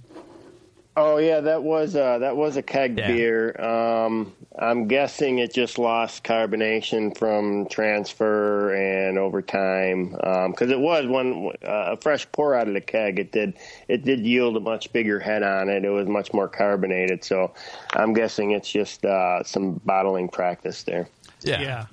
Oh 0.98 1.18
yeah, 1.18 1.42
that 1.42 1.62
was 1.64 1.94
uh, 1.96 2.20
that 2.20 2.38
was 2.38 2.56
a 2.56 2.62
keg 2.62 2.96
Yeah. 2.98 3.08
beer. 3.08 3.60
Um, 3.62 4.34
I'm 4.58 4.88
guessing 4.88 5.40
it 5.40 5.54
just 5.54 5.78
lost 5.78 6.24
carbonation 6.24 7.18
from 7.18 7.68
transfer 7.68 8.74
and 8.74 9.18
over 9.18 9.42
time 9.42 10.12
because 10.12 10.72
it 10.72 10.80
was 10.80 11.06
one 11.06 11.52
uh, 11.64 11.94
a 11.94 11.98
fresh 11.98 12.26
pour 12.32 12.56
out 12.56 12.70
of 12.70 12.74
the 12.74 12.82
keg. 12.82 13.20
It 13.20 13.34
did 13.34 13.58
it 13.90 14.06
did 14.06 14.22
yield 14.26 14.56
a 14.56 14.62
much 14.62 14.94
bigger 14.94 15.20
head 15.20 15.44
on 15.44 15.68
it. 15.68 15.84
It 15.84 15.90
was 15.90 16.08
much 16.08 16.34
more 16.34 16.48
carbonated. 16.48 17.26
So 17.26 17.54
I'm 17.94 18.14
guessing 18.14 18.52
it's 18.52 18.72
just 18.72 19.04
uh, 19.04 19.44
some 19.44 19.82
bottling 19.84 20.30
practice 20.30 20.84
there. 20.84 21.10
Yeah. 21.44 21.88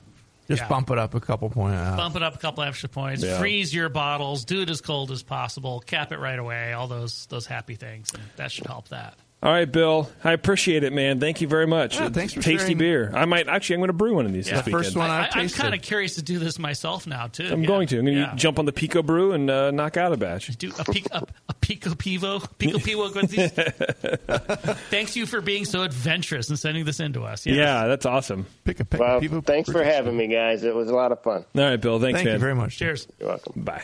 Just 0.48 0.62
Yeah. 0.62 0.68
bump 0.68 0.90
it 0.90 0.98
up 0.98 1.14
a 1.14 1.20
couple 1.20 1.48
points. 1.50 1.78
Uh, 1.78 1.96
Bump 1.96 2.16
it 2.16 2.22
up 2.22 2.34
a 2.34 2.38
couple 2.38 2.62
extra 2.64 2.88
points. 2.88 3.22
Yeah. 3.22 3.38
Freeze 3.38 3.72
your 3.72 3.88
bottles. 3.88 4.44
Do 4.44 4.60
it 4.62 4.70
as 4.70 4.80
cold 4.80 5.10
as 5.10 5.22
possible. 5.22 5.80
Cap 5.80 6.12
it 6.12 6.18
right 6.18 6.38
away. 6.38 6.72
All 6.72 6.88
those 6.88 7.26
those 7.26 7.46
happy 7.46 7.76
things. 7.76 8.08
And 8.12 8.22
that 8.36 8.50
should 8.50 8.66
help 8.66 8.88
that. 8.88 9.14
All 9.42 9.50
right, 9.50 9.70
Bill. 9.70 10.08
I 10.22 10.32
appreciate 10.34 10.84
it, 10.84 10.92
man. 10.92 11.18
Thank 11.18 11.40
you 11.40 11.48
very 11.48 11.66
much. 11.66 11.96
Yeah, 11.98 12.10
thanks 12.10 12.32
for 12.32 12.40
tasty 12.40 12.58
sharing. 12.58 12.78
beer. 12.78 13.10
I 13.12 13.24
might 13.24 13.48
actually. 13.48 13.74
I'm 13.74 13.80
going 13.80 13.88
to 13.88 13.92
brew 13.92 14.14
one 14.14 14.24
of 14.24 14.32
these 14.32 14.46
Yeah. 14.46 14.56
this 14.56 14.66
The 14.66 14.70
first 14.70 14.90
weekend. 14.90 15.00
one 15.00 15.10
I, 15.10 15.26
I've 15.26 15.36
I'm 15.36 15.48
kind 15.48 15.74
of 15.74 15.82
curious 15.82 16.14
to 16.14 16.22
do 16.22 16.38
this 16.38 16.60
myself 16.60 17.08
now 17.08 17.26
too. 17.26 17.48
I'm 17.50 17.62
Yeah. 17.62 17.66
going 17.66 17.88
to. 17.88 17.98
I'm 17.98 18.04
going 18.04 18.14
to 18.18 18.20
Yeah. 18.20 18.34
jump 18.36 18.60
on 18.60 18.66
the 18.66 18.72
Pico 18.72 19.02
Brew 19.02 19.32
and 19.32 19.50
uh, 19.50 19.72
knock 19.72 19.96
out 19.96 20.12
a 20.12 20.16
batch. 20.16 20.46
do 20.58 20.70
a, 20.78 20.84
pic, 20.84 21.06
a, 21.10 21.26
a 21.48 21.54
pico 21.54 21.90
pivo 21.90 22.46
pico 22.58 22.78
pivo 22.78 23.12
with. 23.12 24.78
Thanks 24.90 25.16
you 25.16 25.26
for 25.26 25.40
being 25.40 25.64
so 25.64 25.82
adventurous 25.82 26.48
and 26.48 26.56
sending 26.56 26.84
this 26.84 27.00
in 27.00 27.12
to 27.14 27.24
us. 27.24 27.44
Yes. 27.44 27.56
Yeah, 27.56 27.88
that's 27.88 28.06
awesome. 28.06 28.46
Pick 28.64 28.78
a 28.78 28.84
pick. 28.84 29.00
Well, 29.00 29.18
people 29.18 29.40
thanks 29.40 29.68
for 29.70 29.82
having 29.82 30.16
me, 30.16 30.28
guys. 30.28 30.62
It 30.62 30.72
was 30.74 30.88
a 30.88 30.94
lot 30.94 31.10
of 31.10 31.20
fun. 31.22 31.44
All 31.56 31.62
right, 31.62 31.80
Bill. 31.80 31.98
Thanks, 31.98 32.18
Thank 32.18 32.26
man. 32.26 32.34
you 32.34 32.38
very 32.40 32.54
much. 32.54 32.76
Cheers. 32.78 33.08
You're 33.18 33.30
welcome. 33.30 33.62
Bye. 33.64 33.82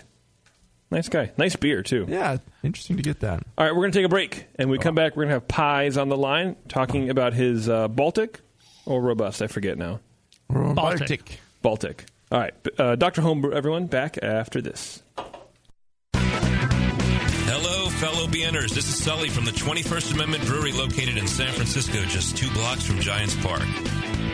Nice 0.91 1.09
guy. 1.09 1.33
Nice 1.37 1.55
beer 1.57 1.83
too. 1.83 2.07
Yeah, 2.09 2.39
interesting 2.63 2.97
to 2.97 3.03
get 3.03 3.21
that. 3.21 3.43
All 3.59 3.65
right, 3.67 3.73
we're 3.73 3.83
going 3.83 3.93
to 3.93 3.99
take 3.99 4.07
a 4.07 4.09
break, 4.09 4.47
and 4.57 4.71
we 4.71 4.79
come 4.79 4.95
back. 4.95 5.17
We're 5.17 5.25
going 5.25 5.29
to 5.29 5.35
have 5.35 5.49
Pies 5.49 5.99
on 5.99 6.09
the 6.09 6.17
line 6.17 6.57
talking 6.69 7.11
about 7.11 7.35
his 7.35 7.69
uh, 7.69 7.89
Baltic 7.89 8.41
or 8.87 9.03
robust. 9.03 9.43
I 9.43 9.49
forget 9.49 9.77
now. 9.77 10.01
Baltic. 10.49 11.41
Baltic. 11.61 12.07
All 12.33 12.41
right, 12.41 12.55
uh, 12.79 12.97
Dr. 12.97 13.21
Homebrew, 13.23 13.53
everyone, 13.53 13.87
back 13.87 14.19
after 14.23 14.61
this. 14.63 15.03
Hello, 17.51 17.89
fellow 17.91 18.27
BNers. 18.27 18.71
This 18.71 18.89
is 18.89 19.03
Sully 19.03 19.29
from 19.31 19.45
the 19.47 19.51
21st 19.53 20.13
Amendment 20.15 20.45
Brewery 20.47 20.73
located 20.73 21.17
in 21.17 21.27
San 21.27 21.53
Francisco, 21.53 22.03
just 22.05 22.37
two 22.37 22.51
blocks 22.53 22.85
from 22.85 23.01
Giants 23.01 23.35
Park. 23.43 23.63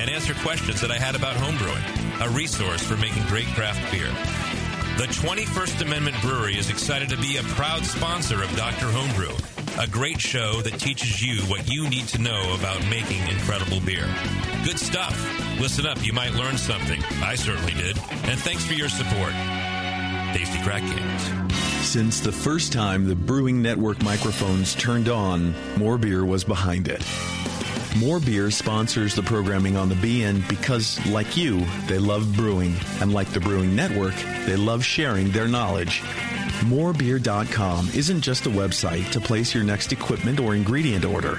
and 0.00 0.08
answer 0.08 0.32
questions 0.36 0.80
that 0.80 0.90
I 0.90 0.96
had 0.96 1.14
about 1.14 1.36
homebrewing, 1.36 2.24
a 2.24 2.30
resource 2.30 2.82
for 2.82 2.96
making 2.96 3.22
great 3.24 3.44
craft 3.48 3.92
beer. 3.92 4.08
The 4.96 5.12
21st 5.12 5.82
Amendment 5.82 6.16
Brewery 6.22 6.56
is 6.56 6.70
excited 6.70 7.10
to 7.10 7.18
be 7.18 7.36
a 7.36 7.42
proud 7.42 7.84
sponsor 7.84 8.42
of 8.42 8.54
Dr. 8.56 8.86
Homebrew, 8.86 9.36
a 9.78 9.86
great 9.86 10.18
show 10.18 10.62
that 10.62 10.80
teaches 10.80 11.22
you 11.22 11.42
what 11.50 11.70
you 11.70 11.88
need 11.90 12.08
to 12.08 12.18
know 12.18 12.56
about 12.58 12.80
making 12.88 13.20
incredible 13.28 13.80
beer. 13.80 14.08
Good 14.64 14.78
stuff. 14.78 15.14
Listen 15.60 15.84
up, 15.84 16.02
you 16.02 16.14
might 16.14 16.32
learn 16.32 16.56
something. 16.56 17.02
I 17.22 17.34
certainly 17.34 17.74
did. 17.74 17.98
And 18.24 18.40
thanks 18.40 18.64
for 18.64 18.72
your 18.72 18.88
support. 18.88 19.32
Tasty 20.32 20.62
Crack 20.62 20.82
Games. 20.82 21.52
Since 21.86 22.20
the 22.20 22.32
first 22.32 22.72
time 22.72 23.06
the 23.06 23.16
Brewing 23.16 23.60
Network 23.60 24.02
microphones 24.02 24.74
turned 24.74 25.10
on, 25.10 25.54
More 25.76 25.98
Beer 25.98 26.24
was 26.24 26.42
behind 26.42 26.88
it. 26.88 27.04
More 27.98 28.20
Beer 28.20 28.50
sponsors 28.50 29.14
the 29.14 29.22
programming 29.22 29.76
on 29.76 29.88
the 29.88 29.94
BN 29.94 30.48
because, 30.48 31.04
like 31.06 31.36
you, 31.36 31.66
they 31.86 31.98
love 31.98 32.34
brewing, 32.36 32.74
and 33.00 33.12
like 33.12 33.28
the 33.28 33.40
Brewing 33.40 33.74
Network, 33.74 34.14
they 34.46 34.56
love 34.56 34.84
sharing 34.84 35.30
their 35.30 35.48
knowledge. 35.48 36.02
Morebeer.com 36.66 37.88
isn't 37.94 38.20
just 38.20 38.46
a 38.46 38.50
website 38.50 39.10
to 39.10 39.20
place 39.20 39.54
your 39.54 39.64
next 39.64 39.92
equipment 39.92 40.40
or 40.40 40.54
ingredient 40.54 41.04
order. 41.04 41.38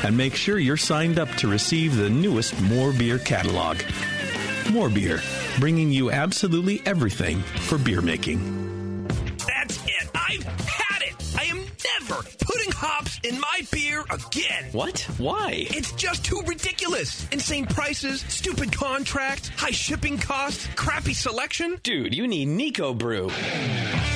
and 0.03 0.15
make 0.17 0.35
sure 0.35 0.57
you're 0.59 0.77
signed 0.77 1.19
up 1.19 1.29
to 1.35 1.47
receive 1.47 1.95
the 1.95 2.09
newest 2.09 2.59
More 2.61 2.91
Beer 2.91 3.19
catalog. 3.19 3.77
More 4.71 4.89
Beer, 4.89 5.19
bringing 5.59 5.91
you 5.91 6.11
absolutely 6.11 6.81
everything 6.85 7.39
for 7.41 7.77
beer 7.77 8.01
making. 8.01 9.07
That's 9.47 9.77
it. 9.85 10.09
I've 10.15 10.43
had 10.43 11.01
it. 11.03 11.35
I 11.37 11.43
am 11.45 11.57
never 11.99 12.21
putting 12.45 12.71
hops 12.71 13.19
in 13.23 13.39
my 13.39 13.61
beer 13.71 14.03
again. 14.09 14.65
What? 14.71 14.99
Why? 15.17 15.51
It's 15.71 15.91
just 15.93 16.23
too 16.25 16.41
ridiculous. 16.45 17.27
Insane 17.29 17.65
prices, 17.65 18.21
stupid 18.27 18.71
contracts, 18.71 19.49
high 19.49 19.71
shipping 19.71 20.17
costs, 20.17 20.67
crappy 20.75 21.13
selection. 21.13 21.77
Dude, 21.83 22.13
you 22.15 22.27
need 22.27 22.47
Niko 22.47 22.97
Brew. 22.97 23.29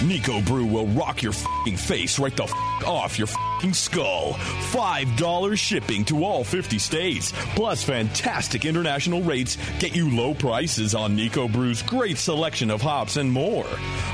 Niko 0.02 0.46
Brew 0.46 0.66
will 0.66 0.88
rock 0.88 1.22
your 1.22 1.34
fing 1.34 1.78
face 1.78 2.20
right 2.20 2.36
the 2.36 2.44
f- 2.44 2.54
off 2.86 3.18
your 3.18 3.28
fing 3.28 3.42
skull. 3.74 4.34
$5 4.34 5.58
shipping 5.58 6.06
to 6.06 6.24
all 6.24 6.44
50 6.44 6.80
states, 6.80 7.34
plus 7.56 7.84
fantastic 7.84 8.66
international 8.66 9.22
rates 9.22 9.58
get 9.80 9.96
you 9.96 10.16
low 10.16 10.34
prices 10.34 10.96
on 10.96 11.18
Niko 11.18 11.52
Brew's 11.52 11.82
great 11.82 12.18
selection 12.18 12.70
of 12.70 12.82
hops 12.82 13.18
and 13.18 13.32
more. 13.32 13.66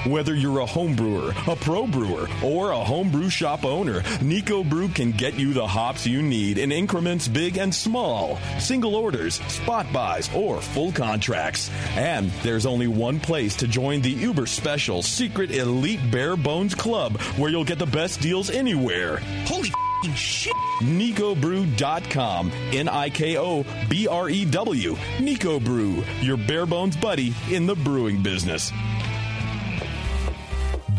Whether 0.06 0.36
you're 0.36 0.60
a 0.60 0.66
home 0.66 0.96
brewer, 0.96 1.34
a 1.48 1.56
pro 1.56 1.88
brewer, 1.88 2.28
or 2.44 2.72
a 2.72 2.84
homebrew 2.84 3.30
shop 3.30 3.66
owner, 3.66 4.02
Niko 4.20 4.68
Brew 4.68 4.88
can 4.88 5.12
get 5.12 5.38
you 5.38 5.54
the 5.54 5.68
hops 5.68 6.08
you 6.08 6.22
need 6.22 6.58
in 6.58 6.72
increments 6.72 7.28
big 7.28 7.58
and 7.58 7.74
small, 7.74 8.38
single 8.60 8.96
orders, 8.96 9.36
spot 9.48 9.92
buys, 9.92 10.34
or 10.34 10.62
full 10.62 10.92
contracts. 10.92 11.70
And 11.96 12.32
there's 12.44 12.66
only 12.66 12.88
one 12.88 13.20
place 13.20 13.56
to 13.58 13.68
join 13.68 14.02
the 14.02 14.12
uber 14.12 14.46
special 14.46 15.02
secret 15.02 15.52
elite 15.52 16.00
bare 16.12 16.36
bones 16.36 16.76
club 16.76 17.20
where 17.38 17.50
you'll 17.50 17.64
get 17.64 17.80
the 17.80 17.86
best 17.86 18.22
deals 18.22 18.50
anywhere. 18.50 19.22
Holy 19.46 19.72
shit. 20.16 20.54
NikoBrew.com. 20.82 22.52
N 22.74 22.90
I 22.90 23.10
K 23.10 23.38
O 23.38 23.66
B 23.90 24.08
R 24.08 24.30
E 24.30 24.46
W. 24.46 24.96
Niko 25.18 25.64
Brew, 25.64 26.04
your 26.22 26.38
bare 26.38 26.66
bones 26.66 26.98
buddy 26.98 27.34
in 27.50 27.68
the 27.68 27.76
brewing 27.76 28.22
business. 28.24 28.72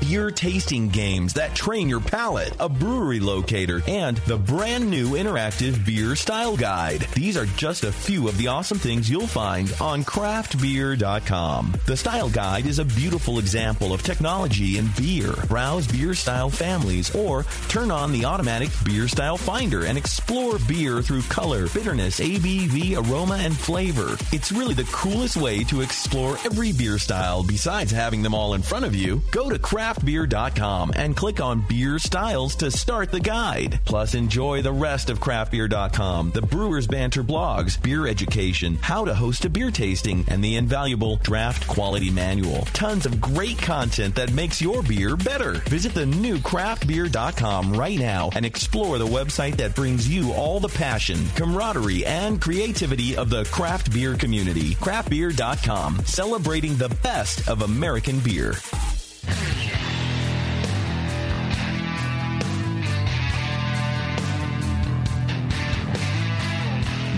Beer 0.00 0.30
tasting 0.30 0.88
games 0.88 1.34
that 1.34 1.54
train 1.54 1.88
your 1.88 2.00
palate, 2.00 2.54
a 2.60 2.68
brewery 2.68 3.20
locator, 3.20 3.82
and 3.86 4.16
the 4.18 4.36
brand 4.36 4.88
new 4.88 5.10
interactive 5.10 5.84
beer 5.84 6.14
style 6.16 6.56
guide. 6.56 7.06
These 7.14 7.36
are 7.36 7.46
just 7.46 7.84
a 7.84 7.92
few 7.92 8.28
of 8.28 8.36
the 8.38 8.48
awesome 8.48 8.78
things 8.78 9.10
you'll 9.10 9.26
find 9.26 9.74
on 9.80 10.04
craftbeer.com. 10.04 11.74
The 11.86 11.96
style 11.96 12.28
guide 12.30 12.66
is 12.66 12.78
a 12.78 12.84
beautiful 12.84 13.38
example 13.38 13.92
of 13.92 14.02
technology 14.02 14.78
in 14.78 14.88
beer. 14.96 15.32
Browse 15.48 15.86
beer 15.86 16.14
style 16.14 16.50
families 16.50 17.14
or 17.14 17.44
turn 17.68 17.90
on 17.90 18.12
the 18.12 18.24
automatic 18.24 18.70
beer 18.84 19.08
style 19.08 19.36
finder 19.36 19.86
and 19.86 19.98
explore 19.98 20.58
beer 20.68 21.02
through 21.02 21.22
color, 21.22 21.68
bitterness, 21.68 22.20
ABV, 22.20 22.96
aroma, 22.96 23.36
and 23.40 23.56
flavor. 23.56 24.16
It's 24.32 24.52
really 24.52 24.74
the 24.74 24.88
coolest 24.92 25.36
way 25.36 25.64
to 25.64 25.80
explore 25.80 26.38
every 26.44 26.72
beer 26.72 26.98
style 26.98 27.42
besides 27.42 27.90
having 27.90 28.22
them 28.22 28.34
all 28.34 28.54
in 28.54 28.62
front 28.62 28.84
of 28.84 28.94
you. 28.94 29.22
Go 29.30 29.50
to 29.50 29.58
craftbeer.com 29.92 30.92
and 30.96 31.16
click 31.16 31.40
on 31.40 31.60
beer 31.68 31.98
styles 31.98 32.56
to 32.56 32.70
start 32.70 33.10
the 33.10 33.20
guide. 33.20 33.80
Plus, 33.84 34.14
enjoy 34.14 34.62
the 34.62 34.72
rest 34.72 35.10
of 35.10 35.20
craftbeer.com, 35.20 36.30
the 36.30 36.42
Brewers 36.42 36.86
Banter 36.86 37.22
blogs, 37.22 37.80
beer 37.80 38.06
education, 38.06 38.76
how 38.80 39.04
to 39.04 39.14
host 39.14 39.44
a 39.44 39.50
beer 39.50 39.70
tasting, 39.70 40.24
and 40.28 40.42
the 40.42 40.56
invaluable 40.56 41.16
draft 41.16 41.66
quality 41.66 42.10
manual. 42.10 42.62
Tons 42.72 43.06
of 43.06 43.20
great 43.20 43.58
content 43.58 44.14
that 44.14 44.32
makes 44.32 44.62
your 44.62 44.82
beer 44.82 45.16
better. 45.16 45.52
Visit 45.68 45.94
the 45.94 46.06
new 46.06 46.38
craftbeer.com 46.38 47.72
right 47.74 47.98
now 47.98 48.30
and 48.34 48.46
explore 48.46 48.98
the 48.98 49.06
website 49.06 49.56
that 49.56 49.74
brings 49.74 50.08
you 50.08 50.32
all 50.32 50.60
the 50.60 50.68
passion, 50.68 51.18
camaraderie, 51.36 52.06
and 52.06 52.40
creativity 52.40 53.16
of 53.16 53.30
the 53.30 53.44
craft 53.46 53.92
beer 53.92 54.14
community. 54.14 54.74
Craftbeer.com, 54.76 56.04
celebrating 56.04 56.76
the 56.76 56.88
best 57.02 57.48
of 57.48 57.62
American 57.62 58.18
beer. 58.20 58.54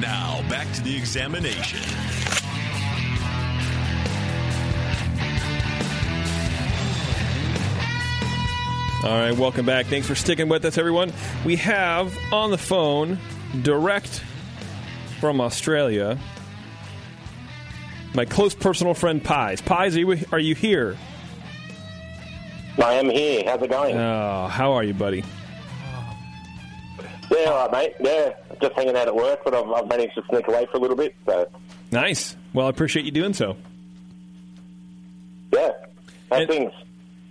Now, 0.01 0.43
back 0.49 0.71
to 0.75 0.83
the 0.83 0.97
examination. 0.97 1.81
All 9.05 9.19
right, 9.19 9.37
welcome 9.37 9.67
back. 9.67 9.87
Thanks 9.87 10.07
for 10.07 10.15
sticking 10.15 10.49
with 10.49 10.65
us, 10.65 10.79
everyone. 10.79 11.13
We 11.45 11.57
have 11.57 12.17
on 12.33 12.51
the 12.51 12.59
phone, 12.59 13.19
direct 13.63 14.23
from 15.21 15.41
Australia, 15.41 16.19
my 18.15 18.25
close 18.25 18.55
personal 18.55 18.95
friend 18.95 19.23
Pies. 19.23 19.61
Pies, 19.61 19.97
are 19.97 20.01
you, 20.01 20.25
are 20.33 20.39
you 20.39 20.55
here? 20.55 20.97
I 22.83 22.95
am 22.95 23.09
here. 23.09 23.43
How's 23.47 23.63
it 23.63 23.71
going? 23.71 23.97
Oh, 23.97 24.49
how 24.49 24.73
are 24.73 24.83
you, 24.85 24.95
buddy? 24.95 25.25
Yeah, 27.31 27.45
all 27.47 27.69
right, 27.69 27.73
mate. 27.73 27.95
Yeah, 28.01 28.35
just 28.61 28.75
hanging 28.75 28.97
out 28.97 29.09
at 29.09 29.15
work, 29.15 29.41
but 29.45 29.55
I've, 29.55 29.69
I've 29.71 29.89
managed 29.89 30.15
to 30.17 30.23
sneak 30.31 30.47
away 30.49 30.67
for 30.71 30.77
a 30.79 30.81
little 30.81 30.97
bit. 30.97 31.15
So, 31.27 31.49
Nice. 31.91 32.37
Well, 32.53 32.67
I 32.67 32.71
appreciate 32.71 33.05
you 33.05 33.11
doing 33.13 33.33
so. 33.35 33.57
yeah. 35.53 35.71
How's 36.31 36.47
things? 36.49 36.73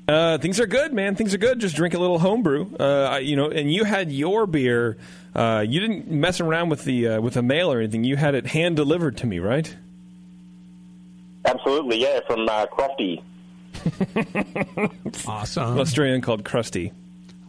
Uh, 0.08 0.38
things 0.38 0.60
are 0.60 0.66
good, 0.68 0.94
man. 0.94 1.16
Things 1.16 1.34
are 1.34 1.38
good. 1.38 1.60
Just 1.60 1.76
drink 1.76 1.94
a 1.94 2.00
little 2.00 2.20
homebrew. 2.20 2.68
Uh, 2.80 3.10
I- 3.14 3.20
you 3.20 3.36
know, 3.36 3.50
and 3.50 3.72
you 3.72 3.84
had 3.86 4.12
your 4.12 4.46
beer. 4.46 4.98
Uh, 5.36 5.64
you 5.68 5.80
didn't 5.80 6.10
mess 6.10 6.40
around 6.42 6.70
with 6.70 6.84
the 6.84 7.08
uh, 7.08 7.22
with 7.22 7.34
the 7.36 7.42
mail 7.42 7.72
or 7.72 7.80
anything. 7.80 8.04
You 8.04 8.16
had 8.18 8.36
it 8.36 8.46
hand 8.48 8.76
delivered 8.76 9.18
to 9.18 9.28
me, 9.28 9.40
right? 9.40 9.76
Absolutely, 11.46 12.02
yeah, 12.02 12.20
from 12.28 12.48
uh, 12.48 12.66
Crofty. 12.68 13.22
awesome. 15.28 15.80
Australian 15.80 16.22
called 16.22 16.44
Krusty. 16.44 16.92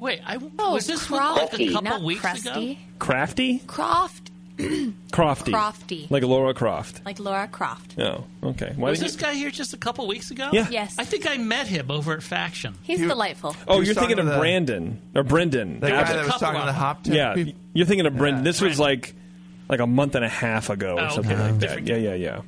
Wait, 0.00 0.20
I, 0.26 0.38
Oh, 0.58 0.74
was 0.74 0.86
this 0.86 1.08
one 1.10 1.22
like 1.36 1.54
a 1.58 1.66
couple 1.72 1.82
not 1.82 2.02
weeks 2.02 2.20
crusty. 2.20 2.72
ago? 2.72 2.80
Crafty? 2.98 3.58
Croft, 3.66 4.30
Crofty. 4.58 5.52
Crofty. 5.52 6.10
Like 6.10 6.22
Laura 6.22 6.52
Croft. 6.52 7.00
like 7.06 7.18
Laura 7.18 7.48
Croft. 7.48 7.98
Oh, 7.98 8.24
okay. 8.42 8.72
Why 8.76 8.90
was 8.90 9.00
this 9.00 9.14
you- 9.14 9.20
guy 9.20 9.34
here 9.34 9.50
just 9.50 9.72
a 9.72 9.76
couple 9.78 10.06
weeks 10.06 10.30
ago? 10.30 10.50
Yeah. 10.52 10.68
Yes. 10.70 10.96
I 10.98 11.04
think 11.04 11.26
I 11.28 11.38
met 11.38 11.66
him 11.68 11.90
over 11.90 12.12
at 12.12 12.22
Faction. 12.22 12.74
He's 12.82 13.00
delightful. 13.00 13.56
Oh, 13.66 13.80
you're 13.80 13.94
thinking 13.94 14.18
of 14.18 14.26
the- 14.26 14.36
Brandon 14.38 15.00
or 15.14 15.22
Brendan. 15.22 15.80
The 15.80 15.88
guy 15.88 16.04
that 16.12 16.24
was 16.26 16.34
talking 16.36 16.60
to 16.60 16.66
the 16.66 16.72
hop 16.72 17.04
tip 17.04 17.14
Yeah, 17.14 17.34
people. 17.34 17.54
you're 17.72 17.86
thinking 17.86 18.06
of 18.06 18.16
Brendan. 18.16 18.44
Yeah. 18.44 18.50
This 18.50 18.60
was 18.60 18.78
like 18.78 19.14
like 19.68 19.80
a 19.80 19.86
month 19.86 20.14
and 20.14 20.24
a 20.24 20.28
half 20.28 20.68
ago 20.68 20.96
or 20.98 21.00
Oh, 21.00 21.08
something 21.08 21.32
okay. 21.32 21.42
like 21.42 21.52
that. 21.52 21.60
Different 21.60 21.88
Yeah, 21.88 21.96
yeah, 21.96 22.14
yeah. 22.14 22.40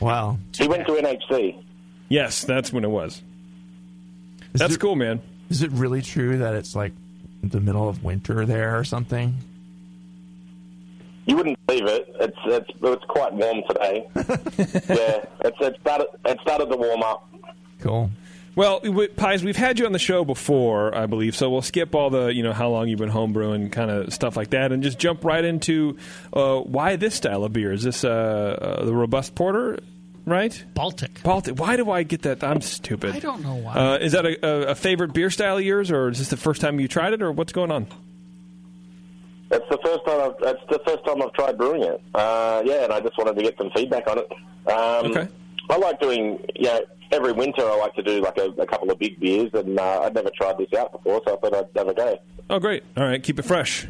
Wow. 0.00 0.38
He 0.56 0.68
went 0.68 0.86
to 0.86 0.92
NHC. 0.92 1.60
Yes, 2.08 2.44
that's 2.44 2.72
when 2.72 2.84
it 2.84 2.90
was. 2.90 3.22
Is 4.52 4.60
That's 4.60 4.74
it- 4.74 4.80
cool, 4.80 4.96
man. 4.96 5.20
Is 5.50 5.62
it 5.62 5.70
really 5.72 6.00
true 6.02 6.38
that 6.38 6.54
it's 6.54 6.74
like 6.74 6.92
the 7.42 7.60
middle 7.60 7.88
of 7.88 8.02
winter 8.02 8.46
there 8.46 8.78
or 8.78 8.84
something? 8.84 9.36
You 11.26 11.36
wouldn't 11.36 11.58
believe 11.66 11.86
it. 11.86 12.14
It's 12.20 12.36
it's 12.46 12.70
it's 12.82 13.04
quite 13.04 13.32
warm 13.32 13.62
today. 13.68 14.06
yeah, 14.14 15.24
it's 15.40 15.56
it 15.60 15.76
started 15.80 16.06
it 16.24 16.38
started 16.42 16.66
to 16.70 16.76
warm 16.76 17.02
up. 17.02 17.28
Cool. 17.80 18.10
Well, 18.56 18.80
we, 18.84 19.08
Pies, 19.08 19.42
we've 19.42 19.56
had 19.56 19.78
you 19.80 19.86
on 19.86 19.90
the 19.92 19.98
show 19.98 20.24
before, 20.24 20.94
I 20.94 21.06
believe, 21.06 21.34
so 21.34 21.50
we'll 21.50 21.60
skip 21.60 21.92
all 21.92 22.08
the, 22.08 22.26
you 22.28 22.44
know, 22.44 22.52
how 22.52 22.68
long 22.68 22.86
you've 22.86 23.00
been 23.00 23.10
homebrewing 23.10 23.72
kind 23.72 23.90
of 23.90 24.14
stuff 24.14 24.36
like 24.36 24.50
that 24.50 24.70
and 24.70 24.80
just 24.80 24.96
jump 24.96 25.24
right 25.24 25.44
into 25.44 25.96
uh, 26.32 26.60
why 26.60 26.94
this 26.94 27.16
style 27.16 27.42
of 27.42 27.52
beer. 27.52 27.72
Is 27.72 27.82
this 27.82 28.04
uh, 28.04 28.08
uh, 28.80 28.84
the 28.84 28.94
Robust 28.94 29.34
Porter, 29.34 29.80
right? 30.26 30.64
Baltic. 30.74 31.22
Baltic. 31.22 31.58
Why 31.58 31.76
do 31.76 31.90
I 31.90 32.02
get 32.02 32.22
that? 32.22 32.42
I'm 32.44 32.60
stupid. 32.60 33.14
I 33.14 33.18
don't 33.20 33.42
know 33.42 33.54
why. 33.56 33.72
Uh, 33.74 33.96
is 33.98 34.12
that 34.12 34.24
a, 34.26 34.46
a, 34.46 34.66
a 34.70 34.74
favorite 34.74 35.12
beer 35.12 35.30
style 35.30 35.56
of 35.58 35.64
yours, 35.64 35.90
or 35.90 36.08
is 36.08 36.18
this 36.18 36.28
the 36.28 36.36
first 36.36 36.60
time 36.60 36.80
you 36.80 36.88
tried 36.88 37.12
it, 37.12 37.22
or 37.22 37.30
what's 37.32 37.52
going 37.52 37.70
on? 37.70 37.86
It's 39.50 39.66
the 39.70 39.78
first 39.84 40.04
time 40.06 40.20
I've 40.20 40.54
it's 40.56 40.62
the 40.70 40.80
first 40.86 41.04
time 41.04 41.22
I've 41.22 41.32
tried 41.34 41.56
brewing 41.58 41.82
it. 41.84 42.00
Uh, 42.14 42.62
yeah, 42.64 42.84
and 42.84 42.92
I 42.92 43.00
just 43.00 43.16
wanted 43.18 43.36
to 43.36 43.42
get 43.42 43.56
some 43.58 43.70
feedback 43.70 44.06
on 44.08 44.18
it. 44.18 44.32
Um, 44.66 45.10
Okay. 45.12 45.28
I 45.70 45.76
like 45.76 46.00
doing 46.00 46.44
you 46.56 46.64
know 46.64 46.80
every 47.12 47.32
winter 47.32 47.62
I 47.62 47.76
like 47.76 47.94
to 47.94 48.02
do 48.02 48.20
like 48.20 48.36
a, 48.38 48.46
a 48.60 48.66
couple 48.66 48.90
of 48.90 48.98
big 48.98 49.20
beers, 49.20 49.50
and 49.54 49.78
uh, 49.78 50.00
I'd 50.02 50.14
never 50.14 50.30
tried 50.30 50.58
this 50.58 50.72
out 50.72 50.92
before, 50.92 51.22
so 51.26 51.34
I 51.36 51.40
thought 51.40 51.54
I'd 51.54 51.68
have 51.78 51.88
a 51.88 51.94
go. 51.94 52.18
Oh, 52.50 52.58
great. 52.58 52.82
All 52.96 53.04
right, 53.04 53.22
keep 53.22 53.38
it 53.38 53.44
fresh. 53.44 53.86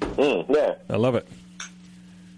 Mm, 0.00 0.46
yeah, 0.48 0.74
I 0.88 0.96
love 0.96 1.14
it. 1.16 1.26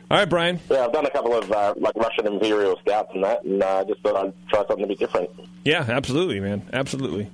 All 0.08 0.16
right, 0.18 0.28
Brian. 0.28 0.60
yeah. 0.70 0.84
I've 0.84 0.92
done 0.92 1.04
a 1.06 1.10
couple 1.10 1.34
of 1.34 1.50
uh, 1.50 1.74
like 1.78 1.94
Russian 1.96 2.26
Imperial 2.26 2.78
Stouts 2.80 3.10
and 3.14 3.24
that, 3.24 3.44
and 3.44 3.62
uh, 3.62 3.84
just 3.84 4.00
thought 4.02 4.16
I'd 4.16 4.32
try 4.48 4.64
something 4.66 4.84
a 4.84 4.86
bit 4.86 4.98
different. 5.00 5.30
Yeah, 5.64 5.84
absolutely, 5.88 6.38
man. 6.38 6.62
Absolutely. 6.72 7.28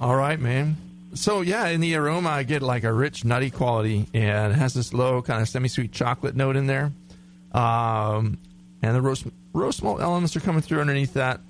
All 0.00 0.14
right, 0.14 0.38
man. 0.38 0.76
So 1.14 1.40
yeah, 1.40 1.66
in 1.66 1.80
the 1.80 1.96
aroma, 1.96 2.28
I 2.28 2.42
get 2.44 2.62
like 2.62 2.84
a 2.84 2.92
rich 2.92 3.24
nutty 3.24 3.50
quality, 3.50 4.06
and 4.14 4.52
it 4.52 4.56
has 4.56 4.72
this 4.74 4.94
low 4.94 5.20
kind 5.22 5.42
of 5.42 5.48
semi-sweet 5.48 5.90
chocolate 5.90 6.36
note 6.36 6.54
in 6.54 6.68
there. 6.68 6.92
Um, 7.52 8.38
and 8.82 8.94
the 8.94 9.02
roast 9.02 9.26
roast 9.52 9.82
malt 9.82 10.00
elements 10.00 10.36
are 10.36 10.40
coming 10.40 10.62
through 10.62 10.80
underneath 10.80 11.14
that. 11.14 11.40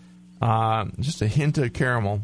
Um, 0.41 0.95
just 1.01 1.21
a 1.21 1.27
hint 1.29 1.59
of 1.59 1.75
caramel. 1.75 2.23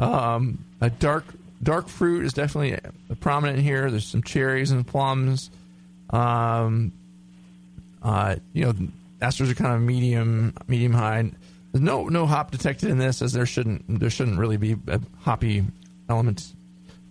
Um, 0.00 0.64
a 0.80 0.88
dark 0.88 1.26
dark 1.62 1.88
fruit 1.88 2.24
is 2.24 2.32
definitely 2.32 2.78
prominent 3.20 3.58
here. 3.58 3.90
There's 3.90 4.06
some 4.06 4.22
cherries 4.22 4.70
and 4.70 4.86
plums. 4.86 5.50
Um, 6.08 6.92
uh, 8.04 8.36
you 8.52 8.66
know, 8.66 8.74
esters 9.20 9.50
are 9.50 9.54
kind 9.54 9.74
of 9.74 9.80
medium 9.80 10.54
medium 10.68 10.92
high. 10.92 11.30
There's 11.72 11.82
no 11.82 12.04
no 12.08 12.26
hop 12.26 12.50
detected 12.52 12.90
in 12.90 12.98
this, 12.98 13.22
as 13.22 13.32
there 13.32 13.46
shouldn't 13.46 13.98
there 14.00 14.10
shouldn't 14.10 14.38
really 14.38 14.56
be 14.58 14.76
a 14.86 15.00
hoppy 15.20 15.64
element 16.08 16.52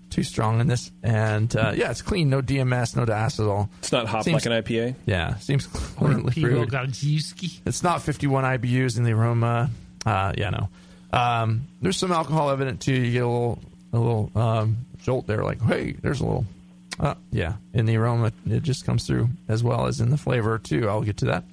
too 0.10 0.24
strong 0.24 0.62
in 0.62 0.68
this. 0.68 0.92
And 1.02 1.54
uh, 1.56 1.74
yeah, 1.76 1.90
it's 1.92 2.02
clean, 2.04 2.30
no 2.30 2.42
DMS, 2.42 2.96
no 2.96 3.04
diacetyl. 3.06 3.68
It's 3.80 3.92
not 3.92 4.08
hop 4.08 4.24
Seems- 4.24 4.46
like 4.46 4.54
an 4.54 4.64
IPA. 4.64 4.96
Yeah, 5.06 5.36
seems 5.38 5.66
cleanly 5.68 6.32
Pivo 6.34 6.42
brewed. 6.42 6.70
Gajewski. 6.70 7.60
It's 7.66 7.82
not 7.84 8.02
51 8.04 8.44
IBUs 8.44 8.98
in 8.98 9.04
the 9.04 9.12
aroma. 9.14 9.72
Uh, 10.06 10.34
yeah, 10.38 10.52
no. 10.52 10.70
Um, 11.12 11.68
there's 11.82 11.98
some 11.98 12.12
alcohol 12.12 12.50
evident 12.52 12.80
too. 12.82 12.94
You 12.94 13.12
get 13.12 13.24
a 13.24 13.28
little 13.28 13.60
a 13.92 13.98
little 14.00 14.32
um, 14.36 14.78
jolt 15.00 15.26
there, 15.28 15.44
like 15.44 15.62
hey, 15.62 15.94
there's 15.94 16.22
a 16.22 16.26
little. 16.26 16.46
Uh, 17.00 17.16
yeah, 17.32 17.54
in 17.74 17.86
the 17.86 17.98
aroma, 17.98 18.32
it 18.50 18.64
just 18.64 18.86
comes 18.86 19.08
through 19.08 19.30
as 19.48 19.64
well 19.64 19.88
as 19.88 20.00
in 20.00 20.10
the 20.10 20.18
flavor 20.18 20.60
too. 20.60 20.88
I'll 20.88 21.02
get 21.02 21.18
to 21.18 21.26
that. 21.26 21.44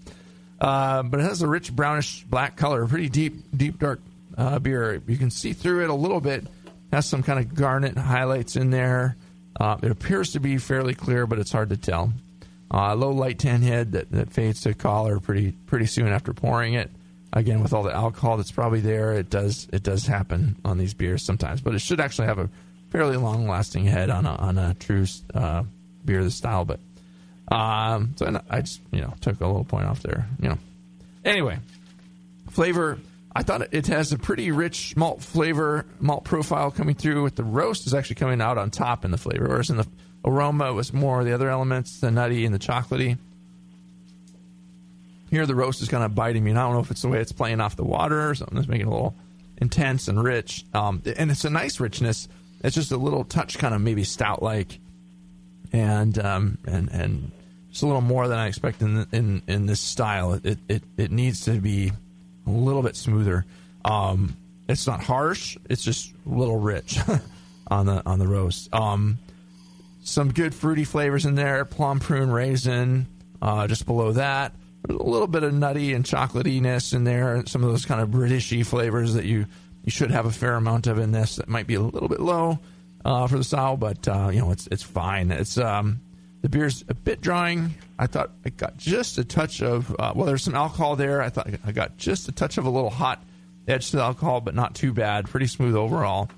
Uh, 0.60 1.02
but 1.02 1.20
it 1.20 1.22
has 1.22 1.42
a 1.42 1.46
rich 1.46 1.74
brownish 1.74 2.24
black 2.24 2.56
color, 2.56 2.86
pretty 2.86 3.08
deep, 3.08 3.34
deep 3.56 3.78
dark 3.78 4.00
uh, 4.36 4.58
beer. 4.58 5.02
You 5.06 5.16
can 5.16 5.30
see 5.30 5.52
through 5.52 5.84
it 5.84 5.90
a 5.90 5.94
little 5.94 6.20
bit. 6.20 6.46
Has 6.92 7.06
some 7.06 7.22
kind 7.22 7.38
of 7.38 7.54
garnet 7.54 7.96
highlights 7.96 8.56
in 8.56 8.70
there. 8.70 9.16
Uh, 9.58 9.78
it 9.82 9.90
appears 9.90 10.32
to 10.32 10.40
be 10.40 10.58
fairly 10.58 10.94
clear, 10.94 11.26
but 11.26 11.38
it's 11.38 11.52
hard 11.52 11.70
to 11.70 11.76
tell. 11.76 12.12
Uh, 12.72 12.94
low 12.94 13.10
light 13.10 13.38
tan 13.38 13.62
head 13.62 13.92
that, 13.92 14.10
that 14.12 14.32
fades 14.32 14.60
to 14.62 14.74
collar 14.74 15.18
pretty 15.18 15.52
pretty 15.66 15.86
soon 15.86 16.08
after 16.08 16.32
pouring 16.32 16.74
it. 16.74 16.90
Again, 17.32 17.62
with 17.62 17.72
all 17.72 17.82
the 17.82 17.94
alcohol 17.94 18.36
that's 18.36 18.50
probably 18.50 18.80
there, 18.80 19.12
it 19.14 19.30
does 19.30 19.68
it 19.72 19.82
does 19.82 20.06
happen 20.06 20.56
on 20.64 20.78
these 20.78 20.94
beers 20.94 21.24
sometimes. 21.24 21.60
But 21.60 21.74
it 21.74 21.80
should 21.80 22.00
actually 22.00 22.26
have 22.26 22.38
a 22.38 22.48
fairly 22.90 23.16
long 23.16 23.48
lasting 23.48 23.84
head 23.86 24.10
on 24.10 24.26
a 24.26 24.34
on 24.36 24.58
a 24.58 24.74
true 24.74 25.06
uh, 25.34 25.64
beer 26.04 26.18
of 26.18 26.24
this 26.24 26.34
style. 26.34 26.64
But 26.64 26.80
um, 27.48 28.14
so 28.16 28.26
I- 28.26 28.56
I 28.56 28.60
just 28.60 28.80
you 28.92 29.00
know 29.00 29.14
took 29.20 29.40
a 29.40 29.46
little 29.46 29.64
point 29.64 29.86
off 29.86 30.02
there. 30.02 30.26
You 30.42 30.50
know. 30.50 30.58
Anyway, 31.24 31.58
flavor. 32.50 32.98
I 33.34 33.44
thought 33.44 33.72
it 33.72 33.86
has 33.86 34.12
a 34.12 34.18
pretty 34.18 34.50
rich 34.50 34.96
malt 34.96 35.22
flavor, 35.22 35.86
malt 36.00 36.24
profile 36.24 36.72
coming 36.72 36.96
through. 36.96 37.22
With 37.22 37.36
the 37.36 37.44
roast 37.44 37.86
is 37.86 37.94
actually 37.94 38.16
coming 38.16 38.40
out 38.40 38.58
on 38.58 38.70
top 38.70 39.04
in 39.04 39.12
the 39.12 39.18
flavor, 39.18 39.46
whereas 39.48 39.70
in 39.70 39.76
the 39.76 39.86
aroma 40.24 40.70
it 40.70 40.72
was 40.74 40.92
more 40.92 41.22
the 41.22 41.32
other 41.32 41.48
elements, 41.48 42.00
the 42.00 42.10
nutty 42.10 42.44
and 42.44 42.52
the 42.54 42.58
chocolatey. 42.58 43.18
Here 45.30 45.46
the 45.46 45.54
roast 45.54 45.80
is 45.80 45.88
kind 45.88 46.02
of 46.02 46.14
biting 46.14 46.42
me, 46.42 46.50
and 46.50 46.58
I 46.58 46.64
don't 46.64 46.72
know 46.74 46.80
if 46.80 46.90
it's 46.90 47.02
the 47.02 47.08
way 47.08 47.20
it's 47.20 47.30
playing 47.30 47.60
off 47.60 47.76
the 47.76 47.84
water 47.84 48.28
or 48.30 48.34
something 48.34 48.56
that's 48.56 48.66
making 48.66 48.86
it 48.88 48.90
a 48.90 48.92
little 48.92 49.14
intense 49.58 50.08
and 50.08 50.20
rich. 50.22 50.64
Um, 50.74 51.00
and 51.16 51.30
it's 51.30 51.44
a 51.44 51.50
nice 51.50 51.78
richness. 51.78 52.28
It's 52.62 52.74
just 52.74 52.92
a 52.92 52.96
little 52.96 53.24
touch, 53.24 53.58
kind 53.58 53.74
of 53.74 53.80
maybe 53.80 54.04
stout 54.04 54.42
like, 54.42 54.78
and 55.72 56.18
um, 56.18 56.58
and 56.66 56.90
and 56.90 57.30
just 57.70 57.82
a 57.82 57.86
little 57.86 58.00
more 58.00 58.28
than 58.28 58.38
I 58.38 58.48
expect 58.48 58.82
in 58.82 59.06
in 59.12 59.42
in 59.46 59.66
this 59.66 59.80
style. 59.80 60.34
It 60.34 60.58
it 60.68 60.82
it 60.96 61.10
needs 61.10 61.44
to 61.46 61.60
be 61.60 61.92
a 62.46 62.50
little 62.50 62.82
bit 62.82 62.96
smoother. 62.96 63.46
Um, 63.84 64.36
it's 64.68 64.86
not 64.86 65.02
harsh. 65.02 65.56
It's 65.68 65.82
just 65.82 66.12
a 66.26 66.28
little 66.28 66.58
rich 66.58 66.98
on 67.68 67.86
the 67.86 68.02
on 68.06 68.18
the 68.18 68.28
roast. 68.28 68.72
Um, 68.74 69.18
some 70.02 70.32
good 70.32 70.54
fruity 70.54 70.84
flavors 70.84 71.26
in 71.26 71.34
there. 71.34 71.64
Plum, 71.64 72.00
prune, 72.00 72.30
raisin. 72.30 73.06
Uh, 73.42 73.66
just 73.66 73.86
below 73.86 74.12
that, 74.12 74.52
a 74.88 74.92
little 74.92 75.26
bit 75.26 75.42
of 75.42 75.54
nutty 75.54 75.94
and 75.94 76.04
chocolatiness 76.04 76.92
in 76.92 77.04
there. 77.04 77.42
Some 77.46 77.64
of 77.64 77.70
those 77.70 77.86
kind 77.86 78.00
of 78.00 78.10
Britishy 78.10 78.66
flavors 78.66 79.14
that 79.14 79.24
you 79.24 79.46
you 79.84 79.90
should 79.90 80.10
have 80.10 80.26
a 80.26 80.30
fair 80.30 80.54
amount 80.54 80.86
of 80.86 80.98
in 80.98 81.12
this. 81.12 81.36
That 81.36 81.48
might 81.48 81.66
be 81.66 81.74
a 81.74 81.80
little 81.80 82.08
bit 82.08 82.20
low 82.20 82.58
uh, 83.04 83.26
for 83.26 83.38
the 83.38 83.44
style, 83.44 83.76
but 83.76 84.06
uh, 84.06 84.30
you 84.32 84.40
know 84.40 84.50
it's 84.50 84.66
it's 84.68 84.82
fine. 84.82 85.30
It's 85.30 85.58
um, 85.58 86.00
the 86.42 86.48
beer's 86.48 86.84
a 86.88 86.94
bit 86.94 87.20
drying. 87.20 87.74
I 87.98 88.06
thought 88.06 88.30
I 88.44 88.50
got 88.50 88.76
just 88.76 89.18
a 89.18 89.24
touch 89.24 89.62
of 89.62 89.94
uh, 89.98 90.12
well, 90.14 90.26
there's 90.26 90.42
some 90.42 90.54
alcohol 90.54 90.96
there. 90.96 91.22
I 91.22 91.28
thought 91.28 91.48
I 91.64 91.72
got 91.72 91.96
just 91.96 92.28
a 92.28 92.32
touch 92.32 92.58
of 92.58 92.66
a 92.66 92.70
little 92.70 92.90
hot 92.90 93.22
edge 93.68 93.90
to 93.90 93.96
the 93.96 94.02
alcohol, 94.02 94.40
but 94.40 94.54
not 94.54 94.74
too 94.74 94.92
bad. 94.92 95.28
Pretty 95.28 95.46
smooth 95.46 95.76
overall. 95.76 96.30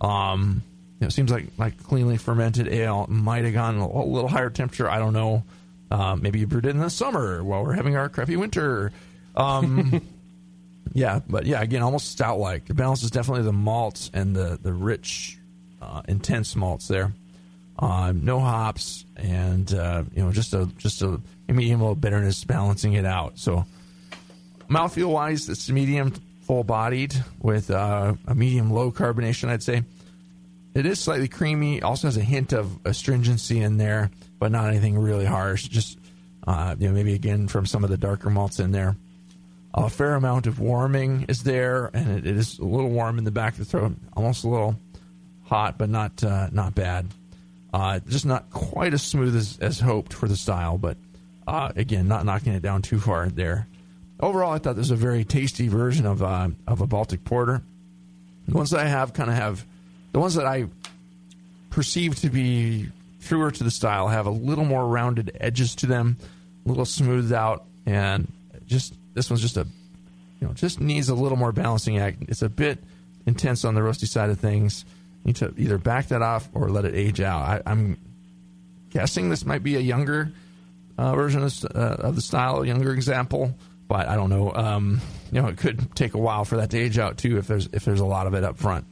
Um, 0.00 0.62
you 1.00 1.04
know, 1.04 1.08
it 1.08 1.12
seems 1.12 1.30
like 1.30 1.46
like 1.58 1.82
cleanly 1.82 2.16
fermented 2.16 2.68
ale 2.68 3.06
might 3.08 3.44
have 3.44 3.54
gone 3.54 3.76
a 3.76 4.04
little 4.04 4.28
higher 4.28 4.50
temperature. 4.50 4.88
I 4.88 4.98
don't 4.98 5.12
know. 5.12 5.44
Uh, 5.90 6.16
maybe 6.16 6.40
you 6.40 6.46
brewed 6.46 6.66
it 6.66 6.70
in 6.70 6.78
the 6.78 6.90
summer 6.90 7.42
while 7.44 7.64
we're 7.64 7.74
having 7.74 7.96
our 7.96 8.08
crappy 8.08 8.36
winter. 8.36 8.92
Um, 9.36 10.00
yeah, 10.92 11.20
but 11.28 11.46
yeah, 11.46 11.62
again, 11.62 11.82
almost 11.82 12.10
stout 12.10 12.38
like. 12.38 12.66
The 12.66 12.74
balance 12.74 13.02
is 13.02 13.10
definitely 13.10 13.44
the 13.44 13.52
malts 13.52 14.10
and 14.12 14.34
the 14.34 14.58
the 14.60 14.72
rich, 14.72 15.38
uh, 15.80 16.02
intense 16.08 16.54
malts 16.54 16.88
there. 16.88 17.12
Um, 17.78 18.24
no 18.24 18.38
hops 18.38 19.04
and 19.16 19.72
uh, 19.74 20.04
you 20.14 20.22
know 20.24 20.30
just 20.30 20.54
a 20.54 20.66
just 20.78 21.02
a 21.02 21.20
medium 21.48 21.82
low 21.82 21.94
bitterness 21.94 22.44
balancing 22.44 22.92
it 22.92 23.04
out. 23.04 23.38
So 23.38 23.64
mouthfeel 24.68 25.10
wise, 25.10 25.48
it's 25.48 25.68
medium 25.70 26.12
full 26.42 26.62
bodied 26.62 27.14
with 27.40 27.70
uh, 27.70 28.14
a 28.28 28.34
medium 28.34 28.70
low 28.70 28.92
carbonation. 28.92 29.48
I'd 29.48 29.62
say 29.62 29.82
it 30.74 30.86
is 30.86 31.00
slightly 31.00 31.28
creamy. 31.28 31.82
Also 31.82 32.06
has 32.06 32.16
a 32.16 32.22
hint 32.22 32.52
of 32.52 32.78
astringency 32.84 33.60
in 33.60 33.76
there, 33.76 34.10
but 34.38 34.52
not 34.52 34.68
anything 34.68 34.96
really 34.96 35.24
harsh. 35.24 35.64
Just 35.64 35.98
uh, 36.46 36.76
you 36.78 36.88
know 36.88 36.94
maybe 36.94 37.14
again 37.14 37.48
from 37.48 37.66
some 37.66 37.82
of 37.82 37.90
the 37.90 37.96
darker 37.96 38.30
malts 38.30 38.60
in 38.60 38.70
there. 38.70 38.96
A 39.76 39.90
fair 39.90 40.14
amount 40.14 40.46
of 40.46 40.60
warming 40.60 41.26
is 41.28 41.42
there, 41.42 41.90
and 41.92 42.18
it, 42.18 42.26
it 42.26 42.36
is 42.36 42.60
a 42.60 42.64
little 42.64 42.90
warm 42.90 43.18
in 43.18 43.24
the 43.24 43.32
back 43.32 43.54
of 43.54 43.58
the 43.58 43.64
throat, 43.64 43.96
almost 44.16 44.44
a 44.44 44.48
little 44.48 44.76
hot, 45.44 45.78
but 45.78 45.90
not 45.90 46.22
uh, 46.22 46.48
not 46.52 46.76
bad. 46.76 47.08
Uh, 47.72 47.98
just 48.08 48.24
not 48.24 48.50
quite 48.50 48.94
as 48.94 49.02
smooth 49.02 49.34
as, 49.34 49.58
as 49.60 49.80
hoped 49.80 50.12
for 50.12 50.28
the 50.28 50.36
style, 50.36 50.78
but 50.78 50.96
uh, 51.48 51.72
again, 51.74 52.06
not 52.06 52.24
knocking 52.24 52.52
it 52.52 52.62
down 52.62 52.82
too 52.82 53.00
far 53.00 53.28
there. 53.28 53.66
Overall, 54.20 54.52
I 54.52 54.58
thought 54.58 54.76
this 54.76 54.90
was 54.90 54.92
a 54.92 54.96
very 54.96 55.24
tasty 55.24 55.66
version 55.66 56.06
of 56.06 56.22
uh, 56.22 56.50
of 56.68 56.80
a 56.80 56.86
Baltic 56.86 57.24
Porter. 57.24 57.60
The 58.46 58.56
ones 58.56 58.70
that 58.70 58.78
I 58.78 58.86
have 58.86 59.12
kind 59.12 59.28
of 59.28 59.34
have 59.34 59.64
the 60.12 60.20
ones 60.20 60.36
that 60.36 60.46
I 60.46 60.66
perceive 61.70 62.14
to 62.20 62.30
be 62.30 62.90
truer 63.22 63.50
to 63.50 63.64
the 63.64 63.72
style 63.72 64.06
have 64.06 64.26
a 64.26 64.30
little 64.30 64.64
more 64.64 64.86
rounded 64.86 65.36
edges 65.40 65.74
to 65.76 65.86
them, 65.86 66.16
a 66.64 66.68
little 66.68 66.84
smoothed 66.84 67.32
out, 67.32 67.64
and 67.86 68.30
just 68.66 68.94
this 69.14 69.30
one's 69.30 69.40
just 69.40 69.56
a 69.56 69.66
you 70.40 70.46
know 70.46 70.52
just 70.52 70.80
needs 70.80 71.08
a 71.08 71.14
little 71.14 71.38
more 71.38 71.52
balancing 71.52 71.98
act. 71.98 72.18
It's 72.28 72.42
a 72.42 72.48
bit 72.48 72.82
intense 73.26 73.64
on 73.64 73.74
the 73.74 73.80
roasty 73.80 74.06
side 74.06 74.30
of 74.30 74.38
things. 74.38 74.84
You 75.24 75.28
need 75.28 75.36
to 75.36 75.54
either 75.56 75.78
back 75.78 76.08
that 76.08 76.22
off 76.22 76.48
or 76.52 76.68
let 76.68 76.84
it 76.84 76.94
age 76.94 77.20
out. 77.20 77.42
I, 77.42 77.62
I'm 77.66 77.96
guessing 78.90 79.30
this 79.30 79.44
might 79.44 79.62
be 79.62 79.76
a 79.76 79.80
younger 79.80 80.32
uh, 80.98 81.14
version 81.14 81.42
of, 81.42 81.64
uh, 81.74 81.78
of 81.78 82.14
the 82.14 82.20
style, 82.20 82.62
a 82.62 82.66
younger 82.66 82.92
example, 82.92 83.56
but 83.88 84.08
I 84.08 84.16
don't 84.16 84.30
know. 84.30 84.52
Um, 84.52 85.00
you 85.32 85.40
know, 85.40 85.48
it 85.48 85.56
could 85.56 85.94
take 85.96 86.14
a 86.14 86.18
while 86.18 86.44
for 86.44 86.56
that 86.58 86.70
to 86.70 86.78
age 86.78 86.98
out 86.98 87.18
too 87.18 87.38
if 87.38 87.46
there's 87.46 87.68
if 87.72 87.84
there's 87.84 88.00
a 88.00 88.04
lot 88.04 88.26
of 88.26 88.34
it 88.34 88.44
up 88.44 88.58
front. 88.58 88.86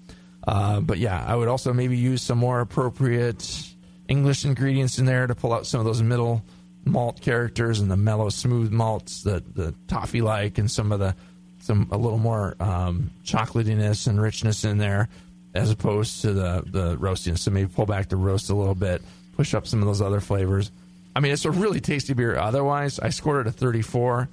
Uh, 0.47 0.81
but 0.81 0.99
yeah, 0.99 1.25
I 1.25 1.37
would 1.37 1.49
also 1.49 1.73
maybe 1.73 1.97
use 1.97 2.23
some 2.23 2.39
more 2.39 2.61
appropriate 2.61 3.69
English 4.09 4.45
ingredients 4.45 4.99
in 4.99 5.07
there 5.07 5.27
to 5.27 5.35
pull 5.35 5.53
out 5.53 5.67
some 5.67 5.81
of 5.81 5.87
those 5.87 6.03
middle 6.03 6.43
malt 6.85 7.21
characters 7.21 7.81
and 7.81 7.91
the 7.91 7.97
mellow, 7.97 8.29
smooth 8.29 8.71
malts, 8.71 9.23
the 9.23 9.43
the 9.55 9.75
toffee 9.89 10.23
like, 10.23 10.59
and 10.59 10.71
some 10.71 10.93
of 10.93 11.01
the 11.01 11.15
some 11.61 11.89
a 11.93 11.97
little 11.97 12.19
more 12.19 12.57
um, 12.61 13.11
chocolatiness 13.25 14.07
and 14.07 14.21
richness 14.21 14.65
in 14.65 14.79
there, 14.79 15.09
as 15.55 15.71
opposed 15.71 16.23
to 16.23 16.33
the 16.33 16.63
the 16.67 16.97
roastiness. 16.97 17.39
So 17.39 17.51
maybe 17.51 17.71
pull 17.73 17.87
back 17.87 18.09
the 18.09 18.17
roast 18.17 18.51
a 18.51 18.55
little 18.55 18.75
bit, 18.75 19.03
push 19.37 19.55
up 19.55 19.67
some 19.67 19.81
of 19.81 19.87
those 19.87 20.03
other 20.03 20.21
flavors. 20.21 20.71
I 21.15 21.21
mean, 21.21 21.33
it's 21.33 21.45
a 21.45 21.51
really 21.51 21.81
tasty 21.81 22.15
beer. 22.15 22.37
Otherwise, 22.37 22.99
I 22.99 23.11
scored 23.11 23.47
it 23.47 23.51
a 23.51 23.53
34. 23.53 24.29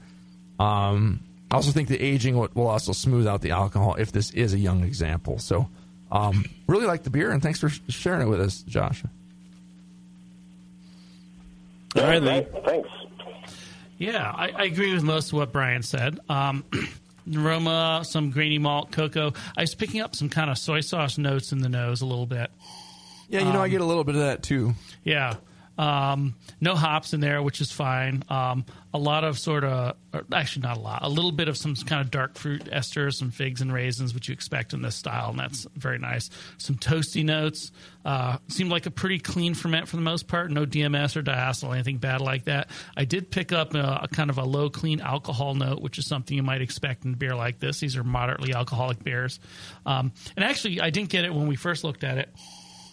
Um, 0.59 1.19
I 1.51 1.55
also 1.55 1.71
think 1.71 1.89
the 1.89 1.99
aging 1.99 2.37
will, 2.37 2.49
will 2.53 2.67
also 2.67 2.93
smooth 2.93 3.27
out 3.27 3.41
the 3.41 3.51
alcohol 3.51 3.95
if 3.95 4.11
this 4.11 4.31
is 4.31 4.53
a 4.53 4.59
young 4.59 4.83
example. 4.83 5.39
So, 5.39 5.67
um, 6.11 6.45
really 6.67 6.85
like 6.85 7.03
the 7.03 7.09
beer, 7.09 7.31
and 7.31 7.41
thanks 7.41 7.59
for 7.59 7.69
sharing 7.89 8.21
it 8.21 8.29
with 8.29 8.39
us, 8.39 8.61
Josh. 8.63 9.03
All 11.95 12.03
right, 12.03 12.21
Lee. 12.21 12.45
Thanks. 12.65 12.89
Yeah, 13.97 14.31
I, 14.31 14.49
I 14.49 14.63
agree 14.63 14.93
with 14.93 15.03
most 15.03 15.27
of 15.27 15.33
what 15.33 15.51
Brian 15.51 15.81
said. 15.83 16.19
Um, 16.29 16.63
aroma, 17.35 18.01
some 18.05 18.31
grainy 18.31 18.57
malt, 18.57 18.91
cocoa. 18.91 19.33
I 19.57 19.61
was 19.61 19.75
picking 19.75 20.01
up 20.01 20.15
some 20.15 20.29
kind 20.29 20.49
of 20.49 20.57
soy 20.57 20.79
sauce 20.81 21.17
notes 21.17 21.51
in 21.51 21.59
the 21.59 21.69
nose 21.69 22.01
a 22.01 22.05
little 22.05 22.25
bit. 22.25 22.49
Yeah, 23.27 23.39
you 23.41 23.51
know, 23.53 23.61
I 23.61 23.65
Um, 23.65 23.71
get 23.71 23.81
a 23.81 23.85
little 23.85 24.03
bit 24.03 24.15
of 24.15 24.21
that 24.21 24.41
too. 24.43 24.73
Yeah. 25.03 25.35
Um, 25.79 26.35
no 26.59 26.75
hops 26.75 27.13
in 27.13 27.21
there, 27.21 27.41
which 27.41 27.61
is 27.61 27.71
fine. 27.71 28.25
Um, 28.27 28.65
a 28.93 28.97
lot 28.97 29.23
of 29.23 29.39
sort 29.39 29.63
of, 29.63 29.95
actually 30.33 30.63
not 30.63 30.75
a 30.75 30.79
lot, 30.81 30.99
a 31.03 31.07
little 31.07 31.31
bit 31.31 31.47
of 31.47 31.55
some 31.55 31.73
kind 31.73 32.01
of 32.01 32.11
dark 32.11 32.37
fruit 32.37 32.65
esters, 32.65 33.13
some 33.13 33.31
figs 33.31 33.61
and 33.61 33.71
raisins, 33.71 34.13
which 34.13 34.27
you 34.27 34.33
expect 34.33 34.73
in 34.73 34.81
this 34.81 34.97
style, 34.97 35.29
and 35.29 35.39
that's 35.39 35.65
very 35.75 35.97
nice. 35.97 36.29
Some 36.57 36.75
toasty 36.75 37.23
notes. 37.23 37.71
Uh, 38.03 38.37
seemed 38.47 38.71
like 38.71 38.87
a 38.87 38.91
pretty 38.91 39.19
clean 39.19 39.53
ferment 39.53 39.87
for 39.87 39.95
the 39.95 40.01
most 40.01 40.27
part. 40.27 40.51
No 40.51 40.65
DMS 40.65 41.15
or 41.15 41.21
diacetyl, 41.21 41.73
anything 41.73 41.97
bad 41.97 42.19
like 42.19 42.45
that. 42.45 42.69
I 42.97 43.05
did 43.05 43.31
pick 43.31 43.53
up 43.53 43.73
a, 43.73 44.01
a 44.03 44.07
kind 44.09 44.29
of 44.29 44.37
a 44.37 44.43
low 44.43 44.69
clean 44.69 44.99
alcohol 44.99 45.53
note, 45.53 45.81
which 45.81 45.97
is 45.97 46.07
something 46.07 46.35
you 46.35 46.43
might 46.43 46.61
expect 46.61 47.05
in 47.05 47.13
a 47.13 47.17
beer 47.17 47.35
like 47.35 47.59
this. 47.59 47.79
These 47.79 47.95
are 47.95 48.03
moderately 48.03 48.53
alcoholic 48.53 49.01
beers. 49.01 49.39
Um, 49.85 50.11
and 50.35 50.43
actually, 50.43 50.81
I 50.81 50.89
didn't 50.89 51.09
get 51.09 51.23
it 51.23 51.33
when 51.33 51.47
we 51.47 51.55
first 51.55 51.85
looked 51.85 52.03
at 52.03 52.17
it. 52.17 52.29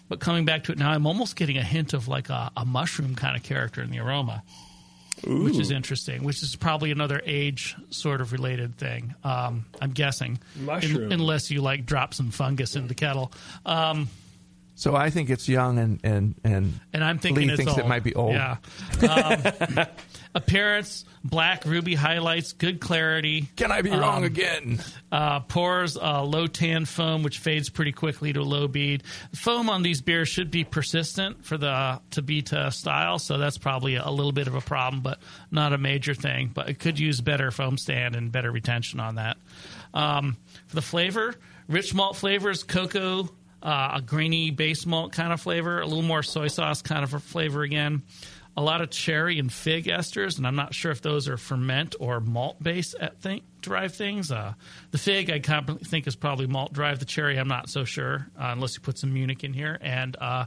But 0.09 0.21
coming 0.21 0.45
back 0.45 0.65
to 0.65 0.73
it 0.73 0.79
now, 0.79 0.91
I'm 0.91 1.07
almost 1.07 1.37
getting 1.37 1.59
a 1.59 1.63
hint 1.65 1.93
of 1.95 2.07
like 2.09 2.29
a, 2.29 2.51
a 2.57 2.65
mushroom 2.65 3.15
kind 3.17 3.37
of 3.37 3.43
character 3.43 3.83
in 3.83 3.91
the 3.91 3.99
aroma. 3.99 4.43
which 5.27 5.57
is 5.59 5.71
interesting. 5.71 6.23
Which 6.25 6.43
is 6.43 6.55
probably 6.57 6.91
another 6.93 7.21
age 7.25 7.75
sort 7.91 8.21
of 8.21 8.33
related 8.33 8.77
thing. 8.77 9.15
Um, 9.25 9.65
I'm 9.81 9.93
guessing, 9.93 10.39
Mushroom. 10.57 11.11
unless 11.11 11.51
you 11.51 11.63
like 11.63 11.87
drop 11.87 12.13
some 12.15 12.31
fungus 12.31 12.77
in 12.77 12.87
the 12.87 12.95
kettle. 12.95 13.33
Um, 13.65 14.09
So 14.79 14.95
I 14.95 15.09
think 15.09 15.31
it's 15.31 15.49
young, 15.49 15.79
and 15.79 15.99
and 16.05 16.35
and, 16.45 16.81
and 16.93 17.03
I'm 17.03 17.19
thinking 17.19 17.47
Lee 17.49 17.55
it's 17.55 17.57
thinks 17.57 17.73
old. 17.73 17.81
it 17.81 17.89
might 17.89 18.05
be 18.05 18.15
old. 18.15 18.35
Yeah. 18.35 18.59
Um, 19.09 19.87
appearance: 20.37 21.05
black 21.25 21.65
ruby 21.65 21.95
highlights, 21.95 22.53
good 22.53 22.81
clarity. 22.81 23.49
Can 23.57 23.73
I 23.73 23.83
be 23.83 23.91
wrong 23.91 24.19
Um, 24.19 24.25
again? 24.25 24.79
Uh, 25.11 25.41
pours 25.41 25.97
uh, 25.97 26.23
low 26.23 26.47
tan 26.47 26.85
foam, 26.85 27.23
which 27.23 27.39
fades 27.39 27.71
pretty 27.71 27.93
quickly 27.93 28.33
to 28.33 28.43
low 28.43 28.69
bead. 28.69 29.03
Foam 29.35 29.71
on 29.71 29.83
these 29.83 30.01
beers 30.03 30.29
should 30.29 30.51
be 30.51 30.63
persistent 30.65 31.45
for 31.45 31.57
the 31.57 32.01
Tabita 32.11 32.73
style, 32.73 33.19
so 33.19 33.39
that's 33.39 33.59
probably 33.59 33.97
a 33.97 34.11
little 34.11 34.33
bit 34.33 34.47
of 34.47 34.55
a 34.55 34.61
problem, 34.61 35.03
but 35.03 35.19
not 35.51 35.73
a 35.73 35.79
major 35.79 36.15
thing. 36.15 36.51
But 36.55 36.69
it 36.69 36.79
could 36.79 36.99
use 36.99 37.21
better 37.21 37.51
foam 37.51 37.79
stand 37.79 38.15
and 38.15 38.31
better 38.31 38.53
retention 38.53 39.01
on 39.01 39.15
that. 39.17 39.37
Um, 39.95 40.37
for 40.67 40.77
the 40.77 40.83
flavor, 40.83 41.35
rich 41.69 41.95
malt 41.95 42.17
flavors, 42.17 42.63
cocoa, 42.63 43.31
uh, 43.63 43.93
a 43.95 44.03
grainy 44.03 44.51
base 44.51 44.85
malt 44.85 45.13
kind 45.13 45.33
of 45.33 45.41
flavor, 45.41 45.81
a 45.81 45.87
little 45.87 46.03
more 46.03 46.23
soy 46.23 46.49
sauce 46.49 46.83
kind 46.83 47.03
of 47.03 47.15
a 47.15 47.19
flavor 47.21 47.63
again. 47.63 48.03
A 48.57 48.63
lot 48.63 48.81
of 48.81 48.91
cherry 48.91 49.39
and 49.39 49.53
fig 49.53 49.85
esters, 49.85 50.39
and 50.39 50.47
I'm 50.47 50.57
not 50.57 50.73
sure 50.73 50.91
if 50.91 51.03
those 51.03 51.29
are 51.29 51.37
ferment 51.37 51.95
or 52.01 52.21
malt 52.21 52.63
based 52.63 52.95
thing, 53.21 53.43
derived 53.61 53.95
things. 53.95 54.33
Uh, 54.33 54.55
the 54.93 54.99
fig 54.99 55.31
I 55.31 55.41
think 55.41 56.07
is 56.07 56.17
probably 56.17 56.47
malt 56.47 56.73
derived. 56.73 57.01
The 57.01 57.07
cherry 57.07 57.39
I'm 57.39 57.49
not 57.49 57.69
so 57.69 57.85
sure 57.85 58.27
uh, 58.41 58.49
unless 58.53 58.75
you 58.75 58.81
put 58.81 58.97
some 58.99 59.13
Munich 59.13 59.45
in 59.45 59.53
here. 59.53 59.79
And 59.83 60.17
uh, 60.19 60.47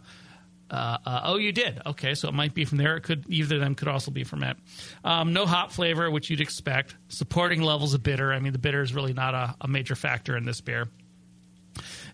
uh, 0.72 0.97
uh, 1.05 1.22
oh, 1.24 1.38
you 1.38 1.51
did. 1.51 1.82
Okay, 1.86 2.14
so 2.16 2.28
it 2.28 2.34
might 2.34 2.53
be 2.53 2.66
from 2.66 2.78
there. 2.78 2.95
It 2.97 3.01
could 3.01 3.26
either 3.28 3.55
of 3.55 3.62
them 3.62 3.76
could 3.76 3.88
also 3.88 4.12
be 4.12 4.24
ferment. 4.24 4.60
Um, 5.03 5.34
no 5.34 5.45
hop 5.45 5.72
flavor, 5.72 6.10
which 6.12 6.30
you'd 6.30 6.41
expect. 6.41 6.95
Supporting 7.07 7.62
levels 7.62 7.93
of 7.93 8.03
bitter. 8.03 8.32
I 8.34 8.39
mean, 8.39 8.53
the 8.53 8.60
bitter 8.60 8.82
is 8.82 8.93
really 8.93 9.14
not 9.14 9.34
a, 9.34 9.55
a 9.62 9.68
major 9.68 9.95
factor 9.95 10.38
in 10.38 10.45
this 10.45 10.62
beer. 10.62 10.88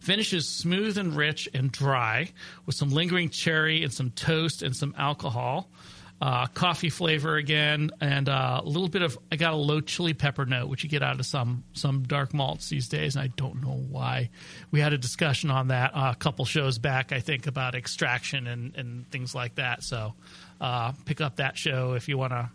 Finish 0.06 0.34
is 0.34 0.48
smooth 0.48 1.00
and 1.00 1.16
rich 1.16 1.50
and 1.52 1.72
dry 1.72 2.30
with 2.68 2.76
some 2.76 2.92
lingering 2.92 3.30
cherry 3.30 3.84
and 3.84 3.92
some 3.92 4.12
toast 4.12 4.62
and 4.62 4.76
some 4.76 4.94
alcohol. 5.00 5.68
Uh, 6.22 6.46
coffee 6.46 6.92
flavor 6.92 7.38
again, 7.38 7.90
and 8.00 8.30
uh, 8.30 8.62
a 8.64 8.68
little 8.68 8.88
bit 8.88 9.02
of. 9.02 9.18
I 9.32 9.36
got 9.36 9.54
a 9.54 9.58
low 9.58 9.82
chili 9.82 10.14
pepper 10.14 10.46
note, 10.46 10.70
which 10.70 10.84
you 10.84 10.90
get 10.90 11.02
out 11.02 11.20
of 11.20 11.26
some 11.26 11.64
some 11.74 12.04
dark 12.04 12.36
malts 12.36 12.70
these 12.70 12.88
days, 12.88 13.16
and 13.16 13.24
I 13.24 13.28
don't 13.36 13.64
know 13.64 13.84
why. 13.90 14.30
We 14.70 14.80
had 14.80 14.94
a 14.94 14.98
discussion 14.98 15.50
on 15.50 15.70
that 15.70 15.96
uh, 15.96 16.12
a 16.14 16.16
couple 16.16 16.46
shows 16.46 16.78
back, 16.78 17.12
I 17.12 17.20
think, 17.20 17.48
about 17.48 17.74
extraction 17.74 18.46
and, 18.46 18.76
and 18.76 19.10
things 19.10 19.34
like 19.34 19.56
that. 19.56 19.84
So 19.84 20.14
uh, 20.62 20.94
pick 21.06 21.20
up 21.20 21.38
that 21.38 21.58
show 21.58 21.94
if 21.94 22.08
you 22.08 22.18
want 22.18 22.32
to 22.32 22.52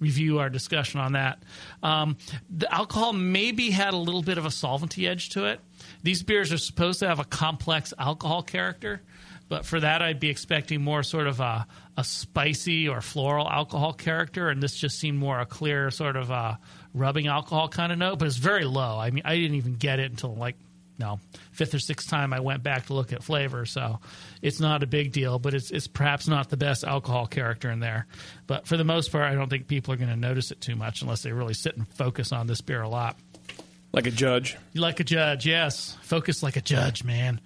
review 0.00 0.38
our 0.38 0.50
discussion 0.50 1.00
on 1.00 1.12
that. 1.12 1.42
Um, 1.82 2.16
the 2.50 2.72
alcohol 2.74 3.12
maybe 3.12 3.70
had 3.70 3.94
a 3.94 3.98
little 3.98 4.22
bit 4.22 4.38
of 4.38 4.46
a 4.46 4.50
solventy 4.50 5.08
edge 5.08 5.30
to 5.30 5.44
it. 5.44 5.60
These 6.04 6.22
beers 6.22 6.52
are 6.52 6.58
supposed 6.58 7.00
to 7.00 7.08
have 7.08 7.18
a 7.18 7.24
complex 7.24 7.92
alcohol 7.98 8.42
character, 8.42 9.02
but 9.48 9.64
for 9.64 9.80
that, 9.80 10.02
I'd 10.02 10.20
be 10.20 10.28
expecting 10.28 10.82
more 10.82 11.02
sort 11.02 11.26
of 11.26 11.40
a, 11.40 11.66
a 11.96 12.04
spicy 12.04 12.88
or 12.88 13.00
floral 13.00 13.48
alcohol 13.48 13.94
character, 13.94 14.50
and 14.50 14.62
this 14.62 14.76
just 14.76 14.98
seemed 14.98 15.18
more 15.18 15.40
a 15.40 15.46
clear 15.46 15.90
sort 15.90 16.16
of 16.16 16.30
uh 16.30 16.56
rubbing 16.92 17.26
alcohol 17.26 17.68
kind 17.68 17.90
of 17.90 17.98
note. 17.98 18.18
But 18.18 18.28
it's 18.28 18.36
very 18.36 18.64
low. 18.64 18.98
I 18.98 19.10
mean, 19.10 19.22
I 19.24 19.36
didn't 19.36 19.56
even 19.56 19.74
get 19.74 19.98
it 19.98 20.10
until 20.10 20.34
like 20.34 20.56
no 20.98 21.18
fifth 21.52 21.74
or 21.74 21.78
sixth 21.78 22.08
time 22.08 22.32
I 22.32 22.40
went 22.40 22.62
back 22.62 22.86
to 22.86 22.94
look 22.94 23.12
at 23.12 23.22
flavor. 23.22 23.64
So 23.64 23.98
it's 24.42 24.60
not 24.60 24.82
a 24.82 24.86
big 24.86 25.10
deal, 25.10 25.38
but 25.38 25.54
it's 25.54 25.70
it's 25.70 25.88
perhaps 25.88 26.28
not 26.28 26.50
the 26.50 26.58
best 26.58 26.84
alcohol 26.84 27.26
character 27.26 27.70
in 27.70 27.80
there. 27.80 28.06
But 28.46 28.66
for 28.66 28.76
the 28.76 28.84
most 28.84 29.10
part, 29.10 29.24
I 29.24 29.34
don't 29.34 29.48
think 29.48 29.68
people 29.68 29.94
are 29.94 29.96
going 29.96 30.10
to 30.10 30.16
notice 30.16 30.50
it 30.50 30.60
too 30.60 30.76
much 30.76 31.00
unless 31.00 31.22
they 31.22 31.32
really 31.32 31.54
sit 31.54 31.76
and 31.76 31.88
focus 31.88 32.30
on 32.30 32.46
this 32.46 32.60
beer 32.60 32.82
a 32.82 32.88
lot. 32.88 33.16
Like 33.94 34.08
a 34.08 34.10
judge. 34.10 34.56
Like 34.74 34.98
a 34.98 35.04
judge, 35.04 35.46
yes. 35.46 35.96
Focus 36.02 36.42
like 36.42 36.56
a 36.56 36.60
judge, 36.60 37.04
man. 37.04 37.40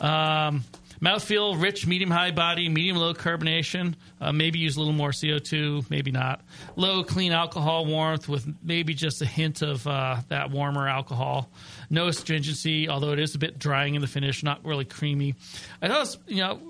Um, 0.00 0.62
mouthfeel, 1.02 1.60
rich, 1.60 1.88
medium 1.88 2.08
high 2.08 2.30
body, 2.30 2.68
medium 2.68 2.98
low 2.98 3.14
carbonation. 3.14 3.96
Uh, 4.20 4.30
maybe 4.30 4.60
use 4.60 4.76
a 4.76 4.78
little 4.78 4.94
more 4.94 5.10
CO2, 5.10 5.90
maybe 5.90 6.12
not. 6.12 6.42
Low 6.76 7.02
clean 7.02 7.32
alcohol 7.32 7.84
warmth 7.84 8.28
with 8.28 8.46
maybe 8.62 8.94
just 8.94 9.22
a 9.22 9.26
hint 9.26 9.60
of 9.62 9.84
uh, 9.88 10.18
that 10.28 10.52
warmer 10.52 10.86
alcohol. 10.86 11.50
No 11.90 12.06
astringency, 12.06 12.88
although 12.88 13.10
it 13.10 13.18
is 13.18 13.34
a 13.34 13.38
bit 13.38 13.58
drying 13.58 13.96
in 13.96 14.00
the 14.00 14.06
finish, 14.06 14.44
not 14.44 14.64
really 14.64 14.84
creamy. 14.84 15.34
I 15.82 15.88
thought 15.88 15.96
it 15.96 16.00
was, 16.00 16.18
you 16.28 16.36
know, 16.36 16.60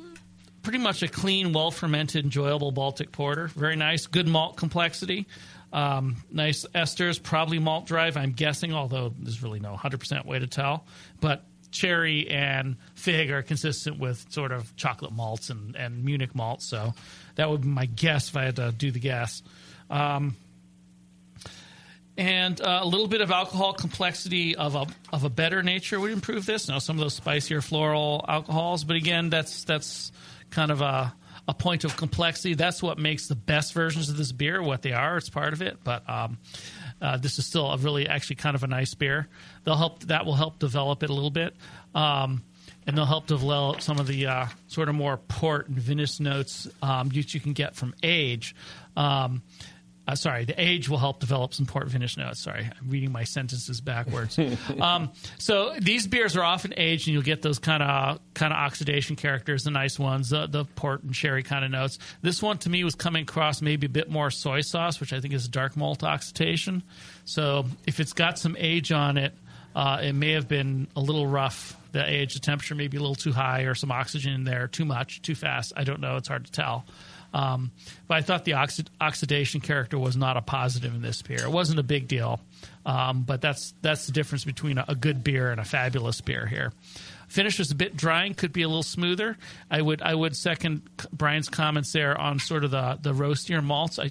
pretty 0.63 0.79
much 0.79 1.03
a 1.03 1.09
clean, 1.09 1.53
well 1.53 1.71
fermented, 1.71 2.25
enjoyable 2.25 2.73
Baltic 2.73 3.13
porter. 3.13 3.49
Very 3.49 3.77
nice, 3.77 4.07
good 4.07 4.27
malt 4.27 4.57
complexity. 4.57 5.27
Um, 5.73 6.17
nice 6.31 6.65
esters, 6.75 7.23
probably 7.23 7.59
malt 7.59 7.87
drive, 7.87 8.17
I'm 8.17 8.33
guessing, 8.33 8.73
although 8.73 9.13
there's 9.19 9.43
really 9.43 9.61
no 9.61 9.75
100% 9.75 10.25
way 10.25 10.39
to 10.39 10.47
tell. 10.47 10.87
But 11.21 11.45
cherry 11.71 12.29
and 12.29 12.77
fig 12.95 13.31
are 13.31 13.43
consistent 13.43 13.99
with 13.99 14.25
sort 14.31 14.53
of 14.53 14.75
chocolate 14.77 15.13
malts 15.13 15.51
and, 15.51 15.77
and 15.77 16.05
Munich 16.05 16.35
malts, 16.35 16.67
so 16.67 16.95
that 17.35 17.51
would 17.51 17.63
be 17.63 17.69
my 17.69 17.87
guess 17.87 18.31
if 18.31 18.37
I 18.37 18.45
had 18.45 18.57
to 18.57 18.73
do 18.73 18.91
the 18.91 19.01
guess. 19.01 19.43
Um, 19.91 20.37
and 22.17 22.61
uh, 22.61 22.81
a 22.83 22.87
little 22.87 23.07
bit 23.07 23.21
of 23.21 23.31
alcohol 23.31 23.73
complexity 23.73 24.57
of 24.57 24.75
a 24.75 24.87
of 25.13 25.23
a 25.23 25.31
better 25.31 25.63
nature 25.63 26.01
would 26.01 26.11
improve 26.11 26.47
this. 26.47 26.69
Now, 26.69 26.81
some 26.81 26.97
of 26.97 27.01
those 27.01 27.15
spicier 27.15 27.61
floral 27.61 28.25
alcohols, 28.29 28.83
but 28.83 28.97
again, 28.97 29.31
that's 29.31 29.63
that's 29.65 30.11
kind 30.51 30.73
of 30.73 30.81
a 30.81 31.15
a 31.49 31.55
point 31.55 31.85
of 31.85 31.97
complexity. 31.97 32.55
That's 32.55 32.83
what 32.83 32.99
makes 32.99 33.27
the 33.27 33.35
best 33.35 33.73
versions 33.73 34.11
of 34.11 34.19
this 34.19 34.33
beer 34.33 34.63
what 34.63 34.83
they 34.83 34.93
are. 34.93 35.17
It's 35.17 35.31
part 35.31 35.55
of 35.55 35.63
it, 35.63 35.79
but 35.83 36.09
um, 36.09 36.39
uh, 37.01 37.17
this 37.17 37.39
is 37.39 37.47
still 37.47 37.73
a 37.73 37.79
really 37.79 38.07
actually 38.07 38.37
kind 38.37 38.55
of 38.55 38.63
a 38.63 38.67
nice 38.67 38.93
beer. 38.93 39.27
They'll 39.65 39.77
help 39.77 40.01
that 40.05 40.27
will 40.27 40.35
help 40.35 40.59
develop 40.59 41.03
it 41.03 41.11
a 41.11 41.15
little 41.15 41.31
bit. 41.31 41.57
Um, 41.95 42.45
and 42.87 42.97
they'll 42.97 43.07
help 43.07 43.27
develop 43.27 43.83
some 43.83 43.99
of 43.99 44.07
the 44.07 44.27
uh, 44.27 44.47
sort 44.67 44.89
of 44.89 44.95
more 44.95 45.17
port 45.17 45.69
and 45.69 45.79
vinous 45.79 46.21
notes 46.21 46.69
um, 46.83 47.11
you 47.13 47.41
can 47.41 47.53
get 47.53 47.75
from 47.77 47.95
age. 48.03 48.55
Uh, 50.09 50.15
sorry, 50.15 50.47
the 50.47 50.59
age 50.59 50.89
will 50.89 50.97
help 50.97 51.21
develop 51.21 51.53
some 51.53 51.67
port 51.67 51.91
finish 51.91 52.17
notes. 52.17 52.41
Sorry, 52.41 52.65
I'm 52.65 52.89
reading 52.89 53.13
my 53.13 53.25
sentences 53.25 53.83
backwards. 53.83 54.39
um, 54.81 55.11
so 55.37 55.75
these 55.79 56.07
beers 56.07 56.35
are 56.35 56.43
often 56.43 56.73
aged, 56.79 57.09
and 57.09 57.13
you'll 57.13 57.23
get 57.23 57.43
those 57.43 57.59
kind 57.59 57.83
of 57.83 58.19
kind 58.33 58.51
of 58.51 58.59
oxidation 58.59 59.17
characters, 59.17 59.65
the 59.65 59.71
nice 59.71 59.99
ones, 59.99 60.31
the, 60.31 60.47
the 60.47 60.65
port 60.65 61.03
and 61.03 61.15
sherry 61.15 61.43
kind 61.43 61.63
of 61.63 61.71
notes. 61.71 61.99
This 62.23 62.43
one 62.43 62.57
to 62.59 62.71
me 62.71 62.85
was 62.85 62.95
coming 62.95 63.25
across 63.25 63.61
maybe 63.61 63.85
a 63.85 63.91
bit 63.91 64.09
more 64.09 64.31
soy 64.31 64.63
sauce, 64.63 64.99
which 64.99 65.13
I 65.13 65.21
think 65.21 65.35
is 65.35 65.47
dark 65.47 65.77
malt 65.77 66.03
oxidation. 66.03 66.85
So 67.27 67.67
if 67.87 68.01
it's 68.01 68.15
got 68.15 68.39
some 68.39 68.57
age 68.59 68.91
on 68.91 69.19
it, 69.19 69.35
uh, 69.77 70.01
it 70.03 70.15
may 70.15 70.33
have 70.33 70.49
been 70.49 70.89
a 70.97 71.01
little 71.01 71.27
rough. 71.27 71.77
The 71.93 72.09
age, 72.09 72.33
the 72.33 72.41
temperature 72.41 72.75
may 72.75 72.89
be 72.89 72.97
a 72.97 73.01
little 73.01 73.15
too 73.15 73.33
high, 73.33 73.63
or 73.63 73.75
some 73.75 73.93
oxygen 73.93 74.33
in 74.33 74.45
there, 74.45 74.69
too 74.69 74.87
much, 74.87 75.21
too 75.21 75.35
fast. 75.35 75.75
I 75.77 75.85
don't 75.85 76.01
know. 76.01 76.17
It's 76.17 76.29
hard 76.29 76.47
to 76.47 76.53
tell. 76.53 76.87
Um, 77.39 77.71
but 78.09 78.17
I 78.17 78.23
thought 78.23 78.45
the 78.45 78.53
oxi- 78.53 78.89
oxidation 79.01 79.61
character 79.61 79.97
was 79.97 80.17
not 80.17 80.37
a 80.37 80.43
positive 80.43 80.93
in 80.93 81.03
this 81.03 81.23
beer. 81.23 81.45
It 81.45 81.53
wasn't 81.53 81.79
a 81.79 81.85
big 81.85 82.09
deal, 82.09 82.41
um, 82.85 83.23
but 83.23 83.41
that's 83.41 83.75
that's 83.81 84.07
the 84.07 84.13
difference 84.13 84.45
between 84.45 84.77
a, 84.77 84.85
a 84.89 84.95
good 84.97 85.23
beer 85.23 85.53
and 85.53 85.61
a 85.61 85.65
fabulous 85.65 86.21
beer 86.21 86.47
here. 86.47 86.73
Finish 87.29 87.61
was 87.61 87.71
a 87.71 87.77
bit 87.77 87.97
drying, 87.97 88.35
could 88.35 88.53
be 88.53 88.63
a 88.63 88.69
little 88.69 88.83
smoother. 88.83 89.37
I 89.71 89.81
would 89.81 90.03
I 90.03 90.17
would 90.17 90.35
second 90.35 90.83
Brian's 91.13 91.49
comments 91.49 91.93
there 91.93 92.21
on 92.21 92.41
sort 92.41 92.65
of 92.65 92.73
the 92.73 92.99
the 93.01 93.13
roastier 93.13 93.63
malts. 93.63 94.01
I 94.01 94.11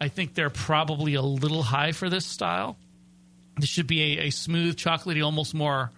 I 0.00 0.06
think 0.06 0.34
they're 0.34 0.48
probably 0.48 1.14
a 1.14 1.22
little 1.22 1.64
high 1.64 1.92
for 1.92 2.08
this 2.08 2.26
style. 2.26 2.76
This 3.58 3.70
should 3.70 3.88
be 3.88 4.18
a, 4.18 4.26
a 4.26 4.30
smooth, 4.30 4.76
chocolatey, 4.76 5.24
almost 5.24 5.52
more 5.52 5.90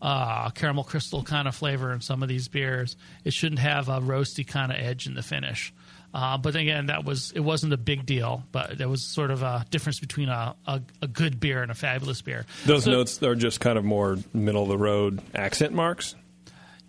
uh, 0.00 0.48
caramel 0.50 0.84
crystal 0.84 1.22
kind 1.22 1.46
of 1.46 1.54
flavor 1.54 1.92
in 1.92 2.00
some 2.00 2.22
of 2.22 2.28
these 2.30 2.48
beers. 2.48 2.96
It 3.24 3.34
shouldn't 3.34 3.58
have 3.58 3.88
a 3.88 4.00
roasty 4.00 4.46
kind 4.46 4.72
of 4.72 4.78
edge 4.78 5.06
in 5.06 5.14
the 5.14 5.22
finish. 5.22 5.74
Uh, 6.12 6.36
but 6.38 6.56
again, 6.56 6.86
that 6.86 7.04
was 7.04 7.30
it 7.32 7.40
wasn't 7.40 7.72
a 7.72 7.76
big 7.76 8.04
deal. 8.06 8.42
But 8.50 8.76
there 8.78 8.88
was 8.88 9.02
sort 9.04 9.30
of 9.30 9.42
a 9.42 9.64
difference 9.70 10.00
between 10.00 10.28
a, 10.28 10.56
a, 10.66 10.82
a 11.02 11.06
good 11.06 11.38
beer 11.38 11.62
and 11.62 11.70
a 11.70 11.74
fabulous 11.74 12.20
beer. 12.22 12.46
Those 12.66 12.84
So- 12.84 12.90
notes 12.90 13.22
are 13.22 13.34
just 13.36 13.60
kind 13.60 13.78
of 13.78 13.84
more 13.84 14.18
middle 14.34 14.62
of 14.64 14.68
the 14.68 14.78
road 14.78 15.20
accent 15.34 15.72
marks. 15.72 16.14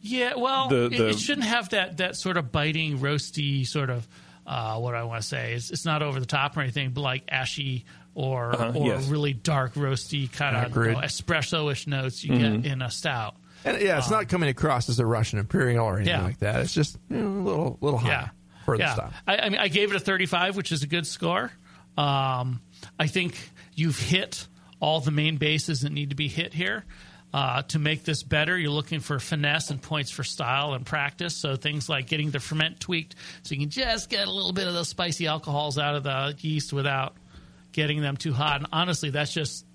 Yeah, 0.02 0.34
well, 0.36 0.70
The- 0.70 0.86
it- 0.86 0.98
the- 0.98 1.10
it, 1.10 1.20
shouldn't 1.20 1.46
have 1.46 1.70
that 1.70 1.98
that 1.98 2.16
sort 2.16 2.38
of 2.38 2.52
biting, 2.52 2.98
roasty 3.00 3.66
sort 3.68 3.90
of. 3.92 4.08
Uh, 4.48 4.80
what 4.80 4.92
do 4.92 4.98
I 4.98 5.04
want 5.04 5.22
to 5.22 5.28
say 5.28 5.54
it's, 5.54 5.70
it's 5.70 5.86
not 5.86 6.02
over 6.02 6.20
the 6.20 6.26
top 6.26 6.58
or 6.58 6.62
anything, 6.62 6.90
but 6.90 7.02
like 7.02 7.24
ashy 7.30 7.86
or 8.16 8.54
Uh-huh, 8.54 8.72
or 8.76 8.88
yes. 8.88 9.06
really 9.08 9.34
dark, 9.34 9.76
roasty 9.76 10.30
kind 10.32 10.58
of 10.58 10.66
Agreed. 10.72 10.98
espresso-ish 10.98 11.86
notes 11.86 12.24
you 12.24 12.34
Mhm. 12.34 12.64
get 12.64 12.72
in 12.72 12.82
a 12.82 12.90
stout. 12.90 13.36
And 13.64 13.80
yeah, 13.80 14.00
it's 14.00 14.10
not 14.10 14.28
coming 14.28 14.50
across 14.50 14.90
as 14.90 15.00
a 15.00 15.06
Russian 15.06 15.38
Imperial 15.38 15.86
or 15.86 15.98
anything 15.98 16.16
Yeah. 16.16 16.24
like 16.24 16.40
that. 16.40 16.62
It's 16.62 16.74
just 16.74 16.98
you 17.12 17.18
know, 17.18 17.28
a 17.28 17.44
little 17.44 17.78
little 17.82 18.00
high 18.00 18.08
Yeah. 18.10 18.30
For 18.66 18.76
yeah. 18.76 18.94
style. 18.94 19.14
I, 19.28 19.38
I 19.38 19.50
mean, 19.50 19.60
I 19.60 19.68
gave 19.68 19.92
it 19.92 19.96
a 19.96 20.00
35, 20.00 20.56
which 20.56 20.72
is 20.72 20.84
a 20.84 20.88
good 20.88 21.08
score. 21.08 21.52
Um, 21.98 22.62
I 23.00 23.08
think 23.08 23.38
you've 23.76 24.00
hit 24.00 24.48
all 24.80 25.00
the 25.00 25.12
main 25.12 25.38
bases 25.38 25.82
that 25.82 25.92
need 25.92 26.10
to 26.10 26.16
be 26.16 26.28
hit 26.28 26.54
here. 26.54 26.86
Uh, 27.34 27.62
to 27.62 27.80
make 27.80 28.04
this 28.04 28.24
better, 28.24 28.58
you're 28.58 28.72
looking 28.72 29.00
for 29.00 29.18
finesse 29.18 29.70
and 29.70 29.82
points 29.82 30.12
for 30.12 30.22
style 30.22 30.74
and 30.74 30.86
practice. 30.86 31.38
So 31.38 31.56
things 31.56 31.88
like 31.88 32.08
getting 32.08 32.30
the 32.30 32.42
ferment 32.42 32.82
tweaked, 32.82 33.16
so 33.44 33.56
you 33.56 33.62
can 33.62 33.70
just 33.70 34.10
get 34.10 34.28
a 34.28 34.32
little 34.32 34.52
bit 34.52 34.68
of 34.68 34.74
those 34.74 34.90
spicy 34.90 35.28
alcohols 35.28 35.78
out 35.78 35.96
of 35.96 36.04
the 36.04 36.36
yeast 36.40 36.74
without 36.74 37.16
getting 37.72 38.02
them 38.02 38.18
too 38.18 38.34
hot. 38.34 38.58
And 38.58 38.68
honestly, 38.74 39.12
that's 39.12 39.34
just 39.34 39.66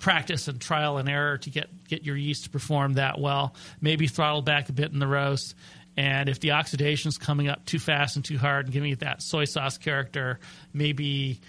practice 0.00 0.48
and 0.48 0.60
trial 0.60 0.98
and 0.98 1.08
error 1.08 1.38
to 1.38 1.48
get 1.48 1.70
get 1.88 2.04
your 2.04 2.16
yeast 2.16 2.44
to 2.44 2.50
perform 2.50 2.94
that 2.94 3.18
well. 3.18 3.54
Maybe 3.80 4.06
throttle 4.06 4.42
back 4.42 4.68
a 4.68 4.72
bit 4.72 4.92
in 4.92 4.98
the 4.98 5.06
roast. 5.06 5.54
And 5.96 6.28
if 6.28 6.40
the 6.40 6.52
oxidation 6.52 7.08
is 7.10 7.18
coming 7.18 7.48
up 7.48 7.64
too 7.66 7.78
fast 7.78 8.16
and 8.16 8.24
too 8.24 8.38
hard 8.38 8.66
and 8.66 8.72
giving 8.72 8.90
it 8.92 9.00
that 9.00 9.22
soy 9.22 9.44
sauce 9.44 9.76
character, 9.78 10.40
maybe 10.72 11.40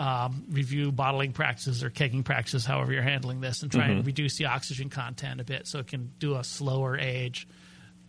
um, 0.00 0.44
review 0.50 0.92
bottling 0.92 1.32
practices 1.32 1.82
or 1.84 1.90
kegging 1.90 2.24
practices, 2.24 2.64
however 2.64 2.92
you're 2.92 3.02
handling 3.02 3.40
this, 3.40 3.62
and 3.62 3.70
try 3.72 3.88
and 3.88 4.02
Mhm. 4.02 4.06
reduce 4.06 4.36
the 4.36 4.46
oxygen 4.46 4.88
content 4.88 5.40
a 5.40 5.44
bit 5.44 5.66
so 5.66 5.78
it 5.80 5.88
can 5.88 6.10
do 6.18 6.36
a 6.36 6.44
slower 6.44 6.96
age. 6.96 7.46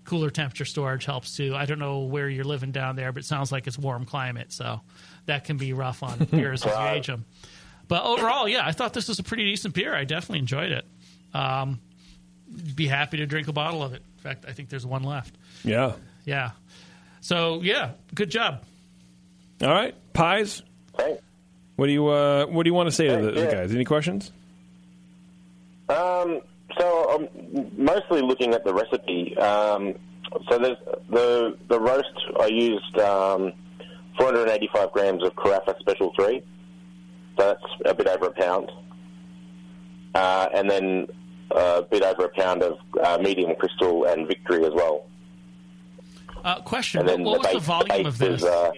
Cooler 0.06 0.30
temperature 0.30 0.66
storage 0.66 1.06
helps 1.06 1.36
too. 1.36 1.56
I 1.56 1.66
don't 1.66 1.80
know 1.80 2.02
where 2.02 2.30
you're 2.30 2.44
living 2.44 2.72
down 2.72 2.96
there, 2.96 3.12
but 3.12 3.24
it 3.24 3.26
sounds 3.26 3.52
like 3.52 3.68
it's 3.68 3.78
warm 3.80 4.06
climate, 4.06 4.52
so 4.54 4.82
that 5.26 5.46
can 5.46 5.58
be 5.58 5.74
rough 5.74 6.04
on 6.04 6.20
beers 6.32 6.64
as 6.66 6.72
you 6.78 6.88
age 6.98 7.08
them. 7.08 7.26
But 7.88 8.04
overall, 8.04 8.48
yeah, 8.48 8.66
I 8.66 8.72
thought 8.72 8.94
this 8.94 9.08
was 9.08 9.20
a 9.20 9.24
pretty 9.24 9.46
decent 9.46 9.74
beer. 9.74 9.94
I 9.96 10.04
definitely 10.04 10.40
enjoyed 10.40 10.72
it. 10.72 10.86
Um, 11.34 11.80
be 12.76 12.88
happy 12.88 13.18
to 13.18 13.26
drink 13.26 13.48
a 13.48 13.54
bottle 13.54 13.82
of 13.82 13.94
it. 13.94 14.04
In 14.24 14.30
fact, 14.30 14.46
I 14.48 14.54
think 14.54 14.70
there's 14.70 14.86
one 14.86 15.04
left. 15.04 15.36
Yeah. 15.66 15.94
Yeah. 16.24 16.52
So 17.20 17.62
yeah, 17.62 17.92
good 18.16 18.30
job. 18.30 18.64
All 19.62 19.70
right, 19.70 19.94
pies. 20.14 20.64
Thanks. 20.98 21.22
What 21.76 21.88
do 21.88 21.92
you 21.92 22.08
uh, 22.08 22.46
What 22.46 22.64
do 22.64 22.70
you 22.70 22.74
want 22.74 22.88
to 22.88 22.96
say 22.96 23.08
to 23.08 23.18
the, 23.18 23.32
Thanks, 23.34 23.52
the 23.52 23.58
guys? 23.58 23.76
Any 23.76 23.84
questions? 23.84 24.32
Um, 25.90 26.40
so 26.78 27.10
I'm 27.12 27.68
mostly 27.78 28.22
looking 28.22 28.54
at 28.54 28.64
the 28.64 28.74
recipe. 28.74 29.36
Um, 29.38 29.96
so 30.50 30.58
there's 30.58 30.78
the 31.10 31.58
the 31.68 31.80
roast. 31.80 32.08
I 32.40 32.48
used 32.48 32.98
um, 33.00 33.52
485 34.18 34.92
grams 34.94 35.24
of 35.24 35.34
Carafa 35.36 35.78
Special 35.80 36.14
Three. 36.16 36.42
So 37.38 37.46
that's 37.46 37.74
a 37.86 37.94
bit 37.94 38.08
over 38.08 38.28
a 38.28 38.32
pound. 38.32 38.72
Uh, 40.16 40.48
and 40.54 40.70
then 40.70 41.08
a 41.54 41.82
bit 41.90 42.04
over 42.04 42.26
a 42.26 42.30
pound 42.30 42.64
of 42.64 42.78
uh, 43.04 43.18
medium 43.22 43.56
crystal 43.56 44.06
and 44.06 44.28
victory 44.28 44.66
as 44.66 44.74
well. 44.74 45.06
Uh, 46.44 46.62
question: 46.62 47.00
And 47.08 47.08
What, 47.08 47.16
then 47.18 47.24
what 47.26 47.40
was 47.44 47.54
the 47.54 47.60
volume 47.60 48.06
of 48.06 48.18
this? 48.18 48.42
is, 48.42 48.48
uh, 48.48 48.72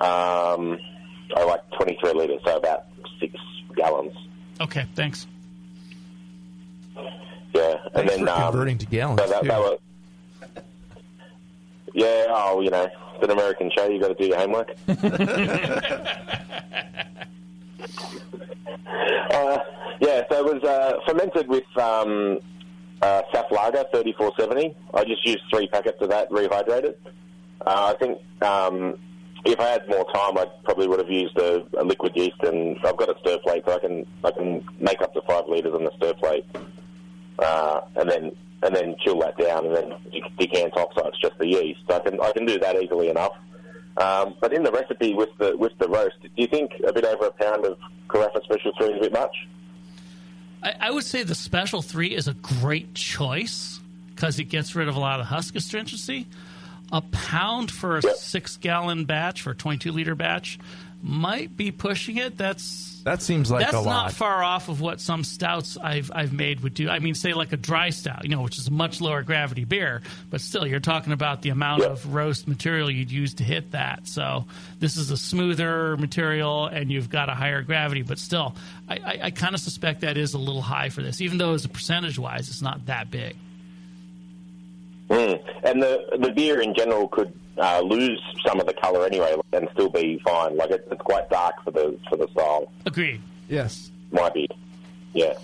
um, 0.00 0.78
I 1.36 1.44
like 1.44 1.68
23 1.72 2.12
litres, 2.12 2.40
so 2.44 2.56
about 2.56 2.84
six 3.20 3.34
gallons. 3.76 4.14
okay, 4.60 4.86
thanks. 4.94 5.26
Yeah, 7.54 7.76
and 7.84 7.92
Thanks 7.94 8.16
then 8.16 8.24
for 8.26 8.30
um, 8.32 8.42
converting 8.50 8.78
to 8.78 8.86
gallons, 8.86 9.20
So 9.20 9.26
that, 9.28 9.42
too. 9.42 9.48
that 9.48 9.58
was, 9.60 9.78
yeah. 11.94 12.26
Oh, 12.28 12.60
you 12.60 12.70
know, 12.70 12.84
it's 13.14 13.24
an 13.24 13.30
American 13.30 13.70
show. 13.76 13.88
You 13.88 14.00
got 14.00 14.08
to 14.08 14.14
do 14.14 14.26
your 14.26 14.36
homework. 14.38 14.74
uh, 17.80 19.58
yeah, 20.00 20.22
so 20.30 20.46
it 20.46 20.54
was 20.54 20.62
uh, 20.64 20.98
fermented 21.06 21.48
with 21.48 21.64
um, 21.76 22.38
uh, 23.02 23.22
Saf 23.32 23.50
Lager 23.50 23.84
3470. 23.92 24.76
I 24.94 25.04
just 25.04 25.24
used 25.26 25.40
three 25.52 25.68
packets 25.68 25.98
of 26.00 26.10
that 26.10 26.30
rehydrated. 26.30 26.94
Uh, 27.66 27.94
I 27.94 27.98
think 27.98 28.18
um, 28.42 28.98
if 29.44 29.58
I 29.60 29.68
had 29.68 29.88
more 29.88 30.04
time, 30.12 30.38
I 30.38 30.46
probably 30.64 30.88
would 30.88 30.98
have 30.98 31.10
used 31.10 31.36
a, 31.38 31.64
a 31.78 31.84
liquid 31.84 32.12
yeast, 32.14 32.40
and 32.42 32.76
I've 32.84 32.96
got 32.96 33.08
a 33.08 33.18
stir 33.20 33.38
plate, 33.38 33.64
so 33.66 33.74
I 33.74 33.78
can 33.78 34.06
I 34.24 34.30
can 34.30 34.64
make 34.80 35.00
up 35.02 35.14
to 35.14 35.22
five 35.22 35.44
liters 35.48 35.74
on 35.74 35.84
the 35.84 35.92
stir 35.96 36.14
plate, 36.14 36.46
uh, 37.38 37.80
and 37.96 38.10
then 38.10 38.32
and 38.62 38.74
then 38.74 38.96
chill 39.04 39.20
that 39.20 39.36
down, 39.38 39.66
and 39.66 39.76
then 39.76 39.92
decant 40.38 40.76
off 40.76 40.90
so 40.96 41.06
it's 41.06 41.18
just 41.20 41.38
the 41.38 41.46
yeast. 41.46 41.80
I 41.88 42.00
can 42.00 42.20
I 42.20 42.32
can 42.32 42.46
do 42.46 42.58
that 42.58 42.80
easily 42.82 43.08
enough. 43.08 43.32
Um, 44.00 44.34
but 44.40 44.52
in 44.52 44.62
the 44.62 44.70
recipe 44.70 45.14
with 45.14 45.30
the 45.38 45.56
with 45.56 45.72
the 45.78 45.88
roast, 45.88 46.16
do 46.22 46.28
you 46.36 46.46
think 46.46 46.72
a 46.86 46.92
bit 46.92 47.04
over 47.04 47.26
a 47.26 47.32
pound 47.32 47.64
of 47.66 47.78
Carafa 48.08 48.42
Special 48.44 48.72
Three 48.78 48.88
is 48.88 48.96
a 48.98 49.00
bit 49.00 49.12
much? 49.12 49.36
I, 50.62 50.74
I 50.80 50.90
would 50.90 51.04
say 51.04 51.22
the 51.24 51.34
Special 51.34 51.82
Three 51.82 52.14
is 52.14 52.28
a 52.28 52.34
great 52.34 52.94
choice 52.94 53.80
because 54.14 54.38
it 54.38 54.44
gets 54.44 54.74
rid 54.74 54.88
of 54.88 54.96
a 54.96 55.00
lot 55.00 55.20
of 55.20 55.26
husk 55.26 55.56
astringency. 55.56 56.26
A 56.90 57.02
pound 57.02 57.70
for 57.70 57.98
a 57.98 58.02
six-gallon 58.02 59.04
batch 59.04 59.42
for 59.42 59.50
a 59.50 59.54
twenty-two 59.54 59.92
liter 59.92 60.14
batch 60.14 60.58
might 61.02 61.56
be 61.56 61.70
pushing 61.70 62.16
it. 62.16 62.36
That's 62.36 63.00
That 63.04 63.22
seems 63.22 63.50
like 63.50 63.62
that's 63.62 63.74
a 63.74 63.80
lot. 63.80 63.84
not 63.84 64.12
far 64.12 64.42
off 64.42 64.68
of 64.68 64.80
what 64.80 65.00
some 65.00 65.22
stouts 65.22 65.76
I've 65.80 66.10
I've 66.12 66.32
made 66.32 66.60
would 66.60 66.74
do. 66.74 66.88
I 66.88 66.98
mean, 66.98 67.14
say 67.14 67.32
like 67.34 67.52
a 67.52 67.56
dry 67.56 67.90
stout, 67.90 68.24
you 68.24 68.30
know, 68.30 68.42
which 68.42 68.58
is 68.58 68.66
a 68.66 68.72
much 68.72 69.00
lower 69.00 69.22
gravity 69.22 69.64
beer, 69.64 70.02
but 70.28 70.40
still, 70.40 70.66
you're 70.66 70.80
talking 70.80 71.12
about 71.12 71.42
the 71.42 71.50
amount 71.50 71.84
of 71.84 72.12
roast 72.12 72.48
material 72.48 72.90
you'd 72.90 73.12
use 73.12 73.34
to 73.34 73.44
hit 73.44 73.70
that. 73.70 74.08
So 74.08 74.44
this 74.80 74.96
is 74.96 75.10
a 75.12 75.16
smoother 75.16 75.96
material, 75.96 76.66
and 76.66 76.90
you've 76.90 77.10
got 77.10 77.28
a 77.28 77.34
higher 77.34 77.62
gravity, 77.62 78.02
but 78.02 78.18
still, 78.18 78.56
I, 78.88 78.94
I, 78.96 79.18
I 79.24 79.30
kind 79.30 79.54
of 79.54 79.60
suspect 79.60 80.00
that 80.00 80.16
is 80.16 80.34
a 80.34 80.38
little 80.38 80.62
high 80.62 80.88
for 80.88 81.02
this, 81.02 81.20
even 81.20 81.38
though 81.38 81.54
as 81.54 81.64
a 81.64 81.68
percentage 81.68 82.18
wise, 82.18 82.48
it's 82.48 82.62
not 82.62 82.86
that 82.86 83.10
big. 83.10 83.36
Mm. 85.10 85.40
And 85.62 85.82
the 85.82 86.18
the 86.18 86.32
beer 86.32 86.60
in 86.60 86.74
general 86.74 87.08
could 87.08 87.32
uh, 87.60 87.80
lose 87.80 88.22
some 88.46 88.60
of 88.60 88.66
the 88.66 88.74
colour 88.74 89.04
anyway, 89.04 89.34
and 89.52 89.68
still 89.72 89.88
be 89.88 90.20
fine. 90.24 90.56
Like 90.56 90.70
it, 90.70 90.86
it's 90.90 91.02
quite 91.02 91.28
dark 91.30 91.62
for 91.64 91.70
the 91.70 91.98
for 92.08 92.16
the 92.16 92.28
style. 92.28 92.72
Agreed. 92.86 93.20
Yes. 93.48 93.90
Might 94.10 94.34
be. 94.34 94.48
Yeah. 95.14 95.34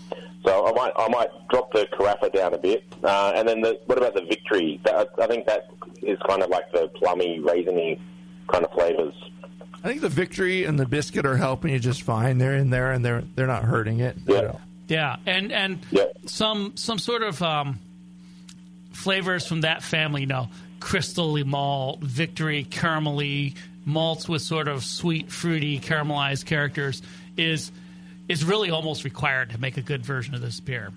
So 0.45 0.67
I 0.67 0.73
might 0.73 0.93
I 0.97 1.09
might 1.09 1.29
drop 1.49 1.73
the 1.73 1.87
carafa 1.93 2.33
down 2.33 2.55
a 2.55 2.59
bit, 2.59 2.85
uh, 3.03 3.33
and 3.35 3.49
then 3.49 3.61
the, 3.63 3.81
what 3.87 3.99
about 3.99 4.15
the 4.15 4.23
victory? 4.23 4.81
That, 4.85 5.09
I 5.19 5.27
think 5.27 5.47
that 5.47 5.69
is 6.03 6.19
kind 6.29 6.43
of 6.43 6.51
like 6.51 6.71
the 6.73 6.89
plummy, 6.89 7.41
raisiny 7.41 7.99
kind 8.49 8.65
of 8.65 8.73
flavours. 8.73 9.15
I 9.83 9.89
think 9.89 10.01
the 10.01 10.09
victory 10.09 10.65
and 10.65 10.79
the 10.79 10.87
biscuit 10.87 11.27
are 11.27 11.37
helping 11.37 11.73
you 11.73 11.79
just 11.79 12.03
fine. 12.03 12.39
They're 12.39 12.57
in 12.57 12.71
there 12.71 12.93
and 12.93 13.05
they're 13.05 13.23
they're 13.35 13.47
not 13.47 13.65
hurting 13.65 14.01
it. 14.01 14.17
Yeah. 14.27 14.53
Yeah, 14.87 15.17
and 15.25 15.51
and 15.51 15.79
yeah. 15.91 16.05
some 16.27 16.77
some 16.77 16.99
sort 16.99 17.23
of 17.23 17.41
um, 17.41 17.79
flavors 18.93 19.47
from 19.47 19.63
that 19.63 19.83
family, 19.83 20.23
you 20.23 20.27
know, 20.27 20.49
crystal 20.85 21.43
malt, 21.47 22.01
victory, 22.03 22.67
caramelly 22.71 23.55
malts 23.87 24.29
with 24.29 24.43
sort 24.43 24.69
of 24.69 24.85
sweet, 24.85 25.33
fruity, 25.33 25.81
caramelized 25.81 26.45
characters 26.45 27.01
is 27.39 27.73
is 28.29 28.45
really 28.45 28.69
almost 28.71 29.03
required 29.03 29.51
to 29.51 29.59
make 29.59 29.79
a 29.79 29.83
good 29.83 30.05
version 30.05 30.35
of 30.35 30.43
this 30.43 30.61
beer. 30.61 30.91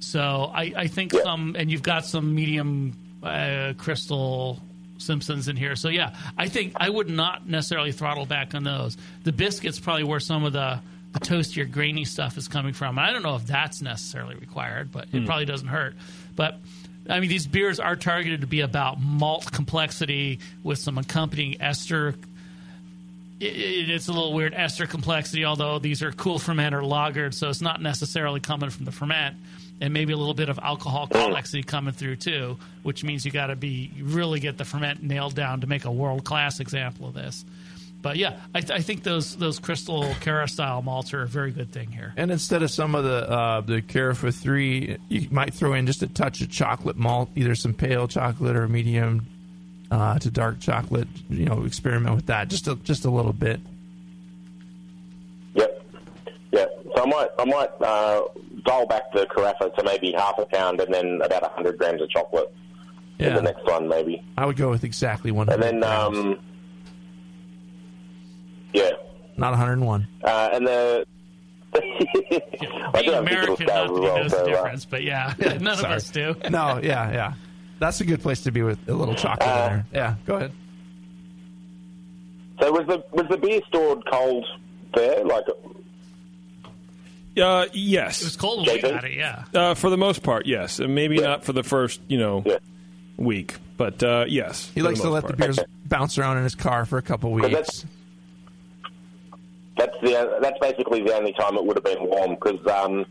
So 0.00 0.50
I, 0.52 0.72
I 0.76 0.86
think 0.88 1.12
some, 1.12 1.54
and 1.56 1.70
you've 1.70 1.82
got 1.84 2.04
some 2.04 2.34
medium 2.34 2.96
uh, 3.22 3.74
crystal 3.78 4.60
Simpsons 4.98 5.46
in 5.48 5.56
here. 5.56 5.74
So 5.76 5.88
yeah, 5.88 6.14
I 6.36 6.48
think 6.48 6.72
I 6.76 6.88
would 6.90 7.08
not 7.08 7.48
necessarily 7.48 7.92
throttle 7.92 8.26
back 8.26 8.54
on 8.56 8.64
those. 8.64 8.96
The 9.22 9.32
biscuits 9.32 9.78
probably 9.78 10.04
where 10.04 10.20
some 10.20 10.44
of 10.44 10.52
the 10.52 10.80
the 11.12 11.20
toastier, 11.20 11.70
grainy 11.70 12.06
stuff 12.06 12.38
is 12.38 12.48
coming 12.48 12.72
from. 12.72 12.96
And 12.98 13.06
I 13.06 13.12
don't 13.12 13.22
know 13.22 13.36
if 13.36 13.46
that's 13.46 13.82
necessarily 13.82 14.34
required, 14.34 14.90
but 14.90 15.04
it 15.12 15.20
Hmm. 15.20 15.26
probably 15.26 15.44
doesn't 15.44 15.68
hurt. 15.68 15.94
But 16.34 16.58
I 17.08 17.20
mean, 17.20 17.28
these 17.28 17.46
beers 17.46 17.80
are 17.80 17.96
targeted 17.96 18.42
to 18.42 18.46
be 18.46 18.60
about 18.60 19.00
malt 19.00 19.50
complexity 19.50 20.38
with 20.62 20.78
some 20.78 20.98
accompanying 20.98 21.60
ester 21.60 22.14
it, 23.42 23.56
it- 23.56 23.90
it's 23.90 24.08
a 24.08 24.12
little 24.12 24.32
weird 24.32 24.54
ester 24.54 24.86
complexity, 24.86 25.44
although 25.44 25.78
these 25.78 26.02
are 26.02 26.12
cool 26.12 26.38
ferment 26.38 26.74
or 26.74 26.82
lagered, 26.82 27.34
so 27.34 27.48
it's 27.48 27.60
not 27.60 27.82
necessarily 27.82 28.40
coming 28.40 28.70
from 28.70 28.84
the 28.84 28.92
ferment. 28.92 29.36
And 29.80 29.92
maybe 29.92 30.12
a 30.12 30.16
little 30.16 30.34
bit 30.34 30.48
of 30.48 30.60
alcohol 30.60 31.08
oh. 31.10 31.18
complexity 31.18 31.64
coming 31.64 31.92
through 31.92 32.16
too, 32.16 32.56
which 32.84 33.02
means 33.02 33.24
you 33.26 33.32
got 33.32 33.48
to 33.48 33.56
be 33.56 33.90
really 34.00 34.38
get 34.38 34.56
the 34.56 34.64
ferment 34.64 35.02
nailed 35.02 35.34
down 35.34 35.62
to 35.62 35.66
make 35.66 35.84
a 35.84 35.90
world 35.90 36.24
class 36.24 36.60
example 36.60 37.08
of 37.08 37.14
this. 37.14 37.44
But 38.02 38.16
yeah, 38.16 38.40
I, 38.52 38.60
th- 38.60 38.72
I 38.72 38.82
think 38.82 39.04
those 39.04 39.36
those 39.36 39.60
crystal 39.60 40.12
Cara 40.20 40.48
style 40.48 40.82
malts 40.82 41.14
are 41.14 41.22
a 41.22 41.26
very 41.26 41.52
good 41.52 41.70
thing 41.72 41.92
here. 41.92 42.12
And 42.16 42.32
instead 42.32 42.62
of 42.64 42.70
some 42.72 42.96
of 42.96 43.04
the 43.04 43.30
uh, 43.30 43.60
the 43.60 43.80
Carafa 43.80 44.34
three, 44.34 44.98
you 45.08 45.28
might 45.30 45.54
throw 45.54 45.72
in 45.74 45.86
just 45.86 46.02
a 46.02 46.08
touch 46.08 46.40
of 46.40 46.50
chocolate 46.50 46.96
malt, 46.96 47.30
either 47.36 47.54
some 47.54 47.72
pale 47.74 48.08
chocolate 48.08 48.56
or 48.56 48.66
medium 48.66 49.26
uh, 49.92 50.18
to 50.18 50.30
dark 50.32 50.58
chocolate. 50.58 51.06
You 51.30 51.44
know, 51.46 51.64
experiment 51.64 52.16
with 52.16 52.26
that 52.26 52.48
just 52.48 52.66
a, 52.66 52.74
just 52.76 53.04
a 53.04 53.10
little 53.10 53.32
bit. 53.32 53.60
Yep. 55.54 55.84
Yeah. 56.52 56.66
So 56.96 57.02
I 57.02 57.06
might 57.06 57.28
I 57.38 57.44
might 57.44 57.70
uh, 57.80 58.22
dial 58.64 58.86
back 58.86 59.12
the 59.12 59.26
carafa 59.26 59.74
to 59.76 59.84
maybe 59.84 60.12
half 60.12 60.38
a 60.38 60.46
pound, 60.46 60.80
and 60.80 60.92
then 60.92 61.20
about 61.22 61.52
hundred 61.52 61.78
grams 61.78 62.02
of 62.02 62.10
chocolate 62.10 62.52
in 63.18 63.26
Yeah. 63.28 63.36
the 63.36 63.42
next 63.42 63.64
one, 63.64 63.88
maybe. 63.88 64.24
I 64.36 64.46
would 64.46 64.56
go 64.56 64.70
with 64.70 64.82
exactly 64.84 65.30
one 65.30 65.48
And 65.48 65.62
hundred. 65.62 65.82
then 65.82 65.90
um, 65.90 66.38
yeah. 68.72 68.90
not 69.36 69.50
one 69.50 69.58
hundred 69.58 69.72
and 69.74 69.86
one. 69.86 70.06
Uh, 70.22 70.48
and 70.52 70.66
the 70.66 71.06
Being 72.92 73.06
do 73.06 73.12
American, 73.14 73.56
scales 73.56 73.58
not 73.58 73.66
that 73.66 73.84
as 73.84 73.90
well, 73.90 74.16
knows 74.18 74.30
the 74.30 74.42
uh, 74.42 74.44
difference, 74.44 74.84
but 74.84 75.02
yeah, 75.02 75.34
none 75.38 75.66
of 75.78 75.84
us 75.84 76.10
do. 76.10 76.36
No, 76.50 76.78
yeah, 76.82 77.10
yeah. 77.12 77.34
That's 77.78 78.00
a 78.00 78.04
good 78.04 78.20
place 78.20 78.42
to 78.42 78.50
be 78.52 78.62
with 78.62 78.78
a 78.88 78.92
little 78.94 79.14
chocolate 79.14 79.48
Uh, 79.48 79.52
in 79.52 79.70
there. 79.72 79.86
Yeah, 79.92 80.14
go 80.26 80.36
ahead. 80.36 80.52
So 82.60 82.70
was 82.72 82.86
the 82.86 83.02
was 83.10 83.26
the 83.28 83.38
beer 83.38 83.60
stored 83.68 84.04
cold 84.10 84.46
there? 84.94 85.24
Like, 85.24 85.44
Uh, 87.40 87.66
yes. 87.72 88.20
It 88.20 88.24
was 88.24 88.36
cold 88.36 88.66
when 88.66 88.76
we 88.76 88.82
got 88.82 89.04
it. 89.04 89.14
Yeah. 89.14 89.44
Uh, 89.54 89.74
for 89.74 89.88
the 89.90 89.96
most 89.96 90.22
part, 90.22 90.46
yes. 90.46 90.78
And 90.78 90.94
maybe 90.94 91.18
not 91.18 91.44
for 91.44 91.52
the 91.54 91.62
first, 91.62 92.00
you 92.06 92.18
know, 92.18 92.44
week, 93.16 93.56
but 93.78 94.02
uh, 94.02 94.26
yes. 94.28 94.70
He 94.74 94.82
likes 94.82 95.00
to 95.00 95.06
most 95.06 95.24
let 95.24 95.26
the 95.28 95.36
beers 95.36 95.58
bounce 95.86 96.18
around 96.18 96.36
in 96.36 96.44
his 96.44 96.54
car 96.54 96.84
for 96.84 96.98
a 96.98 97.02
couple 97.02 97.32
weeks. 97.32 97.86
That's 99.78 99.96
the 100.02 100.38
that's 100.42 100.58
basically 100.60 101.02
the 101.02 101.14
only 101.14 101.32
time 101.32 101.56
it 101.56 101.64
would 101.64 101.76
have 101.76 101.84
been 101.84 102.04
warm 102.06 102.34
because 102.34 102.64
um, 102.66 103.06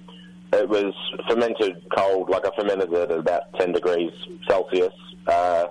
it 0.54 0.70
was 0.70 0.94
fermented 1.28 1.82
cold. 1.96 2.30
Like 2.30 2.46
I 2.46 2.52
fermented 2.56 2.92
it 2.94 3.12
at 3.12 3.18
about 3.18 3.52
ten 3.58 3.72
degrees 3.72 4.12
Celsius, 4.48 4.94
uh, 5.28 5.68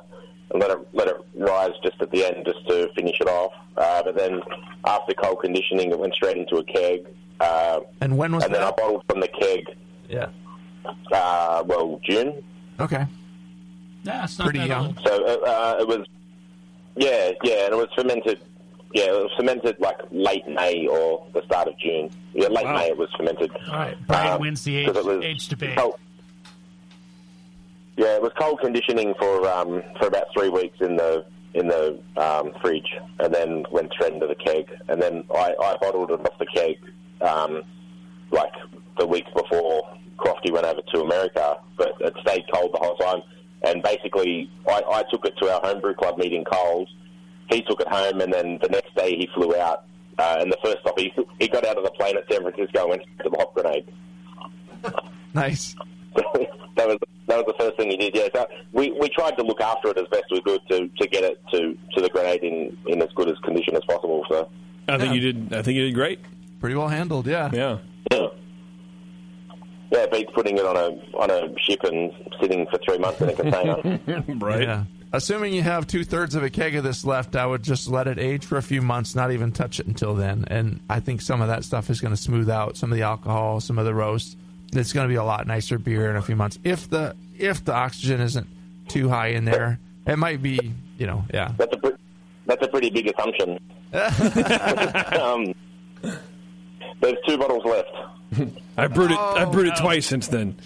and 0.50 0.60
let 0.60 0.70
it 0.72 0.78
let 0.92 1.08
it 1.08 1.16
rise 1.36 1.70
just 1.84 2.00
at 2.02 2.10
the 2.10 2.24
end 2.24 2.44
just 2.44 2.66
to 2.68 2.90
finish 2.94 3.20
it 3.20 3.28
off. 3.28 3.52
Uh, 3.76 4.02
but 4.02 4.16
then 4.16 4.40
after 4.84 5.14
cold 5.14 5.40
conditioning, 5.40 5.90
it 5.90 5.98
went 5.98 6.12
straight 6.14 6.36
into 6.36 6.56
a 6.56 6.64
keg. 6.64 7.06
Uh, 7.38 7.80
and 8.00 8.18
when 8.18 8.32
was 8.34 8.44
and 8.44 8.52
then 8.54 8.62
I 8.62 8.66
that? 8.66 8.76
bottled 8.76 9.04
from 9.08 9.20
the 9.20 9.28
keg. 9.28 9.64
Yeah. 10.08 10.26
Uh, 11.12 11.62
well, 11.66 12.00
June. 12.04 12.42
Okay. 12.80 13.06
Yeah, 14.02 14.24
it's 14.24 14.38
not 14.38 14.46
Pretty 14.46 14.58
that 14.60 14.68
young. 14.68 14.86
old. 14.86 15.00
So 15.04 15.24
uh, 15.24 15.48
uh, 15.48 15.76
it 15.80 15.86
was, 15.88 16.06
yeah, 16.96 17.30
yeah, 17.44 17.66
and 17.66 17.74
it 17.74 17.76
was 17.76 17.88
fermented. 17.94 18.40
Yeah, 18.92 19.04
it 19.04 19.12
was 19.12 19.30
fermented 19.36 19.76
like 19.78 19.98
late 20.10 20.46
May 20.48 20.86
or 20.86 21.24
the 21.32 21.42
start 21.46 21.68
of 21.68 21.78
June. 21.78 22.10
Yeah, 22.34 22.48
late 22.48 22.64
Wow. 22.64 22.74
May 22.74 22.88
it 22.88 22.96
was 22.98 23.08
fermented. 23.16 23.50
All 23.68 23.74
right. 23.78 23.96
Brian 24.06 24.32
Um, 24.34 24.40
wins 24.40 24.64
the 24.64 24.76
age, 24.76 24.86
'cause 24.86 24.96
it 24.96 25.04
was 25.04 25.24
age 25.24 25.48
debate. 25.48 25.76
cold- 25.76 25.94
Yeah, 27.96 28.14
it 28.16 28.22
was 28.22 28.32
cold 28.38 28.60
conditioning 28.60 29.14
for 29.18 29.46
um, 29.48 29.82
for 29.98 30.06
about 30.06 30.24
three 30.36 30.48
weeks 30.48 30.76
in 30.80 30.96
the 30.96 31.24
in 31.54 31.66
the 31.68 31.98
um, 32.16 32.52
fridge, 32.62 32.88
and 33.18 33.34
then 33.34 33.64
went 33.70 33.92
straight 33.92 34.12
into 34.14 34.26
the 34.26 34.34
keg. 34.36 34.68
And 34.88 35.02
then 35.02 35.24
I, 35.34 35.54
I 35.60 35.76
bottled 35.80 36.10
it 36.10 36.20
off 36.20 36.38
the 36.38 36.46
keg 36.46 36.76
um, 37.20 37.62
like 38.30 38.52
the 38.98 39.06
week 39.06 39.26
before 39.34 39.82
Crofty 40.18 40.52
went 40.52 40.64
over 40.66 40.80
to 40.94 41.00
America, 41.02 41.58
but 41.76 41.92
it 42.00 42.14
stayed 42.22 42.44
cold 42.52 42.72
the 42.72 42.78
whole 42.78 42.96
time. 42.96 43.22
And 43.62 43.82
basically, 43.82 44.50
I, 44.68 44.82
I 44.90 45.04
took 45.10 45.26
it 45.26 45.36
to 45.38 45.52
our 45.52 45.60
homebrew 45.60 45.94
club 45.94 46.18
meeting 46.18 46.44
cold. 46.44 46.88
He 47.50 47.62
took 47.62 47.80
it 47.80 47.88
home, 47.88 48.20
and 48.20 48.32
then 48.32 48.58
the 48.62 48.68
next 48.68 48.94
day 48.94 49.16
he 49.16 49.28
flew 49.34 49.56
out. 49.56 49.84
Uh, 50.18 50.38
and 50.40 50.52
the 50.52 50.58
first 50.62 50.78
stop, 50.80 50.98
he, 50.98 51.12
he 51.38 51.48
got 51.48 51.64
out 51.64 51.78
of 51.78 51.84
the 51.84 51.90
plane 51.92 52.16
at 52.16 52.24
San 52.30 52.42
Francisco 52.42 52.80
and 52.82 52.90
went 52.90 53.02
to 53.22 53.30
the 53.30 53.36
Hop 53.38 53.54
Grenade. 53.54 53.90
Nice. 55.34 55.74
that 56.14 56.88
was 56.88 56.98
that 57.28 57.36
was 57.36 57.44
the 57.46 57.54
first 57.58 57.76
thing 57.76 57.90
he 57.90 57.96
did. 57.96 58.14
Yeah, 58.14 58.28
so 58.34 58.46
we 58.72 58.90
we 58.90 59.08
tried 59.08 59.36
to 59.36 59.42
look 59.42 59.60
after 59.60 59.88
it 59.88 59.98
as 59.98 60.06
best 60.08 60.24
we 60.30 60.42
could 60.42 60.60
to, 60.70 60.88
to 60.88 61.08
get 61.08 61.22
it 61.24 61.40
to, 61.52 61.76
to 61.94 62.00
the 62.00 62.08
grenade 62.08 62.42
in, 62.42 62.76
in 62.86 63.00
as 63.00 63.08
good 63.14 63.30
as 63.30 63.38
condition 63.38 63.76
as 63.76 63.82
possible. 63.86 64.24
So 64.28 64.48
I 64.88 64.98
think 64.98 65.14
you 65.14 65.20
did. 65.20 65.52
I 65.52 65.62
think 65.62 65.76
you 65.76 65.84
did 65.84 65.94
great. 65.94 66.20
Pretty 66.60 66.74
well 66.74 66.88
handled. 66.88 67.26
Yeah. 67.26 67.50
Yeah. 67.52 67.78
yeah, 68.10 68.26
yeah, 69.92 69.98
it 70.00 70.12
beats 70.12 70.30
putting 70.34 70.58
it 70.58 70.66
on 70.66 70.76
a 70.76 71.16
on 71.16 71.30
a 71.30 71.54
ship 71.60 71.84
and 71.84 72.12
sitting 72.40 72.66
for 72.70 72.78
three 72.86 72.98
months 72.98 73.20
in 73.20 73.28
a 73.28 73.32
container. 73.32 74.00
right. 74.44 74.62
Yeah. 74.62 74.84
Assuming 75.12 75.52
you 75.52 75.62
have 75.62 75.86
two 75.88 76.04
thirds 76.04 76.36
of 76.36 76.44
a 76.44 76.50
keg 76.50 76.76
of 76.76 76.84
this 76.84 77.04
left, 77.04 77.34
I 77.34 77.44
would 77.44 77.64
just 77.64 77.88
let 77.88 78.06
it 78.06 78.18
age 78.20 78.44
for 78.44 78.58
a 78.58 78.62
few 78.62 78.80
months, 78.80 79.16
not 79.16 79.32
even 79.32 79.50
touch 79.50 79.80
it 79.80 79.86
until 79.86 80.14
then. 80.14 80.44
And 80.46 80.78
I 80.88 81.00
think 81.00 81.20
some 81.20 81.40
of 81.42 81.48
that 81.48 81.64
stuff 81.64 81.90
is 81.90 82.00
going 82.00 82.14
to 82.14 82.20
smooth 82.20 82.48
out 82.48 82.76
some 82.76 82.92
of 82.92 82.96
the 82.96 83.02
alcohol, 83.02 83.60
some 83.60 83.76
of 83.78 83.84
the 83.84 83.94
roast. 83.94 84.36
It's 84.72 84.92
going 84.92 85.08
to 85.08 85.12
be 85.12 85.16
a 85.16 85.24
lot 85.24 85.48
nicer 85.48 85.78
beer 85.78 86.08
in 86.10 86.16
a 86.16 86.22
few 86.22 86.36
months. 86.36 86.60
If 86.62 86.88
the 86.88 87.16
if 87.36 87.64
the 87.64 87.72
oxygen 87.74 88.20
isn't 88.20 88.46
too 88.86 89.08
high 89.08 89.28
in 89.28 89.44
there, 89.44 89.80
it 90.06 90.16
might 90.16 90.42
be. 90.42 90.72
You 90.96 91.06
know, 91.06 91.24
yeah. 91.34 91.52
That's 91.58 91.74
a 91.74 91.78
pre- 91.78 91.92
that's 92.46 92.64
a 92.64 92.68
pretty 92.68 92.90
big 92.90 93.08
assumption. 93.08 93.58
um, 95.20 95.54
there's 97.00 97.16
two 97.26 97.36
bottles 97.36 97.64
left. 97.64 97.88
I 98.76 98.86
brewed 98.86 99.10
it. 99.10 99.18
I 99.18 99.44
brewed 99.46 99.66
it 99.66 99.72
Oh, 99.72 99.74
no. 99.76 99.80
twice 99.80 100.06
since 100.06 100.28
then. 100.28 100.56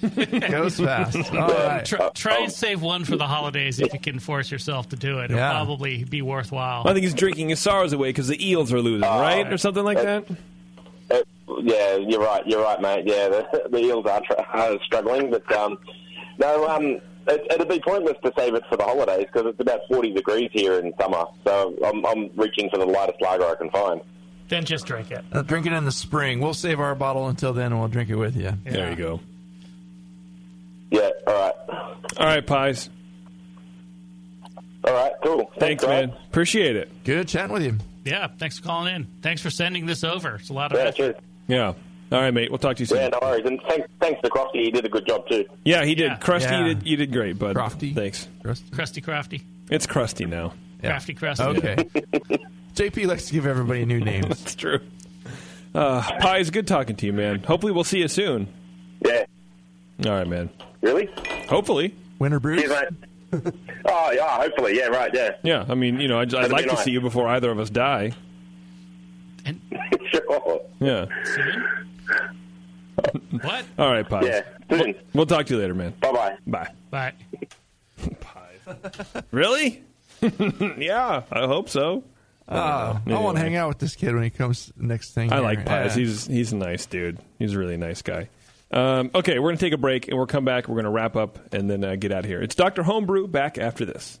Goes 0.50 0.78
fast. 0.78 1.16
All 1.34 1.48
right. 1.48 1.84
Try, 1.84 2.08
try 2.14 2.38
and 2.42 2.52
save 2.52 2.80
one 2.82 3.04
for 3.04 3.16
the 3.16 3.26
holidays 3.26 3.80
if 3.80 3.92
you 3.92 3.98
can 4.00 4.18
force 4.18 4.50
yourself 4.50 4.88
to 4.90 4.96
do 4.96 5.18
it. 5.18 5.24
It'll 5.26 5.36
Yeah. 5.36 5.50
probably 5.50 6.04
be 6.04 6.22
worthwhile. 6.22 6.86
I 6.86 6.92
think 6.92 7.04
he's 7.04 7.14
drinking 7.14 7.48
his 7.50 7.60
sorrows 7.60 7.92
away 7.92 8.08
because 8.10 8.28
the 8.28 8.48
eels 8.48 8.72
are 8.72 8.80
losing, 8.80 9.00
right, 9.08 9.50
or 9.52 9.58
something 9.58 9.84
like 9.84 9.98
that. 9.98 10.24
Uh, 11.10 11.18
yeah, 11.62 11.96
you're 11.96 12.20
right. 12.20 12.46
You're 12.46 12.62
right, 12.62 12.80
mate. 12.80 13.04
Yeah, 13.06 13.28
the, 13.28 13.68
the 13.70 13.78
eels 13.78 14.06
are, 14.06 14.20
tr- 14.20 14.40
are 14.40 14.78
struggling, 14.84 15.30
but 15.30 15.50
um, 15.52 15.78
no, 16.38 16.66
um, 16.68 16.84
it, 17.26 17.46
it'd 17.50 17.68
be 17.68 17.80
pointless 17.80 18.16
to 18.24 18.32
save 18.38 18.54
it 18.54 18.62
for 18.70 18.76
the 18.76 18.84
holidays 18.84 19.26
because 19.32 19.46
it's 19.50 19.60
about 19.60 19.80
40 19.88 20.12
degrees 20.12 20.50
here 20.52 20.78
in 20.78 20.92
summer. 21.00 21.24
So 21.44 21.76
I'm, 21.84 22.06
I'm 22.06 22.30
reaching 22.36 22.70
for 22.70 22.78
the 22.78 22.86
lightest 22.86 23.20
lager 23.20 23.44
I 23.46 23.54
can 23.56 23.70
find. 23.70 24.00
Then 24.48 24.64
just 24.64 24.86
drink 24.86 25.10
it. 25.12 25.24
Uh, 25.30 25.42
drink 25.42 25.66
it 25.66 25.72
in 25.72 25.84
the 25.84 25.92
spring. 25.92 26.40
We'll 26.40 26.54
save 26.54 26.80
our 26.80 26.94
bottle 26.96 27.28
until 27.28 27.52
then, 27.52 27.66
and 27.72 27.78
we'll 27.78 27.88
drink 27.88 28.10
it 28.10 28.16
with 28.16 28.36
you. 28.36 28.52
There 28.64 28.90
you 28.90 28.96
go. 28.96 29.20
Yeah. 30.90 31.10
All 31.26 31.34
right. 31.34 31.54
All 32.18 32.26
right, 32.26 32.46
pies. 32.46 32.90
All 34.84 34.92
right. 34.94 35.12
Cool. 35.22 35.50
Thanks, 35.58 35.84
man. 35.86 36.12
Appreciate 36.28 36.76
it. 36.76 36.90
Good 37.04 37.28
chatting 37.28 37.52
with 37.52 37.62
you. 37.62 37.76
Yeah, 38.04 38.28
thanks 38.38 38.58
for 38.58 38.64
calling 38.64 38.94
in. 38.94 39.06
Thanks 39.22 39.42
for 39.42 39.50
sending 39.50 39.84
this 39.86 40.04
over. 40.04 40.36
It's 40.36 40.48
a 40.48 40.52
lot 40.54 40.72
of 40.72 40.78
Yeah, 40.78 40.84
effort. 40.86 41.18
Yeah. 41.48 41.66
All 42.12 42.18
right, 42.20 42.32
mate. 42.32 42.50
We'll 42.50 42.58
talk 42.58 42.76
to 42.76 42.80
you 42.82 42.86
soon. 42.86 42.98
Yeah, 42.98 43.08
no 43.08 43.18
worries. 43.22 43.44
And 43.44 43.60
thanks, 43.68 43.86
thanks 44.00 44.20
to 44.22 44.30
Crofty. 44.30 44.64
He 44.64 44.70
did 44.70 44.84
a 44.84 44.88
good 44.88 45.06
job 45.06 45.28
too. 45.28 45.44
Yeah, 45.64 45.84
he 45.84 45.94
did. 45.94 46.06
Yeah. 46.12 46.16
Crusty, 46.16 46.50
Yeah. 46.50 46.66
you 46.66 46.74
did. 46.74 46.86
You 46.86 46.96
did 46.96 47.12
great, 47.12 47.38
bud. 47.38 47.54
Crofty. 47.56 47.94
Thanks. 47.94 48.26
Crusty 48.72 49.00
Crafty. 49.00 49.42
It's 49.70 49.86
crusty 49.86 50.24
now. 50.24 50.54
Crafty 50.80 51.14
Crusty. 51.14 51.44
Okay. 51.44 51.76
JP 52.74 53.06
likes 53.06 53.26
to 53.26 53.32
give 53.34 53.46
everybody 53.46 53.84
new 53.84 54.00
names. 54.00 54.26
That's 54.28 54.54
true. 54.54 54.80
Uh, 55.74 56.00
pies, 56.20 56.50
good 56.50 56.66
talking 56.66 56.96
to 56.96 57.06
you, 57.06 57.12
man. 57.12 57.40
Hopefully, 57.44 57.70
we'll 57.72 57.84
see 57.84 57.98
you 57.98 58.08
soon. 58.08 58.48
Yeah. 60.00 60.10
All 60.10 60.18
right, 60.18 60.26
man. 60.26 60.50
Really? 60.80 61.08
Hopefully. 61.48 61.94
Winter 62.18 62.40
brews. 62.40 62.62
Cheers, 62.62 62.70
mate. 63.32 63.54
oh 63.86 64.10
yeah. 64.12 64.28
Hopefully. 64.28 64.76
Yeah. 64.76 64.86
Right. 64.86 65.10
Yeah. 65.14 65.36
Yeah, 65.42 65.64
I 65.68 65.74
mean, 65.74 66.00
you 66.00 66.08
know, 66.08 66.18
I'd, 66.20 66.34
I'd 66.34 66.50
like 66.50 66.64
be 66.64 66.70
to 66.70 66.74
nice. 66.76 66.84
see 66.84 66.90
you 66.90 67.00
before 67.00 67.28
either 67.28 67.50
of 67.50 67.58
us 67.58 67.70
die. 67.70 68.12
sure. 70.10 70.60
Yeah. 70.80 71.06
What? 73.42 73.64
All 73.78 73.90
right, 73.90 74.08
pies. 74.08 74.24
Yeah. 74.26 74.42
We'll, 74.68 74.92
we'll 75.14 75.26
talk 75.26 75.46
to 75.46 75.54
you 75.54 75.60
later, 75.60 75.74
man. 75.74 75.94
Bye 76.00 76.36
bye. 76.46 76.72
Bye. 76.90 77.12
Bye. 78.20 79.22
Really? 79.30 79.82
yeah, 80.76 81.22
I 81.32 81.46
hope 81.46 81.68
so. 81.68 82.04
Uh, 82.48 82.98
I 83.06 83.20
want 83.20 83.36
to 83.36 83.42
hang 83.42 83.56
out 83.56 83.68
with 83.68 83.78
this 83.78 83.94
kid 83.94 84.12
when 84.12 84.24
he 84.24 84.30
comes 84.30 84.72
next 84.76 85.12
thing. 85.12 85.32
I 85.32 85.36
here. 85.36 85.44
like 85.44 85.64
Pies. 85.64 85.96
Yeah. 85.96 86.04
He's 86.04 86.26
he's 86.26 86.52
a 86.52 86.56
nice 86.56 86.86
dude. 86.86 87.18
He's 87.38 87.54
a 87.54 87.58
really 87.58 87.76
nice 87.76 88.02
guy. 88.02 88.28
Um, 88.70 89.10
okay, 89.14 89.38
we're 89.38 89.50
gonna 89.50 89.58
take 89.58 89.72
a 89.72 89.78
break 89.78 90.08
and 90.08 90.16
we'll 90.16 90.26
come 90.26 90.44
back. 90.44 90.68
We're 90.68 90.76
gonna 90.76 90.90
wrap 90.90 91.16
up 91.16 91.52
and 91.52 91.68
then 91.68 91.84
uh, 91.84 91.96
get 91.96 92.12
out 92.12 92.20
of 92.20 92.26
here. 92.26 92.40
It's 92.40 92.54
Doctor 92.54 92.82
Homebrew 92.82 93.28
back 93.28 93.58
after 93.58 93.84
this. 93.84 94.20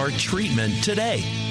treatment 0.09 0.83
today. 0.83 1.50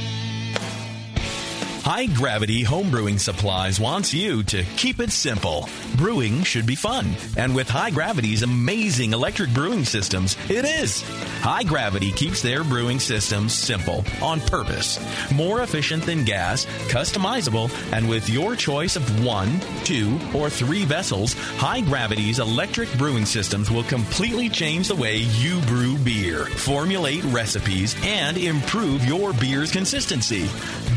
High 1.92 2.06
Gravity 2.06 2.62
Homebrewing 2.62 3.18
Supplies 3.18 3.80
wants 3.80 4.14
you 4.14 4.44
to 4.44 4.62
keep 4.76 5.00
it 5.00 5.10
simple. 5.10 5.68
Brewing 5.96 6.44
should 6.44 6.64
be 6.64 6.76
fun. 6.76 7.16
And 7.36 7.52
with 7.52 7.68
High 7.68 7.90
Gravity's 7.90 8.44
amazing 8.44 9.12
electric 9.12 9.52
brewing 9.52 9.84
systems, 9.84 10.36
it 10.48 10.64
is. 10.64 11.02
High 11.40 11.64
Gravity 11.64 12.12
keeps 12.12 12.42
their 12.42 12.62
brewing 12.62 13.00
systems 13.00 13.54
simple 13.54 14.04
on 14.22 14.40
purpose. 14.40 15.00
More 15.32 15.62
efficient 15.62 16.04
than 16.04 16.24
gas, 16.24 16.64
customizable, 16.86 17.72
and 17.92 18.08
with 18.08 18.30
your 18.30 18.54
choice 18.54 18.94
of 18.94 19.24
one, 19.24 19.58
two, 19.82 20.16
or 20.32 20.48
three 20.48 20.84
vessels, 20.84 21.32
High 21.58 21.80
Gravity's 21.80 22.38
electric 22.38 22.96
brewing 22.98 23.26
systems 23.26 23.68
will 23.68 23.82
completely 23.82 24.48
change 24.48 24.86
the 24.86 24.94
way 24.94 25.16
you 25.16 25.60
brew 25.62 25.98
beer, 25.98 26.46
formulate 26.46 27.24
recipes, 27.24 27.96
and 28.04 28.38
improve 28.38 29.04
your 29.04 29.32
beer's 29.32 29.72
consistency. 29.72 30.48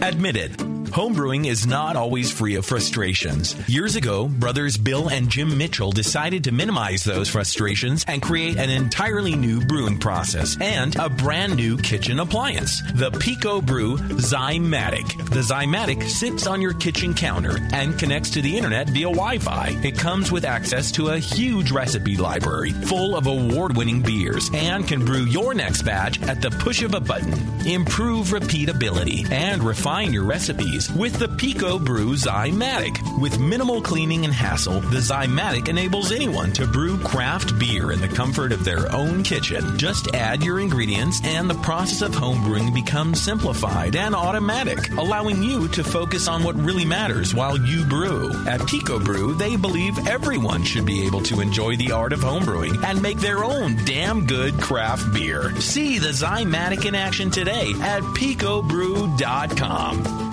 Admitted. 0.00 0.77
Homebrewing 0.88 1.46
is 1.46 1.66
not 1.66 1.96
always 1.96 2.32
free 2.32 2.54
of 2.54 2.64
frustrations. 2.64 3.54
Years 3.68 3.94
ago, 3.96 4.26
brothers 4.26 4.76
Bill 4.76 5.08
and 5.08 5.28
Jim 5.28 5.58
Mitchell 5.58 5.92
decided 5.92 6.44
to 6.44 6.52
minimize 6.52 7.04
those 7.04 7.28
frustrations 7.28 8.04
and 8.08 8.22
create 8.22 8.56
an 8.56 8.70
entirely 8.70 9.36
new 9.36 9.60
brewing 9.60 9.98
process 9.98 10.56
and 10.60 10.96
a 10.96 11.08
brand 11.08 11.56
new 11.56 11.76
kitchen 11.76 12.20
appliance, 12.20 12.80
the 12.94 13.10
Pico 13.10 13.60
Brew 13.60 13.96
Zymatic. 13.98 15.06
The 15.30 15.40
Zymatic 15.40 16.02
sits 16.04 16.46
on 16.46 16.62
your 16.62 16.74
kitchen 16.74 17.12
counter 17.12 17.58
and 17.72 17.98
connects 17.98 18.30
to 18.30 18.42
the 18.42 18.56
internet 18.56 18.88
via 18.88 19.06
Wi-Fi. 19.06 19.78
It 19.82 19.98
comes 19.98 20.32
with 20.32 20.44
access 20.44 20.90
to 20.92 21.08
a 21.08 21.18
huge 21.18 21.70
recipe 21.70 22.16
library 22.16 22.72
full 22.72 23.14
of 23.14 23.26
award-winning 23.26 24.02
beers 24.02 24.50
and 24.54 24.88
can 24.88 25.04
brew 25.04 25.24
your 25.24 25.54
next 25.54 25.82
batch 25.82 26.20
at 26.22 26.40
the 26.40 26.50
push 26.50 26.82
of 26.82 26.94
a 26.94 27.00
button. 27.00 27.34
Improve 27.66 28.28
repeatability 28.28 29.30
and 29.30 29.62
refine 29.62 30.12
your 30.12 30.24
recipes 30.24 30.77
with 30.94 31.18
the 31.18 31.26
Pico 31.26 31.76
Brew 31.78 32.14
Zymatic. 32.14 32.98
With 33.20 33.40
minimal 33.40 33.82
cleaning 33.82 34.24
and 34.24 34.32
hassle, 34.32 34.80
the 34.80 34.98
Zymatic 34.98 35.68
enables 35.68 36.12
anyone 36.12 36.52
to 36.52 36.64
brew 36.66 36.96
craft 36.98 37.58
beer 37.58 37.90
in 37.90 38.00
the 38.00 38.06
comfort 38.06 38.52
of 38.52 38.64
their 38.64 38.88
own 38.92 39.24
kitchen. 39.24 39.76
Just 39.76 40.14
add 40.14 40.44
your 40.44 40.60
ingredients 40.60 41.20
and 41.24 41.50
the 41.50 41.56
process 41.56 42.02
of 42.02 42.12
homebrewing 42.12 42.72
becomes 42.72 43.20
simplified 43.20 43.96
and 43.96 44.14
automatic, 44.14 44.92
allowing 44.92 45.42
you 45.42 45.66
to 45.68 45.82
focus 45.82 46.28
on 46.28 46.44
what 46.44 46.54
really 46.54 46.84
matters 46.84 47.34
while 47.34 47.58
you 47.58 47.84
brew. 47.84 48.30
At 48.46 48.64
Pico 48.66 49.00
Brew, 49.00 49.34
they 49.34 49.56
believe 49.56 50.06
everyone 50.06 50.62
should 50.62 50.86
be 50.86 51.04
able 51.06 51.22
to 51.22 51.40
enjoy 51.40 51.74
the 51.76 51.90
art 51.90 52.12
of 52.12 52.20
homebrewing 52.20 52.84
and 52.84 53.02
make 53.02 53.18
their 53.18 53.42
own 53.42 53.74
damn 53.84 54.26
good 54.26 54.60
craft 54.60 55.12
beer. 55.12 55.52
See 55.60 55.98
the 55.98 56.10
Zymatic 56.10 56.84
in 56.84 56.94
action 56.94 57.30
today 57.30 57.72
at 57.80 58.02
picobrew.com. 58.14 60.27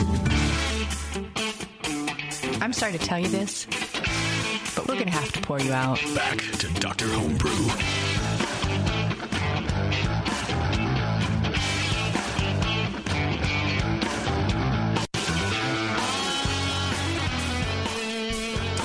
I'm 2.65 2.73
sorry 2.73 2.93
to 2.93 2.97
tell 2.97 3.19
you 3.19 3.27
this, 3.27 3.67
but 4.75 4.87
we're 4.87 4.95
going 4.95 5.05
to 5.05 5.11
have 5.11 5.31
to 5.33 5.41
pour 5.41 5.59
you 5.59 5.71
out. 5.71 6.01
Back 6.15 6.39
to 6.39 6.67
Dr. 6.79 7.05
Homebrew. 7.05 7.51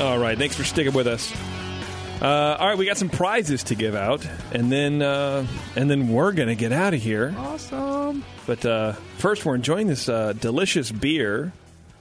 All 0.05 0.19
right, 0.19 0.37
thanks 0.37 0.57
for 0.57 0.65
sticking 0.65 0.93
with 0.93 1.07
us. 1.07 1.33
Uh, 2.21 2.59
all 2.61 2.69
right, 2.69 2.77
we 2.77 2.85
got 2.85 2.99
some 2.99 3.09
prizes 3.09 3.63
to 3.65 3.75
give 3.75 3.95
out, 3.95 4.29
and 4.53 4.71
then 4.71 5.01
uh, 5.01 5.47
and 5.75 5.91
then 5.91 6.11
we're 6.11 6.33
gonna 6.33 6.55
get 6.55 6.73
out 6.73 6.93
of 6.93 7.01
here. 7.01 7.35
Awesome. 7.39 8.27
But 8.47 8.67
uh, 8.67 8.93
first, 9.17 9.47
we're 9.47 9.55
enjoying 9.55 9.87
this 9.87 10.07
uh, 10.07 10.35
delicious 10.35 10.93
beer 10.93 11.55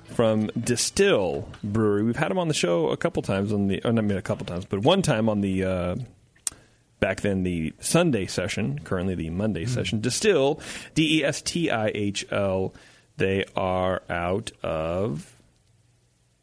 from 0.09 0.47
Destihl 0.49 1.45
Brewery. 1.63 2.03
We've 2.03 2.15
had 2.15 2.29
them 2.29 2.39
on 2.39 2.47
the 2.47 2.53
show 2.53 2.89
a 2.89 2.97
couple 2.97 3.21
times 3.23 3.53
on 3.53 3.67
the, 3.67 3.81
oh, 3.83 3.91
not 3.91 4.03
I 4.03 4.07
mean 4.07 4.17
a 4.17 4.21
couple 4.21 4.45
times, 4.45 4.65
but 4.65 4.79
one 4.79 5.01
time 5.01 5.29
on 5.29 5.41
the 5.41 5.63
uh, 5.63 5.95
back 6.99 7.21
then 7.21 7.43
the 7.43 7.73
Sunday 7.79 8.25
session, 8.25 8.79
currently 8.79 9.15
the 9.15 9.29
Monday 9.29 9.65
session. 9.65 10.01
Destihl, 10.01 10.61
D 10.95 11.19
E 11.19 11.23
S 11.23 11.41
T 11.41 11.71
I 11.71 11.91
H 11.93 12.25
L. 12.31 12.73
They 13.17 13.45
are 13.55 14.01
out 14.09 14.51
of 14.63 15.35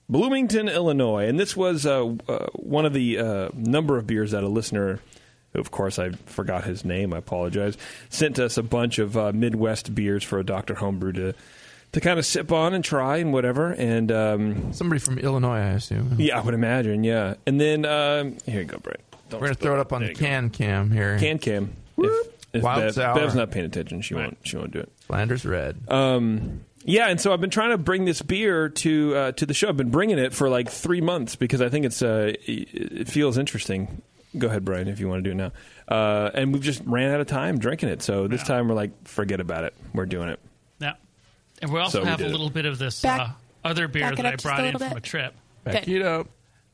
Bloomington, 0.09 0.69
Illinois, 0.69 1.27
and 1.27 1.41
this 1.41 1.57
was 1.57 1.87
uh, 1.87 2.15
uh, 2.29 2.47
one 2.55 2.87
of 2.87 2.93
the 2.93 3.19
uh, 3.19 3.49
number 3.55 3.99
of 3.99 4.07
beers 4.07 4.31
that 4.33 4.45
a 4.45 4.49
listener, 4.49 5.01
who 5.53 5.59
of 5.59 5.71
course 5.71 5.99
I 5.99 6.11
forgot 6.11 6.65
his 6.65 6.85
name, 6.85 7.13
I 7.13 7.19
apologize, 7.19 7.77
sent 8.09 8.39
us 8.39 8.57
a 8.57 8.63
bunch 8.63 8.99
of 8.99 9.17
uh, 9.17 9.33
Midwest 9.33 9.95
beers 9.95 10.23
for 10.23 10.39
a 10.39 10.45
Doctor 10.45 10.75
Homebrew 10.75 11.13
to 11.15 11.35
to 11.97 12.01
kind 12.03 12.19
of 12.19 12.27
sip 12.27 12.53
on 12.53 12.75
and 12.75 12.85
try 12.85 13.17
and 13.17 13.33
whatever. 13.33 13.73
And 13.73 14.13
um, 14.13 14.75
somebody 14.75 14.99
from 14.99 15.19
Illinois, 15.19 15.57
I 15.57 15.71
assume. 15.71 16.17
Yeah, 16.19 16.39
I 16.39 16.43
would 16.43 16.53
imagine. 16.53 17.05
Yeah, 17.05 17.37
and 17.47 17.59
then 17.59 17.87
um, 17.87 18.37
here 18.45 18.61
you 18.61 18.67
go, 18.67 18.77
Brett. 18.77 19.01
We're 19.33 19.41
gonna 19.41 19.55
throw 19.55 19.77
it 19.77 19.81
up 19.81 19.95
on 19.95 20.05
the 20.05 20.13
can 20.13 20.51
cam 20.51 20.91
here. 20.91 21.19
Can 21.19 21.39
cam. 21.39 21.75
If, 21.97 22.29
if 22.53 22.63
Wild 22.63 22.83
Bev, 22.83 22.95
sour. 22.95 23.15
Bev's 23.15 23.35
not 23.35 23.51
paying 23.51 23.65
attention, 23.65 24.03
she 24.03 24.15
won't. 24.15 24.37
She 24.43 24.59
won't 24.59 24.73
do 24.73 24.81
it. 24.81 24.93
Flanders 25.07 25.47
red. 25.47 25.79
Um, 25.89 26.61
yeah, 26.85 27.09
and 27.09 27.19
so 27.19 27.33
I've 27.33 27.41
been 27.41 27.49
trying 27.49 27.71
to 27.71 27.79
bring 27.79 28.05
this 28.05 28.21
beer 28.21 28.69
to 28.69 29.17
uh, 29.17 29.33
to 29.33 29.47
the 29.47 29.55
show. 29.55 29.71
I've 29.71 29.79
been 29.79 29.91
bringing 29.91 30.19
it 30.19 30.35
for 30.35 30.51
like 30.51 30.69
three 30.69 31.01
months 31.01 31.35
because 31.35 31.63
I 31.63 31.71
think 31.71 31.87
it's 31.87 32.03
uh, 32.03 32.35
it 32.47 32.69
it 32.75 33.09
feels 33.09 33.39
interesting. 33.39 34.03
Go 34.37 34.49
ahead, 34.49 34.67
Brian, 34.67 34.87
if 34.87 35.01
you 35.01 35.09
want 35.09 35.25
to 35.25 35.31
do 35.31 35.33
it 35.33 35.37
now. 35.37 35.53
Uh, 35.89 36.31
and 36.35 36.53
we've 36.53 36.63
just 36.63 36.83
ran 36.85 37.11
out 37.15 37.23
of 37.23 37.27
time 37.27 37.59
drinking 37.59 37.89
it, 37.89 38.03
so 38.03 38.29
this 38.29 38.43
time 38.43 38.69
we're 38.69 38.75
like, 38.75 39.09
forget 39.09 39.41
about 39.41 39.65
it. 39.65 39.73
We're 39.95 40.05
doing 40.05 40.29
it. 40.29 40.39
Yeah. 41.61 41.65
And 41.65 41.73
we 41.73 41.81
also 41.81 41.99
So 41.99 42.05
we 42.05 42.11
have 42.11 42.21
a 42.21 42.23
did 42.25 42.29
it. 42.29 42.33
little 42.33 42.51
bit 42.51 42.67
of 42.67 42.79
this 42.79 43.03
Back- 43.03 43.21
uh, 43.21 43.29
other 43.65 43.89
beer 43.89 44.15
that 44.15 44.27
I 44.27 44.37
brought 44.37 44.59
in 44.61 44.65
little 44.67 44.81
from 44.81 44.89
bit. 44.91 44.99
a 44.99 45.01
trip. 45.01 45.35
Back 45.65 45.89
it 45.89 46.03
up. 46.03 46.29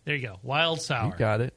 There 0.05 0.16
you 0.16 0.26
go. 0.26 0.39
Wild 0.43 0.80
Sour. 0.80 1.12
You 1.12 1.18
got 1.18 1.41
it. 1.41 1.55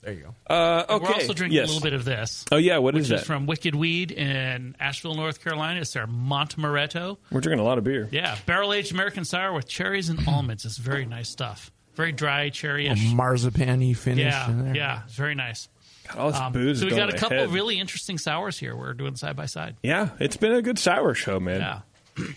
There 0.00 0.14
you 0.14 0.22
go. 0.22 0.34
Uh, 0.52 0.80
And 0.88 0.90
okay. 0.90 1.04
We're 1.06 1.14
also 1.14 1.32
drinking 1.32 1.56
yes. 1.58 1.68
a 1.68 1.72
little 1.72 1.82
bit 1.84 1.92
of 1.92 2.04
this. 2.04 2.44
Oh 2.50 2.56
yeah, 2.56 2.78
what 2.78 2.94
which 2.94 3.02
is 3.02 3.10
is 3.12 3.20
that? 3.20 3.26
from 3.26 3.46
Wicked 3.46 3.74
Weed 3.76 4.10
in 4.10 4.74
Asheville, 4.80 5.14
North 5.14 5.40
Carolina. 5.44 5.80
It's 5.80 5.92
their 5.92 6.08
Montmaretto. 6.08 7.18
We're 7.30 7.40
drinking 7.40 7.60
a 7.60 7.68
lot 7.68 7.78
of 7.78 7.84
beer. 7.84 8.08
Yeah, 8.10 8.36
barrel 8.46 8.72
aged 8.72 8.92
American 8.92 9.24
sour 9.24 9.52
with 9.52 9.68
cherries 9.68 10.08
and 10.08 10.26
almonds. 10.26 10.64
It's 10.64 10.76
very 10.78 11.04
nice 11.06 11.28
stuff. 11.28 11.70
Very 11.94 12.10
dry, 12.10 12.48
cherry 12.48 12.88
A 12.88 12.96
marzipan-y 12.96 13.92
finish 13.92 14.24
Yeah, 14.24 14.50
in 14.50 14.64
there. 14.64 14.74
yeah, 14.74 15.02
it's 15.04 15.14
very 15.14 15.34
nice. 15.36 15.68
God, 16.08 16.18
all 16.18 16.30
this 16.32 16.40
Um, 16.40 16.52
booze 16.52 16.80
so 16.80 16.86
we 16.86 16.90
going 16.90 17.02
got 17.10 17.14
a 17.14 17.18
couple 17.18 17.36
head. 17.36 17.46
of 17.46 17.52
really 17.54 17.78
interesting 17.78 18.18
sours 18.18 18.58
here. 18.58 18.74
We're 18.74 18.94
doing 18.94 19.14
side 19.14 19.36
by 19.36 19.46
side. 19.46 19.76
Yeah, 19.84 20.08
it's 20.18 20.36
been 20.38 20.52
a 20.52 20.62
good 20.62 20.78
sour 20.80 21.14
show, 21.14 21.38
man. 21.38 21.60
Yeah. 21.60 22.24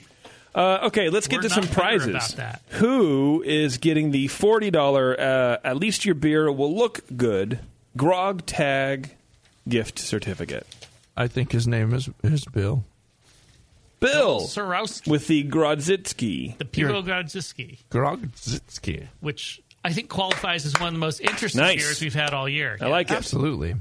Uh, 0.55 0.79
okay, 0.87 1.09
let's 1.09 1.27
get 1.27 1.37
We're 1.43 1.49
to 1.49 1.49
some 1.49 1.67
prizes. 1.67 2.35
that. 2.35 2.61
Who 2.69 3.43
is 3.45 3.77
getting 3.77 4.11
the 4.11 4.27
forty 4.29 4.71
dollar? 4.71 5.19
Uh, 5.19 5.57
at 5.63 5.75
least 5.77 6.05
your 6.05 6.15
beer 6.15 6.49
will 6.51 6.73
look 6.73 7.01
good. 7.17 7.59
Grog 7.97 8.45
Tag 8.45 9.09
gift 9.67 9.99
certificate. 9.99 10.65
I 11.17 11.27
think 11.27 11.51
his 11.51 11.67
name 11.67 11.93
is 11.93 12.09
is 12.23 12.45
Bill. 12.45 12.85
Bill 13.99 14.41
Sorowski. 14.41 15.09
with 15.09 15.27
the 15.27 15.43
Grodzitsky. 15.43 16.57
The 16.57 16.65
Pivo 16.65 17.03
Grodziskie, 17.03 17.79
Grodzitsky. 17.91 19.07
which 19.21 19.61
I 19.83 19.93
think 19.93 20.09
qualifies 20.09 20.65
as 20.65 20.73
one 20.79 20.87
of 20.89 20.93
the 20.93 20.99
most 20.99 21.19
interesting 21.21 21.61
Nice. 21.61 21.77
beers 21.83 22.01
we've 22.01 22.13
had 22.13 22.33
all 22.33 22.47
year. 22.47 22.77
I 22.81 22.87
like 22.87 23.09
it. 23.11 23.15
Absolutely. 23.17 23.75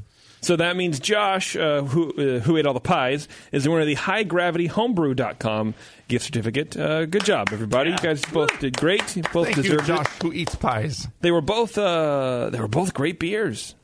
So 0.44 0.56
that 0.56 0.76
means 0.76 1.00
Josh, 1.00 1.56
uh, 1.56 1.82
who 1.82 2.10
uh, 2.36 2.40
who 2.40 2.56
ate 2.58 2.66
all 2.66 2.74
the 2.74 2.80
pies, 2.80 3.28
is 3.50 3.64
the 3.64 3.70
winner 3.70 3.80
of 3.82 3.86
the 3.86 3.94
High 3.94 4.24
Gravity 4.24 4.66
Homebrew.com 4.66 5.74
gift 6.08 6.26
certificate. 6.26 6.76
Uh, 6.76 7.06
good 7.06 7.24
job, 7.24 7.48
everybody! 7.50 7.90
You 7.92 7.96
guys 7.96 8.22
both 8.26 8.58
did 8.60 8.76
great. 8.76 9.16
You 9.16 9.22
both 9.32 9.46
Thank 9.52 9.66
you, 9.66 9.78
Josh, 9.80 10.06
it. 10.06 10.22
who 10.22 10.32
eats 10.32 10.54
pies. 10.54 11.08
They 11.22 11.30
were 11.30 11.40
both 11.40 11.78
uh, 11.78 12.50
they 12.50 12.60
were 12.60 12.68
both 12.68 12.92
great 12.92 13.18
beers, 13.18 13.74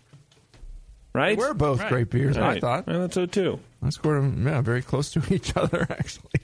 right? 1.14 1.38
We're 1.38 1.54
both 1.54 1.80
Right. 1.80 1.88
great 1.88 2.10
beers, 2.10 2.36
I 2.36 2.60
thought. 2.60 2.84
I 2.86 2.92
thought 2.92 3.14
so 3.14 3.26
too. 3.26 3.58
I 3.82 3.88
scored 3.88 4.22
them 4.22 4.46
yeah, 4.46 4.60
very 4.60 4.82
close 4.82 5.10
to 5.12 5.22
each 5.34 5.56
other, 5.56 5.86
actually. 5.90 6.40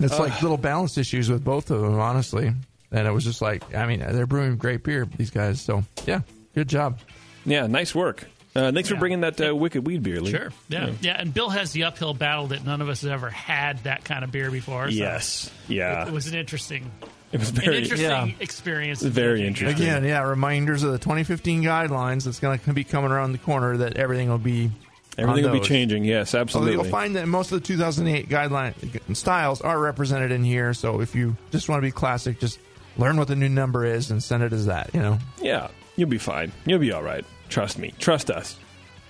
It's 0.00 0.14
Uh. 0.14 0.18
like 0.22 0.40
little 0.42 0.56
balance 0.56 0.96
issues 0.98 1.28
with 1.30 1.44
both 1.44 1.70
of 1.70 1.80
them, 1.82 1.98
honestly. 2.00 2.52
And 2.90 3.06
it 3.08 3.10
was 3.10 3.24
just 3.24 3.42
like, 3.42 3.74
I 3.74 3.86
mean, 3.86 4.00
they're 4.00 4.26
brewing 4.26 4.56
great 4.56 4.82
beer, 4.84 5.06
these 5.18 5.30
guys. 5.30 5.60
So, 5.60 5.84
yeah, 6.06 6.20
good 6.54 6.68
job. 6.68 7.00
Yeah, 7.44 7.66
nice 7.66 7.94
work. 7.94 8.24
Uh, 8.56 8.70
thanks 8.70 8.88
for 8.88 8.94
bringing 8.96 9.22
that 9.22 9.40
uh, 9.40 9.54
wicked 9.54 9.84
weed 9.84 10.02
beer, 10.04 10.20
Lee. 10.20 10.30
Sure. 10.30 10.50
Yeah. 10.68 10.90
yeah. 11.00 11.16
And 11.18 11.34
Bill 11.34 11.50
has 11.50 11.72
the 11.72 11.84
uphill 11.84 12.14
battle 12.14 12.46
that 12.48 12.64
none 12.64 12.80
of 12.80 12.88
us 12.88 13.02
have 13.02 13.10
ever 13.10 13.28
had 13.28 13.82
that 13.84 14.04
kind 14.04 14.22
of 14.22 14.30
beer 14.30 14.48
before. 14.50 14.88
so 14.90 14.94
Yes. 14.96 15.50
Yeah. 15.66 16.06
It, 16.06 16.12
was 16.12 16.28
an 16.28 16.36
interesting. 16.36 16.88
It 17.32 17.40
was 17.40 17.50
very- 17.50 17.78
an 17.78 17.82
interesting 17.82 18.08
Yeah. 18.10 18.28
experience. 18.38 19.02
Very 19.02 19.44
interesting. 19.44 19.82
Again, 19.82 20.04
yeah, 20.04 20.22
reminders 20.22 20.84
of 20.84 20.92
the 20.92 20.98
2015 20.98 21.64
guidelines 21.64 22.24
that's 22.26 22.38
going 22.38 22.60
to 22.60 22.72
be 22.72 22.84
coming 22.84 23.10
around 23.10 23.32
the 23.32 23.38
corner 23.38 23.76
that 23.78 23.96
everything 23.96 24.28
will 24.28 24.38
be. 24.38 24.70
Everything 25.18 25.44
will 25.50 25.58
be 25.58 25.66
changing. 25.66 26.04
Yes, 26.04 26.32
Although 26.32 26.42
absolutely. 26.42 26.72
you'll 26.74 26.84
find 26.84 27.16
that 27.16 27.26
most 27.26 27.50
of 27.50 27.60
the 27.60 27.66
2008 27.66 28.28
guideline 28.28 29.16
styles 29.16 29.60
are 29.62 29.78
represented 29.80 30.30
in 30.30 30.44
here. 30.44 30.74
So 30.74 31.00
if 31.00 31.14
you 31.16 31.36
just 31.50 31.68
want 31.68 31.80
to 31.80 31.86
be 31.86 31.92
classic, 31.92 32.38
just 32.40 32.58
learn 32.96 33.16
what 33.16 33.26
the 33.28 33.36
new 33.36 33.48
number 33.48 33.84
is 33.84 34.12
and 34.12 34.22
send 34.22 34.44
it 34.44 34.52
as 34.52 34.66
that. 34.66 34.90
You 34.94 35.00
know, 35.00 35.18
yeah, 35.40 35.68
you'll 35.96 36.08
be 36.08 36.18
fine. 36.18 36.52
You'll 36.66 36.78
be 36.80 36.92
all 36.92 37.02
right. 37.02 37.24
Trust 37.48 37.78
me. 37.78 37.92
Trust 37.98 38.30
us. 38.30 38.56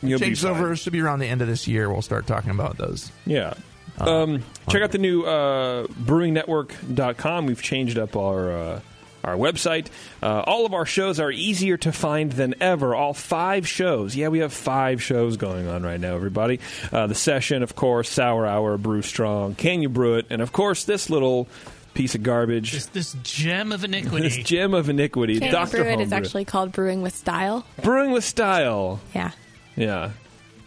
You'll 0.03 0.19
be 0.19 0.27
change 0.27 0.43
fine. 0.43 0.51
over 0.51 0.77
should 0.77 0.93
be 0.93 1.01
around 1.01 1.21
the 1.21 1.27
end 1.27 1.41
of 1.43 1.49
this 1.49 1.67
year. 1.67 1.91
We'll 1.91 2.03
start 2.03 2.27
talking 2.27 2.51
about 2.51 2.77
those. 2.77 3.11
Yeah. 3.27 3.55
Um, 3.99 4.43
check 4.69 4.83
out 4.83 4.91
the 4.93 4.99
new 4.99 5.23
uh, 5.23 5.87
brewingnetwork.com. 5.87 7.47
We've 7.47 7.63
changed 7.63 7.97
up 7.97 8.17
our 8.17 8.53
uh, 8.53 8.81
our 9.23 9.37
website. 9.37 9.87
Uh, 10.23 10.41
all 10.47 10.67
of 10.67 10.75
our 10.75 10.85
shows 10.85 11.19
are 11.19 11.31
easier 11.31 11.77
to 11.79 11.93
find 11.93 12.31
than 12.33 12.55
ever. 12.61 12.95
All 12.95 13.15
five 13.15 13.67
shows. 13.67 14.15
Yeah, 14.15 14.29
we 14.29 14.41
have 14.41 14.53
five 14.53 15.03
shows 15.03 15.37
going 15.37 15.67
on 15.67 15.83
right 15.83 15.99
now, 15.99 16.15
everybody. 16.15 16.61
Uh, 16.93 17.07
the 17.07 17.15
session, 17.15 17.63
of 17.63 17.75
course, 17.75 18.09
Sour 18.09 18.47
Hour, 18.47 18.77
Brew 18.77 19.01
Strong, 19.03 19.55
Can 19.55 19.81
You 19.81 19.89
Brew 19.89 20.17
It? 20.17 20.27
And, 20.29 20.43
of 20.43 20.53
course, 20.53 20.85
this 20.85 21.09
little 21.09 21.49
piece 21.95 22.15
of 22.15 22.23
garbage. 22.23 22.73
This, 22.73 22.87
this 22.87 23.17
gem 23.23 23.73
of 23.73 23.85
iniquity. 23.85 24.29
this 24.29 24.37
gem 24.37 24.75
of 24.75 24.89
iniquity. 24.89 25.41
Can 25.41 25.53
Dr. 25.53 25.79
Brew 25.83 25.93
It 25.93 26.01
is 26.01 26.13
actually 26.13 26.45
called 26.45 26.73
Brewing 26.73 27.03
with 27.03 27.15
Style. 27.15 27.65
Brewing 27.83 28.11
with 28.11 28.25
Style. 28.25 29.01
Yeah. 29.15 29.31
Yeah. 29.77 30.11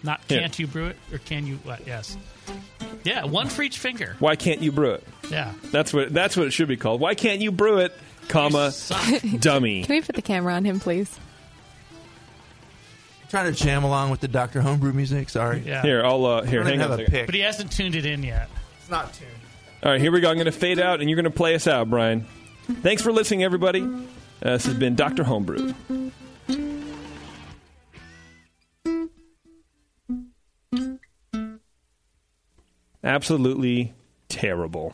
Not 0.04 0.26
can't 0.28 0.58
you 0.58 0.68
brew 0.68 0.88
it 0.88 0.96
or 1.12 1.18
can 1.18 1.46
you 1.48 1.58
what? 1.64 1.86
Yes. 1.86 2.18
Yeah, 3.04 3.26
one 3.26 3.50
for 3.50 3.62
each 3.64 3.78
finger. 3.80 4.16
Why 4.20 4.36
can't 4.36 4.62
you 4.62 4.72
brew 4.72 4.92
it? 4.92 5.04
Yeah. 5.30 5.54
That's 5.72 5.94
what 5.94 6.14
that's 6.14 6.38
what 6.38 6.48
it 6.48 6.52
should 6.52 6.68
be 6.68 6.78
called. 6.78 7.02
Why 7.02 7.16
can't 7.16 7.42
you 7.42 7.52
brew 7.52 7.80
it, 7.80 7.94
comma, 8.28 8.72
dummy. 9.40 9.84
Can 9.84 9.96
we 9.96 10.02
put 10.02 10.16
the 10.16 10.22
camera 10.22 10.54
on 10.54 10.64
him, 10.66 10.80
please? 10.80 11.10
Trying 13.30 13.54
to 13.54 13.60
jam 13.60 13.84
along 13.84 14.12
with 14.12 14.22
the 14.22 14.30
Doctor 14.30 14.62
Homebrew 14.62 14.94
music. 14.94 15.30
Sorry. 15.30 15.62
Yeah. 15.66 15.82
Here, 15.82 16.06
I'll 16.06 16.26
uh, 16.26 16.44
here. 16.44 16.62
I 16.62 16.64
don't 16.64 16.72
Hang 16.72 16.80
have 16.80 16.92
on 16.92 17.00
a 17.00 17.04
a 17.04 17.06
second. 17.06 17.20
pick. 17.20 17.26
But 17.26 17.36
he 17.36 17.42
hasn't 17.42 17.72
tuned 17.74 17.96
it 17.96 18.06
in 18.06 18.24
yet. 18.24 18.50
It's 18.80 18.90
not 18.90 19.14
tuned. 19.14 19.32
All 19.84 19.92
right, 19.92 20.02
here 20.02 20.12
we 20.12 20.22
go. 20.22 20.30
I'm 20.30 20.38
going 20.38 20.46
to 20.46 20.52
fade 20.52 20.80
out, 20.80 21.02
and 21.02 21.10
you're 21.10 21.16
going 21.16 21.32
to 21.32 21.38
play 21.38 21.54
us 21.54 21.68
out, 21.68 21.88
Brian. 21.90 22.26
Thanks 22.82 23.04
for 23.04 23.12
listening, 23.12 23.44
everybody. 23.44 23.84
Uh, 23.84 24.00
this 24.42 24.66
has 24.66 24.74
been 24.74 24.96
Doctor 24.96 25.24
Homebrew. 25.24 25.74
Absolutely 33.04 33.94
terrible. 34.30 34.92